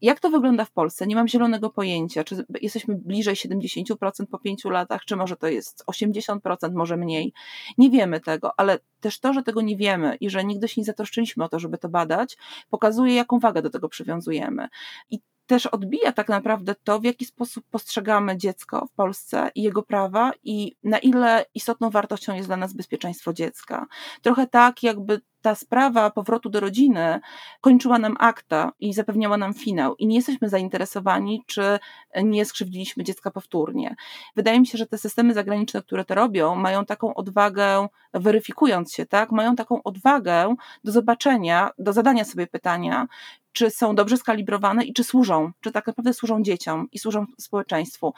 Jak 0.01 0.19
to 0.19 0.29
wygląda 0.29 0.65
w 0.65 0.71
Polsce? 0.71 1.07
Nie 1.07 1.15
mam 1.15 1.27
zielonego 1.27 1.69
pojęcia. 1.69 2.23
Czy 2.23 2.45
jesteśmy 2.61 2.95
bliżej 2.95 3.35
70% 3.35 3.95
po 4.31 4.39
pięciu 4.39 4.69
latach, 4.69 5.05
czy 5.05 5.15
może 5.15 5.35
to 5.35 5.47
jest 5.47 5.83
80%, 5.91 6.73
może 6.73 6.97
mniej? 6.97 7.33
Nie 7.77 7.89
wiemy 7.89 8.19
tego, 8.19 8.51
ale 8.57 8.79
też 9.01 9.19
to, 9.19 9.33
że 9.33 9.43
tego 9.43 9.61
nie 9.61 9.77
wiemy 9.77 10.15
i 10.15 10.29
że 10.29 10.43
nigdy 10.43 10.67
się 10.67 10.81
nie 10.81 10.85
zatroszczyliśmy 10.85 11.43
o 11.43 11.49
to, 11.49 11.59
żeby 11.59 11.77
to 11.77 11.89
badać, 11.89 12.37
pokazuje, 12.69 13.15
jaką 13.15 13.39
wagę 13.39 13.61
do 13.61 13.69
tego 13.69 13.89
przywiązujemy. 13.89 14.67
I 15.09 15.19
też 15.51 15.65
odbija 15.65 16.11
tak 16.11 16.29
naprawdę 16.29 16.75
to, 16.83 16.99
w 16.99 17.03
jaki 17.03 17.25
sposób 17.25 17.65
postrzegamy 17.71 18.37
dziecko 18.37 18.87
w 18.87 18.91
Polsce 18.91 19.51
i 19.55 19.61
jego 19.61 19.83
prawa 19.83 20.31
i 20.43 20.75
na 20.83 20.99
ile 20.99 21.45
istotną 21.55 21.89
wartością 21.89 22.35
jest 22.35 22.49
dla 22.49 22.57
nas 22.57 22.73
bezpieczeństwo 22.73 23.33
dziecka. 23.33 23.85
Trochę 24.21 24.47
tak, 24.47 24.83
jakby 24.83 25.21
ta 25.41 25.55
sprawa 25.55 26.09
powrotu 26.09 26.49
do 26.49 26.59
rodziny 26.59 27.19
kończyła 27.61 27.99
nam 27.99 28.15
akta 28.19 28.71
i 28.79 28.93
zapewniała 28.93 29.37
nam 29.37 29.53
finał, 29.53 29.95
i 29.95 30.07
nie 30.07 30.15
jesteśmy 30.15 30.49
zainteresowani, 30.49 31.43
czy 31.47 31.79
nie 32.23 32.45
skrzywdziliśmy 32.45 33.03
dziecka 33.03 33.31
powtórnie. 33.31 33.95
Wydaje 34.35 34.59
mi 34.59 34.67
się, 34.67 34.77
że 34.77 34.87
te 34.87 34.97
systemy 34.97 35.33
zagraniczne, 35.33 35.81
które 35.81 36.05
to 36.05 36.15
robią, 36.15 36.55
mają 36.55 36.85
taką 36.85 37.13
odwagę, 37.13 37.87
weryfikując 38.13 38.93
się, 38.93 39.05
tak, 39.05 39.31
mają 39.31 39.55
taką 39.55 39.83
odwagę 39.83 40.55
do 40.83 40.91
zobaczenia, 40.91 41.69
do 41.77 41.93
zadania 41.93 42.25
sobie 42.25 42.47
pytania, 42.47 43.07
czy 43.53 43.69
są 43.69 43.95
dobrze 43.95 44.17
skalibrowane 44.17 44.83
i 44.83 44.93
czy 44.93 45.03
służą, 45.03 45.51
czy 45.61 45.71
tak 45.71 45.87
naprawdę 45.87 46.13
służą 46.13 46.43
dzieciom 46.43 46.87
i 46.91 46.99
służą 46.99 47.25
społeczeństwu 47.39 48.13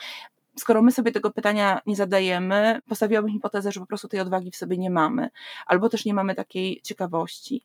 skoro 0.58 0.82
my 0.82 0.92
sobie 0.92 1.12
tego 1.12 1.32
pytania 1.32 1.82
nie 1.86 1.96
zadajemy, 1.96 2.80
postawiłabym 2.90 3.32
hipotezę, 3.32 3.72
że 3.72 3.80
po 3.80 3.86
prostu 3.86 4.08
tej 4.08 4.20
odwagi 4.20 4.52
w 4.52 4.56
sobie 4.56 4.78
nie 4.78 4.90
mamy, 4.90 5.30
albo 5.66 5.90
też 5.90 6.06
nie 6.06 6.14
mamy 6.14 6.36
takiej 6.36 6.82
ciekawości. 6.84 7.64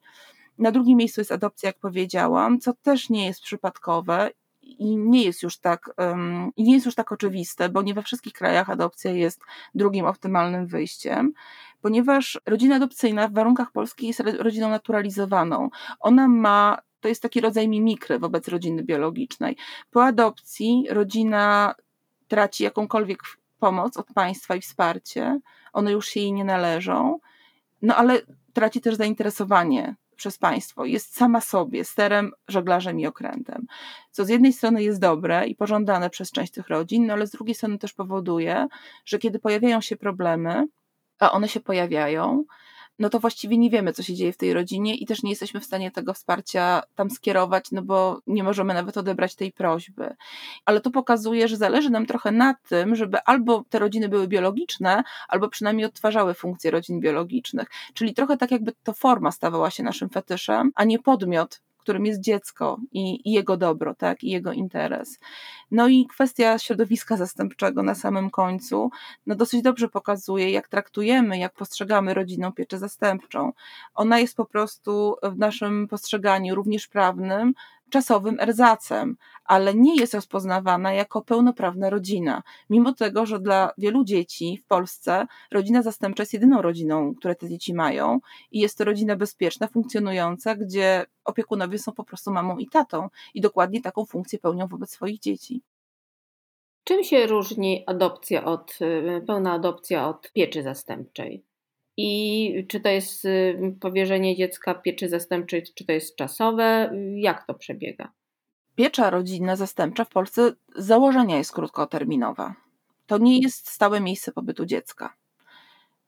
Na 0.59 0.73
drugim 0.73 0.99
miejscu 0.99 1.21
jest 1.21 1.33
adopcja, 1.33 1.67
jak 1.67 1.79
powiedziałam, 1.79 2.61
co 2.61 2.73
też 2.73 3.11
nie 3.11 3.27
jest 3.27 3.41
przypadkowe 3.43 4.31
i 4.63 4.97
nie 4.97 5.25
jest 5.25 5.43
już 5.43 5.59
tak, 5.59 5.91
um, 5.99 6.51
nie 6.57 6.75
jest 6.75 6.87
już 6.87 6.95
tak 6.95 7.13
oczywiste, 7.13 7.69
bo 7.69 7.83
nie 7.83 7.95
we 7.95 8.03
wszystkich 8.03 8.33
krajach 8.33 8.71
adopcja 8.71 9.11
jest 9.11 9.41
drugim 9.75 10.07
optymalnym 10.07 10.67
wyjściem, 10.67 11.33
ponieważ 11.81 12.41
rodzina 12.47 12.77
adopcyjna 12.77 13.29
w 13.29 13.33
warunkach 13.33 13.73
polskich 13.73 14.09
jest 14.09 14.21
rodziną 14.39 14.69
naturalizowaną. 14.69 15.69
Ona 16.01 16.29
ma 16.29 16.79
to 17.01 17.09
jest 17.09 17.23
taki 17.23 17.41
rodzaj 17.41 17.69
mimikry 17.69 18.19
wobec 18.19 18.49
rodziny 18.49 18.85
biologicznej. 18.85 19.57
Po 19.91 20.05
adopcji 20.05 20.87
rodzina 20.91 21.75
traci 22.29 22.65
jakąkolwiek 22.65 23.23
pomoc 23.59 23.97
od 23.97 24.07
państwa 24.13 24.57
i 24.57 24.61
wsparcie, 24.61 25.41
one 25.73 25.93
już 25.93 26.09
się 26.09 26.21
jej 26.21 26.33
nie 26.33 26.45
należą, 26.45 27.19
no 27.83 27.97
ale 27.97 28.21
traci 28.53 28.81
też 28.81 28.95
zainteresowanie 28.95 29.95
przez 30.17 30.39
państwo, 30.39 30.85
jest 30.85 31.17
sama 31.17 31.41
sobie 31.41 31.85
sterem, 31.85 32.33
żeglarzem 32.49 33.01
i 33.01 33.07
okrętem. 33.07 33.67
Co 34.11 34.25
z 34.25 34.29
jednej 34.29 34.53
strony 34.53 34.83
jest 34.83 35.01
dobre 35.01 35.47
i 35.47 35.55
pożądane 35.55 36.11
przez 36.11 36.33
część 36.33 36.53
tych 36.53 36.69
rodzin, 36.69 37.07
no 37.07 37.13
ale 37.13 37.27
z 37.27 37.31
drugiej 37.31 37.55
strony 37.55 37.79
też 37.79 37.93
powoduje, 37.93 38.67
że 39.05 39.19
kiedy 39.19 39.39
pojawiają 39.39 39.81
się 39.81 39.97
problemy, 39.97 40.67
a 41.19 41.33
one 41.33 41.49
się 41.49 41.61
pojawiają, 41.61 42.45
no 42.99 43.11
to 43.11 43.21
właściwie 43.21 43.59
nie 43.59 43.71
wiemy, 43.71 43.93
co 43.93 44.03
się 44.03 44.15
dzieje 44.15 44.33
w 44.33 44.37
tej 44.37 44.53
rodzinie 44.53 44.95
i 44.95 45.07
też 45.07 45.23
nie 45.23 45.31
jesteśmy 45.31 45.61
w 45.61 45.65
stanie 45.65 45.91
tego 45.91 46.15
wsparcia 46.15 46.83
tam 46.95 47.11
skierować, 47.11 47.73
no 47.73 47.83
bo 47.83 48.21
nie 48.27 48.45
możemy 48.45 48.75
nawet 48.75 48.97
odebrać 48.97 49.35
tej 49.35 49.53
prośby. 49.53 50.17
Ale 50.65 50.81
to 50.81 50.91
pokazuje, 50.91 51.49
że 51.49 51.57
zależy 51.57 51.91
nam 51.91 52.07
trochę 52.07 52.33
na 52.33 52.55
tym, 52.55 52.97
żeby 52.97 53.19
albo 53.25 53.65
te 53.69 53.79
rodziny 53.79 54.09
były 54.09 54.29
biologiczne, 54.29 55.03
albo 55.29 55.49
przynajmniej 55.49 55.87
odtwarzały 55.87 56.35
funkcje 56.35 56.71
rodzin 56.71 57.01
biologicznych. 57.01 57.69
Czyli 57.95 58.15
trochę 58.15 58.37
tak, 58.37 58.51
jakby 58.51 58.73
to 58.83 58.93
forma 58.93 59.33
stawała 59.33 59.71
się 59.71 59.83
naszym 59.83 60.09
fetyszem, 60.09 60.73
a 60.75 60.85
nie 60.85 60.99
podmiot, 60.99 61.61
którym 61.89 62.07
jest 62.07 62.21
dziecko 62.21 62.81
i, 62.93 63.31
i, 63.31 63.33
jego 63.33 63.57
dobro, 63.57 63.95
tak, 63.95 64.25
i 64.25 64.31
jego 64.31 64.53
interes. 64.53 65.19
No 65.71 65.89
i 65.89 66.07
kwestia 66.07 66.59
środowiska 66.59 67.17
zastępczego 67.17 67.83
na 67.83 67.95
samym 67.95 68.31
końcu, 68.31 68.91
no 69.27 69.35
dosyć 69.35 69.63
dobrze 69.63 69.89
pokazuje, 69.89 70.51
jak 70.51 70.69
traktujemy, 70.69 71.39
jak 71.39 71.55
postrzegamy 71.55 72.15
rodzinną 72.15 72.53
pieczę 72.53 72.79
zastępczą. 72.79 73.53
Ona 73.95 74.19
jest 74.19 74.37
po 74.37 74.45
prostu 74.45 75.17
w 75.23 75.39
naszym 75.39 75.89
postrzeganiu, 75.89 76.55
również 76.55 76.87
prawnym, 76.87 77.55
czasowym 77.91 78.41
erzacem, 78.41 79.17
ale 79.45 79.75
nie 79.75 79.97
jest 79.97 80.15
rozpoznawana 80.15 80.93
jako 80.93 81.23
pełnoprawna 81.23 81.91
rodzina. 81.91 82.43
Mimo 82.71 82.93
tego, 82.93 83.27
że 83.27 83.41
dla 83.41 83.73
wielu 83.79 84.05
dzieci 84.05 84.59
w 84.65 84.67
Polsce 84.67 85.27
rodzina 85.51 85.83
zastępcza 85.83 86.23
jest 86.23 86.33
jedyną 86.33 86.63
rodziną, 86.63 87.15
które 87.15 87.35
te 87.35 87.49
dzieci 87.49 87.75
mają 87.75 88.21
i 88.51 88.61
jest 88.61 88.79
to 88.79 88.85
rodzina 88.85 89.17
bezpieczna, 89.17 89.67
funkcjonująca, 89.67 90.55
gdzie 90.55 91.07
opiekunowie 91.25 91.79
są 91.79 91.93
po 91.93 92.05
prostu 92.05 92.31
mamą 92.31 92.59
i 92.59 92.69
tatą 92.69 93.09
i 93.35 93.41
dokładnie 93.41 93.83
taką 93.83 94.05
funkcję 94.05 94.39
pełnią 94.39 94.67
wobec 94.67 94.91
swoich 94.91 95.21
dzieci. 95.21 95.63
Czym 96.85 97.05
się 97.05 97.27
różni 97.27 97.85
adopcja 97.87 98.45
od, 98.45 98.79
y, 98.83 99.23
pełna 99.27 99.53
adopcja 99.53 100.09
od 100.09 100.33
pieczy 100.33 100.63
zastępczej? 100.63 101.48
I 102.01 102.67
czy 102.69 102.81
to 102.81 102.89
jest 102.89 103.25
y, 103.25 103.75
powierzenie 103.81 104.37
dziecka 104.37 104.75
pieczy 104.75 105.09
zastępczej, 105.09 105.63
czy 105.75 105.87
to 105.87 105.93
jest 105.93 106.17
czasowe? 106.17 106.93
Jak 107.15 107.47
to 107.47 107.55
przebiega? 107.55 108.13
Piecza 108.75 109.11
rodzinna 109.11 109.57
zastępcza 109.57 110.05
w 110.05 110.09
Polsce 110.09 110.53
z 110.77 110.87
założenia 110.87 111.39
jest 111.39 111.53
krótkoterminowa. 111.53 112.55
To 113.07 113.19
nie 113.19 113.39
jest 113.39 113.69
stałe 113.69 114.01
miejsce 114.01 114.33
pobytu 114.33 114.67
dziecka. 114.67 115.15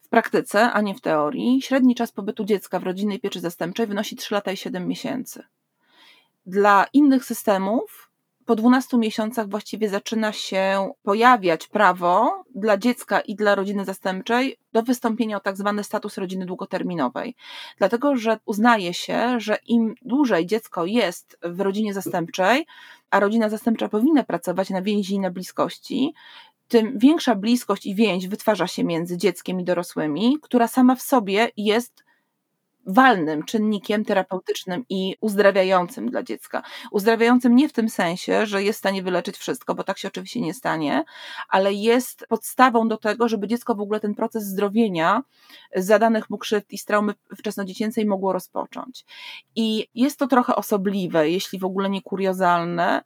W 0.03 0.09
praktyce, 0.09 0.72
a 0.72 0.81
nie 0.81 0.94
w 0.94 1.00
teorii, 1.00 1.62
średni 1.62 1.94
czas 1.94 2.12
pobytu 2.12 2.44
dziecka 2.44 2.79
w 2.79 2.83
rodzinnej 2.83 3.20
pieczy 3.20 3.40
zastępczej 3.40 3.87
wynosi 3.87 4.16
3 4.16 4.35
lata 4.35 4.53
i 4.53 4.57
7 4.57 4.88
miesięcy. 4.88 5.42
Dla 6.46 6.87
innych 6.92 7.24
systemów 7.24 8.10
po 8.46 8.57
12 8.57 8.98
miesiącach 8.98 9.48
właściwie 9.48 9.88
zaczyna 9.88 10.33
się 10.33 10.90
pojawiać 11.02 11.67
prawo 11.67 12.44
dla 12.54 12.77
dziecka 12.77 13.21
i 13.21 13.35
dla 13.35 13.54
rodziny 13.54 13.85
zastępczej 13.85 14.56
do 14.73 14.83
wystąpienia 14.83 15.37
o 15.37 15.40
tak 15.40 15.56
zwany 15.56 15.85
status 15.85 16.19
rodziny 16.19 16.46
długoterminowej. 16.46 17.35
Dlatego, 17.79 18.17
że 18.17 18.38
uznaje 18.44 18.94
się, 18.94 19.40
że 19.40 19.58
im 19.67 19.94
dłużej 20.02 20.46
dziecko 20.46 20.87
jest 20.87 21.38
w 21.42 21.60
rodzinie 21.60 21.94
zastępczej, 21.94 22.67
a 23.10 23.21
rodzina 23.21 23.48
zastępcza 23.48 23.88
powinna 23.88 24.25
pracować 24.25 24.71
na 24.71 24.83
więzi 24.83 25.15
i 25.15 25.21
na 25.21 25.31
bliskości, 25.31 26.15
tym 26.69 26.98
większa 26.98 27.35
bliskość 27.35 27.87
i 27.87 27.94
więź 27.94 28.29
wytwarza 28.29 28.67
się 28.67 28.85
między 28.85 29.17
dzieckiem 29.17 29.60
i 29.60 29.65
dorosłymi, 29.65 30.38
która 30.42 30.69
sama 30.69 30.94
w 30.94 31.02
sobie 31.02 31.50
jest 31.56 32.04
walnym 32.87 33.42
czynnikiem 33.42 34.04
terapeutycznym 34.04 34.85
i 34.88 35.16
uzdrawiającym 35.20 36.10
dla 36.10 36.22
dziecka. 36.22 36.62
Uzdrawiającym 36.90 37.56
nie 37.56 37.68
w 37.68 37.72
tym 37.72 37.88
sensie, 37.88 38.46
że 38.46 38.62
jest 38.62 38.78
w 38.78 38.81
stanie 38.81 39.02
wyleczyć 39.02 39.37
wszystko, 39.37 39.74
bo 39.74 39.85
tak 39.85 39.98
się 39.98 40.08
oczywiście 40.08 40.40
nie 40.40 40.54
stanie, 40.54 41.04
ale 41.48 41.72
jest 41.72 42.26
podstawą 42.28 42.88
do 42.88 42.96
tego, 42.96 43.28
żeby 43.28 43.48
dziecko 43.48 43.74
w 43.74 43.81
ogóle 43.81 44.00
ten 44.00 44.14
proces 44.14 44.44
zdrowienia 44.44 45.22
zadanych 45.76 46.31
mu 46.31 46.38
krzywd 46.38 46.72
i 46.72 46.78
z 46.78 46.85
traumy 46.85 47.14
wczesnodziecięcej 47.38 48.06
mogło 48.06 48.33
rozpocząć. 48.33 49.04
I 49.56 49.88
jest 49.94 50.18
to 50.18 50.26
trochę 50.26 50.56
osobliwe, 50.56 51.31
jeśli 51.31 51.58
w 51.58 51.64
ogóle 51.64 51.90
nie 51.90 52.02
kuriozalne, 52.02 53.02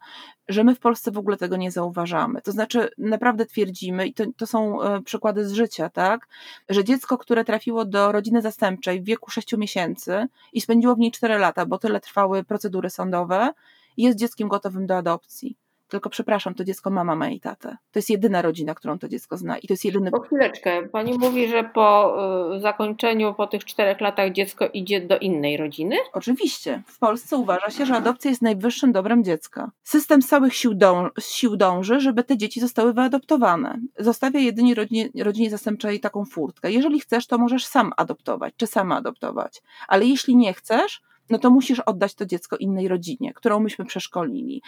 że 0.47 0.63
my 0.63 0.75
w 0.75 0.79
Polsce 0.79 1.11
w 1.11 1.17
ogóle 1.17 1.37
tego 1.37 1.57
nie 1.57 1.71
zauważamy. 1.71 2.41
To 2.41 2.51
znaczy, 2.51 2.89
naprawdę 2.97 3.45
twierdzimy, 3.45 4.07
i 4.07 4.13
to, 4.13 4.23
to 4.37 4.47
są 4.47 4.81
e, 4.81 5.01
przykłady 5.01 5.47
z 5.47 5.51
życia, 5.53 5.89
tak, 5.89 6.27
że 6.69 6.83
dziecko, 6.83 7.17
które 7.17 7.45
trafiło 7.45 7.85
do 7.85 8.11
rodziny 8.11 8.41
zastępczej 8.41 9.01
w 9.01 9.05
wieku 9.05 9.31
6 9.31 9.57
miesięcy 9.57 10.27
i 10.53 10.61
spędziło 10.61 10.95
w 10.95 10.99
niej 10.99 11.11
4 11.11 11.37
lata, 11.37 11.65
bo 11.65 11.77
tyle 11.77 11.99
trwały 11.99 12.43
procedury 12.43 12.89
sądowe, 12.89 13.49
jest 13.97 14.17
dzieckiem 14.17 14.47
gotowym 14.47 14.85
do 14.85 14.97
adopcji. 14.97 15.57
Tylko 15.87 16.09
przepraszam, 16.09 16.53
to 16.55 16.63
dziecko 16.63 16.89
ma 16.89 17.03
mamę 17.03 17.33
i 17.33 17.39
tatę. 17.39 17.77
To 17.91 17.99
jest 17.99 18.09
jedyna 18.09 18.41
rodzina, 18.41 18.75
którą 18.75 18.99
to 18.99 19.07
dziecko 19.07 19.37
zna 19.37 19.57
i 19.57 19.67
to 19.67 19.73
jest 19.73 19.85
jedyny... 19.85 20.11
Po 20.11 20.19
chwileczkę, 20.19 20.87
pani 20.91 21.17
mówi, 21.17 21.47
że 21.47 21.63
po 21.63 22.17
y, 22.55 22.59
zakończeniu, 22.59 23.33
po 23.33 23.47
tych 23.47 23.65
czterech 23.65 24.01
latach 24.01 24.31
dziecko 24.31 24.67
idzie 24.73 25.01
do 25.01 25.17
innej 25.17 25.57
rodziny? 25.57 25.95
Oczywiście. 26.13 26.83
W 26.87 26.99
Polsce 26.99 27.37
uważa 27.37 27.69
się, 27.69 27.85
że 27.85 27.95
adopcja 27.95 28.29
jest 28.29 28.41
najwyższym 28.41 28.91
dobrem 28.91 29.23
dziecka. 29.23 29.71
System 29.83 30.21
z 30.21 30.27
całych 30.27 30.55
sił, 30.55 30.73
dąży, 30.73 31.11
sił 31.19 31.55
dąży, 31.55 31.99
żeby 31.99 32.23
te 32.23 32.37
dzieci 32.37 32.59
zostały 32.59 32.93
wyadoptowane. 32.93 33.79
Zostawia 33.99 34.39
jedynie 34.39 34.75
rodzinie, 34.75 35.09
rodzinie 35.23 35.49
zastępczej 35.49 35.99
taką 35.99 36.25
furtkę. 36.25 36.71
Jeżeli 36.71 36.99
chcesz, 36.99 37.27
to 37.27 37.37
możesz 37.37 37.65
sam 37.65 37.91
adoptować, 37.97 38.53
czy 38.57 38.67
sama 38.67 38.95
adoptować. 38.95 39.61
Ale 39.87 40.05
jeśli 40.05 40.35
nie 40.35 40.53
chcesz, 40.53 41.01
no 41.29 41.39
to 41.39 41.49
musisz 41.49 41.79
oddać 41.79 42.15
to 42.15 42.25
dziecko 42.25 42.57
innej 42.57 42.87
rodzinie, 42.87 43.33
którą 43.33 43.59
myśmy 43.59 43.85
przeszkolili. 43.85 44.61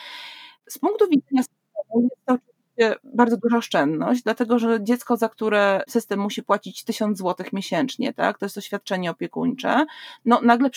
Z 0.70 0.78
punktu 0.78 1.06
widzenia 1.10 1.44
systemu 1.44 2.02
jest 2.02 2.26
to 2.26 2.34
oczywiście 2.34 2.96
bardzo 3.04 3.38
duża 3.38 3.58
oszczędność, 3.58 4.24
dlatego 4.24 4.60
że 4.60 4.84
dziecko, 4.84 5.18
za 5.18 5.30
które 5.30 5.84
system 5.88 6.20
musi 6.20 6.44
płacić 6.44 6.84
1000 6.84 7.18
zł 7.18 7.46
miesięcznie, 7.54 8.14
tak, 8.14 8.38
to 8.38 8.46
jest 8.46 8.56
to 8.56 8.62
świadczenie 8.62 9.12
opiekuńcze, 9.12 9.86
no 10.26 10.42
nagle 10.44 10.70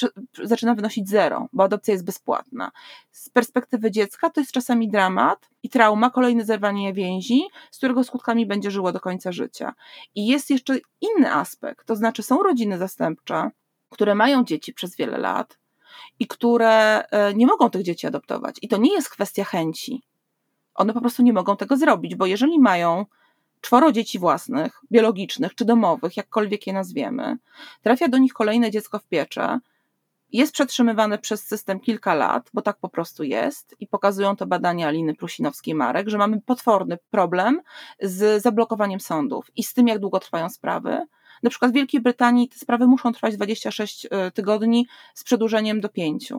zaczyna 0.42 0.74
wynosić 0.74 1.08
zero, 1.08 1.48
bo 1.52 1.64
adopcja 1.64 1.92
jest 1.92 2.04
bezpłatna. 2.04 2.70
Z 3.12 3.28
perspektywy 3.28 3.90
dziecka 3.90 4.30
to 4.30 4.40
jest 4.40 4.52
czasami 4.52 4.88
dramat 4.88 5.48
i 5.62 5.70
trauma, 5.70 6.10
kolejne 6.10 6.44
zerwanie 6.44 6.94
więzi, 6.94 7.42
z 7.70 7.76
którego 7.76 8.04
skutkami 8.04 8.46
będzie 8.46 8.70
żyło 8.70 8.92
do 8.92 9.00
końca 9.00 9.32
życia. 9.32 9.74
I 10.14 10.26
jest 10.26 10.50
jeszcze 10.50 10.78
inny 11.00 11.32
aspekt, 11.32 11.86
to 11.86 11.96
znaczy 11.96 12.22
są 12.22 12.42
rodziny 12.42 12.78
zastępcze, 12.78 13.50
które 13.90 14.14
mają 14.14 14.44
dzieci 14.44 14.74
przez 14.74 14.96
wiele 14.96 15.18
lat, 15.18 15.59
i 16.18 16.26
które 16.26 17.04
e, 17.04 17.34
nie 17.34 17.46
mogą 17.46 17.70
tych 17.70 17.82
dzieci 17.82 18.06
adoptować. 18.06 18.56
I 18.62 18.68
to 18.68 18.76
nie 18.76 18.92
jest 18.92 19.10
kwestia 19.10 19.44
chęci. 19.44 20.02
One 20.74 20.92
po 20.92 21.00
prostu 21.00 21.22
nie 21.22 21.32
mogą 21.32 21.56
tego 21.56 21.76
zrobić, 21.76 22.14
bo 22.14 22.26
jeżeli 22.26 22.58
mają 22.58 23.06
czworo 23.60 23.92
dzieci 23.92 24.18
własnych, 24.18 24.80
biologicznych 24.92 25.54
czy 25.54 25.64
domowych, 25.64 26.16
jakkolwiek 26.16 26.66
je 26.66 26.72
nazwiemy, 26.72 27.36
trafia 27.82 28.08
do 28.08 28.18
nich 28.18 28.32
kolejne 28.32 28.70
dziecko 28.70 28.98
w 28.98 29.06
piecze, 29.06 29.58
jest 30.32 30.52
przetrzymywane 30.52 31.18
przez 31.18 31.46
system 31.46 31.80
kilka 31.80 32.14
lat, 32.14 32.50
bo 32.54 32.62
tak 32.62 32.78
po 32.78 32.88
prostu 32.88 33.24
jest, 33.24 33.76
i 33.80 33.86
pokazują 33.86 34.36
to 34.36 34.46
badania 34.46 34.88
Aliny 34.88 35.14
Prusinowskiej-Marek, 35.14 36.08
że 36.08 36.18
mamy 36.18 36.40
potworny 36.40 36.98
problem 37.10 37.60
z 38.02 38.42
zablokowaniem 38.42 39.00
sądów 39.00 39.50
i 39.56 39.62
z 39.62 39.74
tym, 39.74 39.88
jak 39.88 39.98
długo 39.98 40.20
trwają 40.20 40.48
sprawy, 40.48 41.06
na 41.42 41.50
przykład 41.50 41.70
w 41.70 41.74
Wielkiej 41.74 42.00
Brytanii 42.00 42.48
te 42.48 42.58
sprawy 42.58 42.86
muszą 42.86 43.12
trwać 43.12 43.36
26 43.36 44.06
e, 44.10 44.30
tygodni 44.30 44.86
z 45.14 45.24
przedłużeniem 45.24 45.80
do 45.80 45.88
5. 45.88 46.32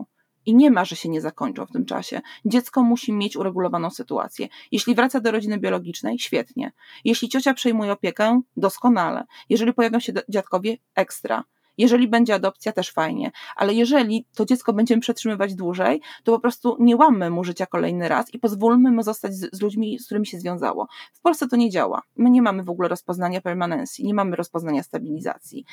I 0.46 0.54
nie 0.54 0.70
ma, 0.70 0.84
że 0.84 0.96
się 0.96 1.08
nie 1.08 1.20
zakończą 1.20 1.66
w 1.66 1.72
tym 1.72 1.84
czasie. 1.84 2.20
Dziecko 2.44 2.82
musi 2.82 3.12
mieć 3.12 3.36
uregulowaną 3.36 3.90
sytuację. 3.90 4.48
Jeśli 4.72 4.94
wraca 4.94 5.20
do 5.20 5.30
rodziny 5.30 5.58
biologicznej, 5.58 6.18
świetnie. 6.18 6.72
Jeśli 7.04 7.28
ciocia 7.28 7.54
przejmuje 7.54 7.92
opiekę, 7.92 8.40
doskonale. 8.56 9.24
Jeżeli 9.48 9.72
pojawią 9.72 10.00
się 10.00 10.12
dziadkowie, 10.28 10.76
ekstra. 10.94 11.44
Jeżeli 11.78 12.08
będzie 12.08 12.34
adopcja, 12.34 12.72
też 12.72 12.90
fajnie, 12.90 13.30
ale 13.56 13.74
jeżeli 13.74 14.26
to 14.34 14.44
dziecko 14.44 14.72
będziemy 14.72 15.00
przetrzymywać 15.00 15.54
dłużej, 15.54 16.00
to 16.24 16.32
po 16.32 16.40
prostu 16.40 16.76
nie 16.80 16.96
łammy 16.96 17.30
mu 17.30 17.44
życia 17.44 17.66
kolejny 17.66 18.08
raz 18.08 18.34
i 18.34 18.38
pozwólmy 18.38 18.90
mu 18.90 19.02
zostać 19.02 19.34
z, 19.34 19.56
z, 19.56 19.62
ludźmi, 19.62 19.98
z 19.98 20.06
którymi 20.06 20.26
się 20.26 20.40
związało. 20.40 20.88
W 21.12 21.20
Polsce 21.20 21.48
to 21.48 21.56
nie 21.56 21.70
działa. 21.70 22.02
My 22.16 22.30
nie 22.30 22.42
mamy 22.42 22.62
w 22.62 22.70
ogóle 22.70 22.88
rozpoznania 22.88 23.40
permanencji, 23.40 24.04
nie 24.04 24.14
mamy 24.14 24.36
rozpoznania 24.36 24.82
stabilizacji. 24.82 25.64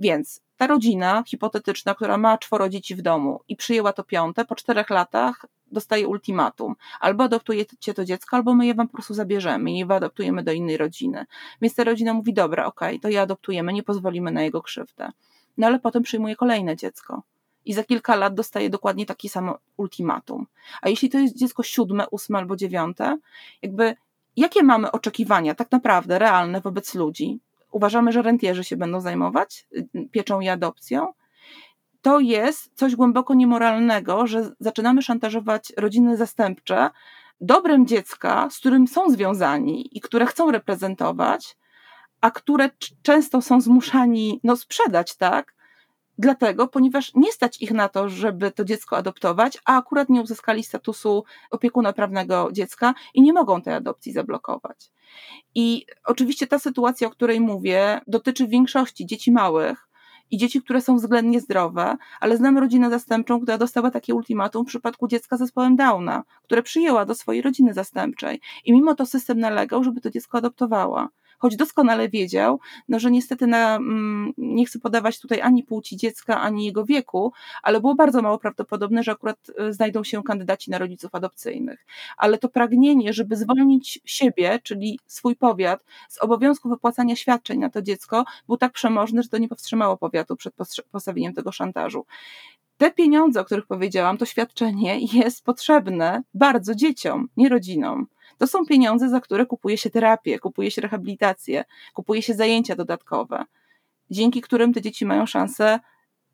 Więc 0.00 0.40
ta 0.56 0.66
rodzina 0.66 1.22
hipotetyczna, 1.26 1.94
która 1.94 2.16
ma 2.16 2.38
czworo 2.38 2.68
dzieci 2.68 2.94
w 2.94 3.02
domu 3.02 3.40
i 3.48 3.56
przyjęła 3.56 3.92
to 3.92 4.04
piąte, 4.04 4.44
po 4.44 4.54
czterech 4.54 4.90
latach 4.90 5.46
dostaje 5.72 6.08
ultimatum. 6.08 6.74
Albo 7.00 7.24
adoptujecie 7.24 7.94
to 7.94 8.04
dziecko, 8.04 8.36
albo 8.36 8.54
my 8.54 8.66
je 8.66 8.74
wam 8.74 8.88
po 8.88 8.92
prostu 8.92 9.14
zabierzemy 9.14 9.72
i 9.72 9.78
je 9.78 9.86
wyadoptujemy 9.86 10.42
do 10.42 10.52
innej 10.52 10.76
rodziny. 10.76 11.26
Więc 11.62 11.74
ta 11.74 11.84
rodzina 11.84 12.14
mówi, 12.14 12.34
dobra, 12.34 12.66
okej, 12.66 12.88
okay, 12.88 13.00
to 13.00 13.08
je 13.08 13.20
adoptujemy, 13.20 13.72
nie 13.72 13.82
pozwolimy 13.82 14.32
na 14.32 14.42
jego 14.42 14.62
krzywdę 14.62 15.10
no 15.56 15.66
ale 15.66 15.78
potem 15.78 16.02
przyjmuje 16.02 16.36
kolejne 16.36 16.76
dziecko. 16.76 17.22
I 17.64 17.74
za 17.74 17.84
kilka 17.84 18.16
lat 18.16 18.34
dostaje 18.34 18.70
dokładnie 18.70 19.06
taki 19.06 19.28
samo 19.28 19.58
ultimatum. 19.76 20.46
A 20.82 20.88
jeśli 20.88 21.10
to 21.10 21.18
jest 21.18 21.36
dziecko 21.36 21.62
siódme, 21.62 22.08
ósme 22.10 22.38
albo 22.38 22.56
dziewiąte, 22.56 23.18
jakby 23.62 23.96
jakie 24.36 24.62
mamy 24.62 24.90
oczekiwania 24.90 25.54
tak 25.54 25.72
naprawdę 25.72 26.18
realne 26.18 26.60
wobec 26.60 26.94
ludzi? 26.94 27.40
Uważamy, 27.70 28.12
że 28.12 28.22
rentierzy 28.22 28.64
się 28.64 28.76
będą 28.76 29.00
zajmować 29.00 29.66
y, 29.76 30.08
pieczą 30.10 30.40
i 30.40 30.48
adopcją. 30.48 31.12
To 32.02 32.20
jest 32.20 32.70
coś 32.74 32.96
głęboko 32.96 33.34
niemoralnego, 33.34 34.26
że 34.26 34.50
zaczynamy 34.60 35.02
szantażować 35.02 35.72
rodziny 35.76 36.16
zastępcze 36.16 36.90
dobrem 37.40 37.86
dziecka, 37.86 38.48
z 38.50 38.58
którym 38.58 38.88
są 38.88 39.10
związani 39.10 39.96
i 39.96 40.00
które 40.00 40.26
chcą 40.26 40.50
reprezentować, 40.50 41.56
a 42.24 42.30
które 42.30 42.70
często 43.02 43.42
są 43.42 43.60
zmuszani 43.60 44.40
no, 44.44 44.56
sprzedać, 44.56 45.16
tak? 45.16 45.54
Dlatego, 46.18 46.68
ponieważ 46.68 47.14
nie 47.14 47.32
stać 47.32 47.62
ich 47.62 47.70
na 47.70 47.88
to, 47.88 48.08
żeby 48.08 48.50
to 48.50 48.64
dziecko 48.64 48.96
adoptować, 48.96 49.58
a 49.64 49.76
akurat 49.78 50.08
nie 50.08 50.20
uzyskali 50.20 50.64
statusu 50.64 51.24
opiekuna 51.50 51.92
prawnego 51.92 52.48
dziecka 52.52 52.94
i 53.14 53.22
nie 53.22 53.32
mogą 53.32 53.62
tej 53.62 53.74
adopcji 53.74 54.12
zablokować. 54.12 54.90
I 55.54 55.86
oczywiście 56.04 56.46
ta 56.46 56.58
sytuacja, 56.58 57.08
o 57.08 57.10
której 57.10 57.40
mówię, 57.40 58.00
dotyczy 58.06 58.46
większości 58.46 59.06
dzieci 59.06 59.32
małych, 59.32 59.88
i 60.30 60.36
dzieci, 60.36 60.62
które 60.62 60.80
są 60.80 60.96
względnie 60.96 61.40
zdrowe, 61.40 61.96
ale 62.20 62.36
znam 62.36 62.58
rodzinę 62.58 62.90
zastępczą, 62.90 63.40
która 63.40 63.58
dostała 63.58 63.90
takie 63.90 64.14
ultimatum 64.14 64.64
w 64.64 64.68
przypadku 64.68 65.08
dziecka 65.08 65.36
z 65.36 65.38
zespołem 65.38 65.76
Downa, 65.76 66.24
które 66.42 66.62
przyjęła 66.62 67.04
do 67.04 67.14
swojej 67.14 67.42
rodziny 67.42 67.74
zastępczej. 67.74 68.40
I 68.64 68.72
mimo 68.72 68.94
to 68.94 69.06
system 69.06 69.40
nalegał, 69.40 69.84
żeby 69.84 70.00
to 70.00 70.10
dziecko 70.10 70.38
adoptowała 70.38 71.08
choć 71.38 71.56
doskonale 71.56 72.08
wiedział, 72.08 72.60
no, 72.88 72.98
że 72.98 73.10
niestety 73.10 73.46
na, 73.46 73.76
mm, 73.76 74.32
nie 74.38 74.66
chcę 74.66 74.78
podawać 74.78 75.20
tutaj 75.20 75.40
ani 75.40 75.62
płci 75.62 75.96
dziecka, 75.96 76.40
ani 76.40 76.64
jego 76.64 76.84
wieku, 76.84 77.32
ale 77.62 77.80
było 77.80 77.94
bardzo 77.94 78.22
mało 78.22 78.38
prawdopodobne, 78.38 79.02
że 79.02 79.12
akurat 79.12 79.38
e, 79.58 79.72
znajdą 79.72 80.04
się 80.04 80.22
kandydaci 80.22 80.70
na 80.70 80.78
rodziców 80.78 81.14
adopcyjnych. 81.14 81.86
Ale 82.16 82.38
to 82.38 82.48
pragnienie, 82.48 83.12
żeby 83.12 83.36
zwolnić 83.36 84.00
siebie, 84.04 84.60
czyli 84.62 84.98
swój 85.06 85.36
powiat, 85.36 85.84
z 86.08 86.18
obowiązku 86.18 86.68
wypłacania 86.68 87.16
świadczeń 87.16 87.58
na 87.58 87.70
to 87.70 87.82
dziecko, 87.82 88.24
był 88.46 88.56
tak 88.56 88.72
przemożny, 88.72 89.22
że 89.22 89.28
to 89.28 89.38
nie 89.38 89.48
powstrzymało 89.48 89.96
powiatu 89.96 90.36
przed 90.36 90.54
postawieniem 90.90 91.34
tego 91.34 91.52
szantażu 91.52 92.06
te 92.76 92.90
pieniądze, 92.90 93.40
o 93.40 93.44
których 93.44 93.66
powiedziałam, 93.66 94.18
to 94.18 94.26
świadczenie 94.26 94.98
jest 95.12 95.44
potrzebne 95.44 96.22
bardzo 96.34 96.74
dzieciom, 96.74 97.28
nie 97.36 97.48
rodzinom. 97.48 98.06
To 98.38 98.46
są 98.46 98.66
pieniądze, 98.66 99.08
za 99.08 99.20
które 99.20 99.46
kupuje 99.46 99.78
się 99.78 99.90
terapię, 99.90 100.38
kupuje 100.38 100.70
się 100.70 100.82
rehabilitację, 100.82 101.64
kupuje 101.94 102.22
się 102.22 102.34
zajęcia 102.34 102.76
dodatkowe, 102.76 103.44
dzięki 104.10 104.40
którym 104.40 104.72
te 104.72 104.80
dzieci 104.80 105.06
mają 105.06 105.26
szansę 105.26 105.80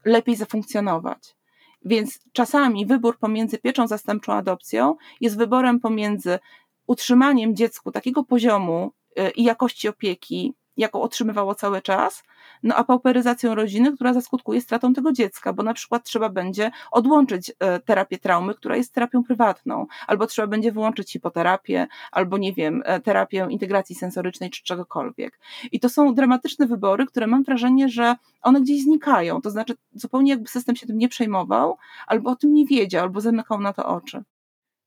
lepiej 0.05 0.37
zafunkcjonować. 0.37 1.37
Więc 1.85 2.21
czasami 2.33 2.87
wybór 2.87 3.19
pomiędzy 3.19 3.59
pieczą 3.59 3.87
zastępczą 3.87 4.33
adopcją 4.33 4.97
jest 5.21 5.39
wyborem 5.39 5.81
pomiędzy 5.81 6.39
utrzymaniem 6.87 7.57
dziecku 7.57 7.93
takiego 7.93 8.25
poziomu 8.25 8.93
y, 9.19 9.31
i 9.31 9.45
jakości 9.45 9.89
opieki, 9.89 10.55
jaką 10.77 11.03
otrzymywało 11.03 11.55
cały 11.55 11.83
czas, 11.83 12.23
no 12.62 12.75
a 12.75 12.85
pauperyzacją 12.85 13.55
rodziny, 13.55 13.93
która 13.93 14.12
zaskutkuje 14.14 14.61
stratą 14.61 14.93
tego 14.93 15.12
dziecka, 15.12 15.53
bo 15.53 15.62
na 15.62 15.75
przykład 15.75 16.05
trzeba 16.05 16.29
będzie 16.29 16.71
odłączyć 16.91 17.53
e, 17.59 17.81
terapię 17.81 18.18
traumy, 18.18 18.55
która 18.55 18.77
jest 18.77 18.95
terapią 18.95 19.25
prywatną, 19.25 19.87
albo 20.07 20.27
trzeba 20.27 20.49
będzie 20.49 20.73
wyłączyć 20.73 21.12
hipoterapię, 21.12 21.87
albo 22.12 22.39
nie 22.39 22.53
wiem, 22.53 22.83
e, 22.85 23.01
terapię 23.01 23.47
integracji 23.51 23.95
sensorycznej 23.97 24.51
czy 24.51 24.62
czegokolwiek. 24.62 25.39
I 25.73 25.81
to 25.81 25.89
są 25.89 26.14
dramatyczne 26.14 26.66
wybory, 26.66 27.07
które 27.07 27.27
mam 27.27 27.45
wrażenie, 27.45 27.89
że 27.89 28.14
one 28.43 28.61
gdzieś 28.61 28.83
znikają. 28.83 29.41
To 29.41 29.51
znaczy, 29.51 29.75
zupełnie 29.95 30.31
jakby 30.31 30.49
system 30.49 30.77
się 30.77 30.87
tym 30.87 30.99
nie 30.99 31.09
przejmował, 31.09 31.77
albo 32.07 32.31
o 32.31 32.37
tym 32.37 32.55
nie 32.55 32.66
wiedział, 32.66 33.03
albo 33.03 33.21
zamykał 33.21 33.61
na 33.61 33.73
to 33.73 33.87
oczy. 33.87 34.23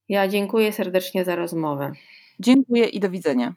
Ja 0.10 0.28
dziękuję 0.28 0.74
serdecznie 0.74 1.26
za 1.26 1.36
rozmowę. 1.36 1.92
Dziękuję 2.40 2.86
i 2.86 3.00
do 3.00 3.10
widzenia. 3.10 3.54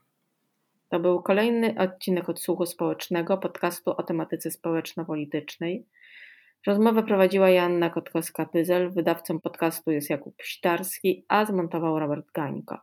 To 0.88 1.00
był 1.00 1.22
kolejny 1.22 1.74
odcinek 1.78 2.28
odsłuchu 2.28 2.66
społecznego 2.66 3.38
podcastu 3.38 3.90
o 3.90 4.02
tematyce 4.02 4.50
społeczno-politycznej. 4.50 5.86
Rozmowę 6.66 7.02
prowadziła 7.02 7.50
Joanna 7.50 7.90
Kotkowska-Pyzel, 7.90 8.94
wydawcą 8.94 9.40
podcastu 9.40 9.90
jest 9.90 10.10
Jakub 10.10 10.36
Psitarski, 10.36 11.24
a 11.28 11.44
zmontował 11.44 11.98
Robert 11.98 12.26
Gańko. 12.34 12.78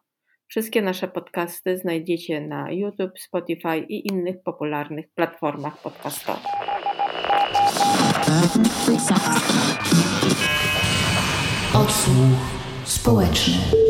Wszystkie 0.48 0.82
nasze 0.82 1.08
podcasty 1.08 1.78
znajdziecie 1.78 2.42
na 2.42 2.72
YouTube, 2.72 3.20
Spotify 3.20 3.78
i 3.78 4.08
innych 4.08 4.44
popularnych 4.44 5.06
platformach 5.16 5.82
podcastowych. 5.82 6.44
Odsłuch 11.74 12.40
społeczny. 12.86 13.83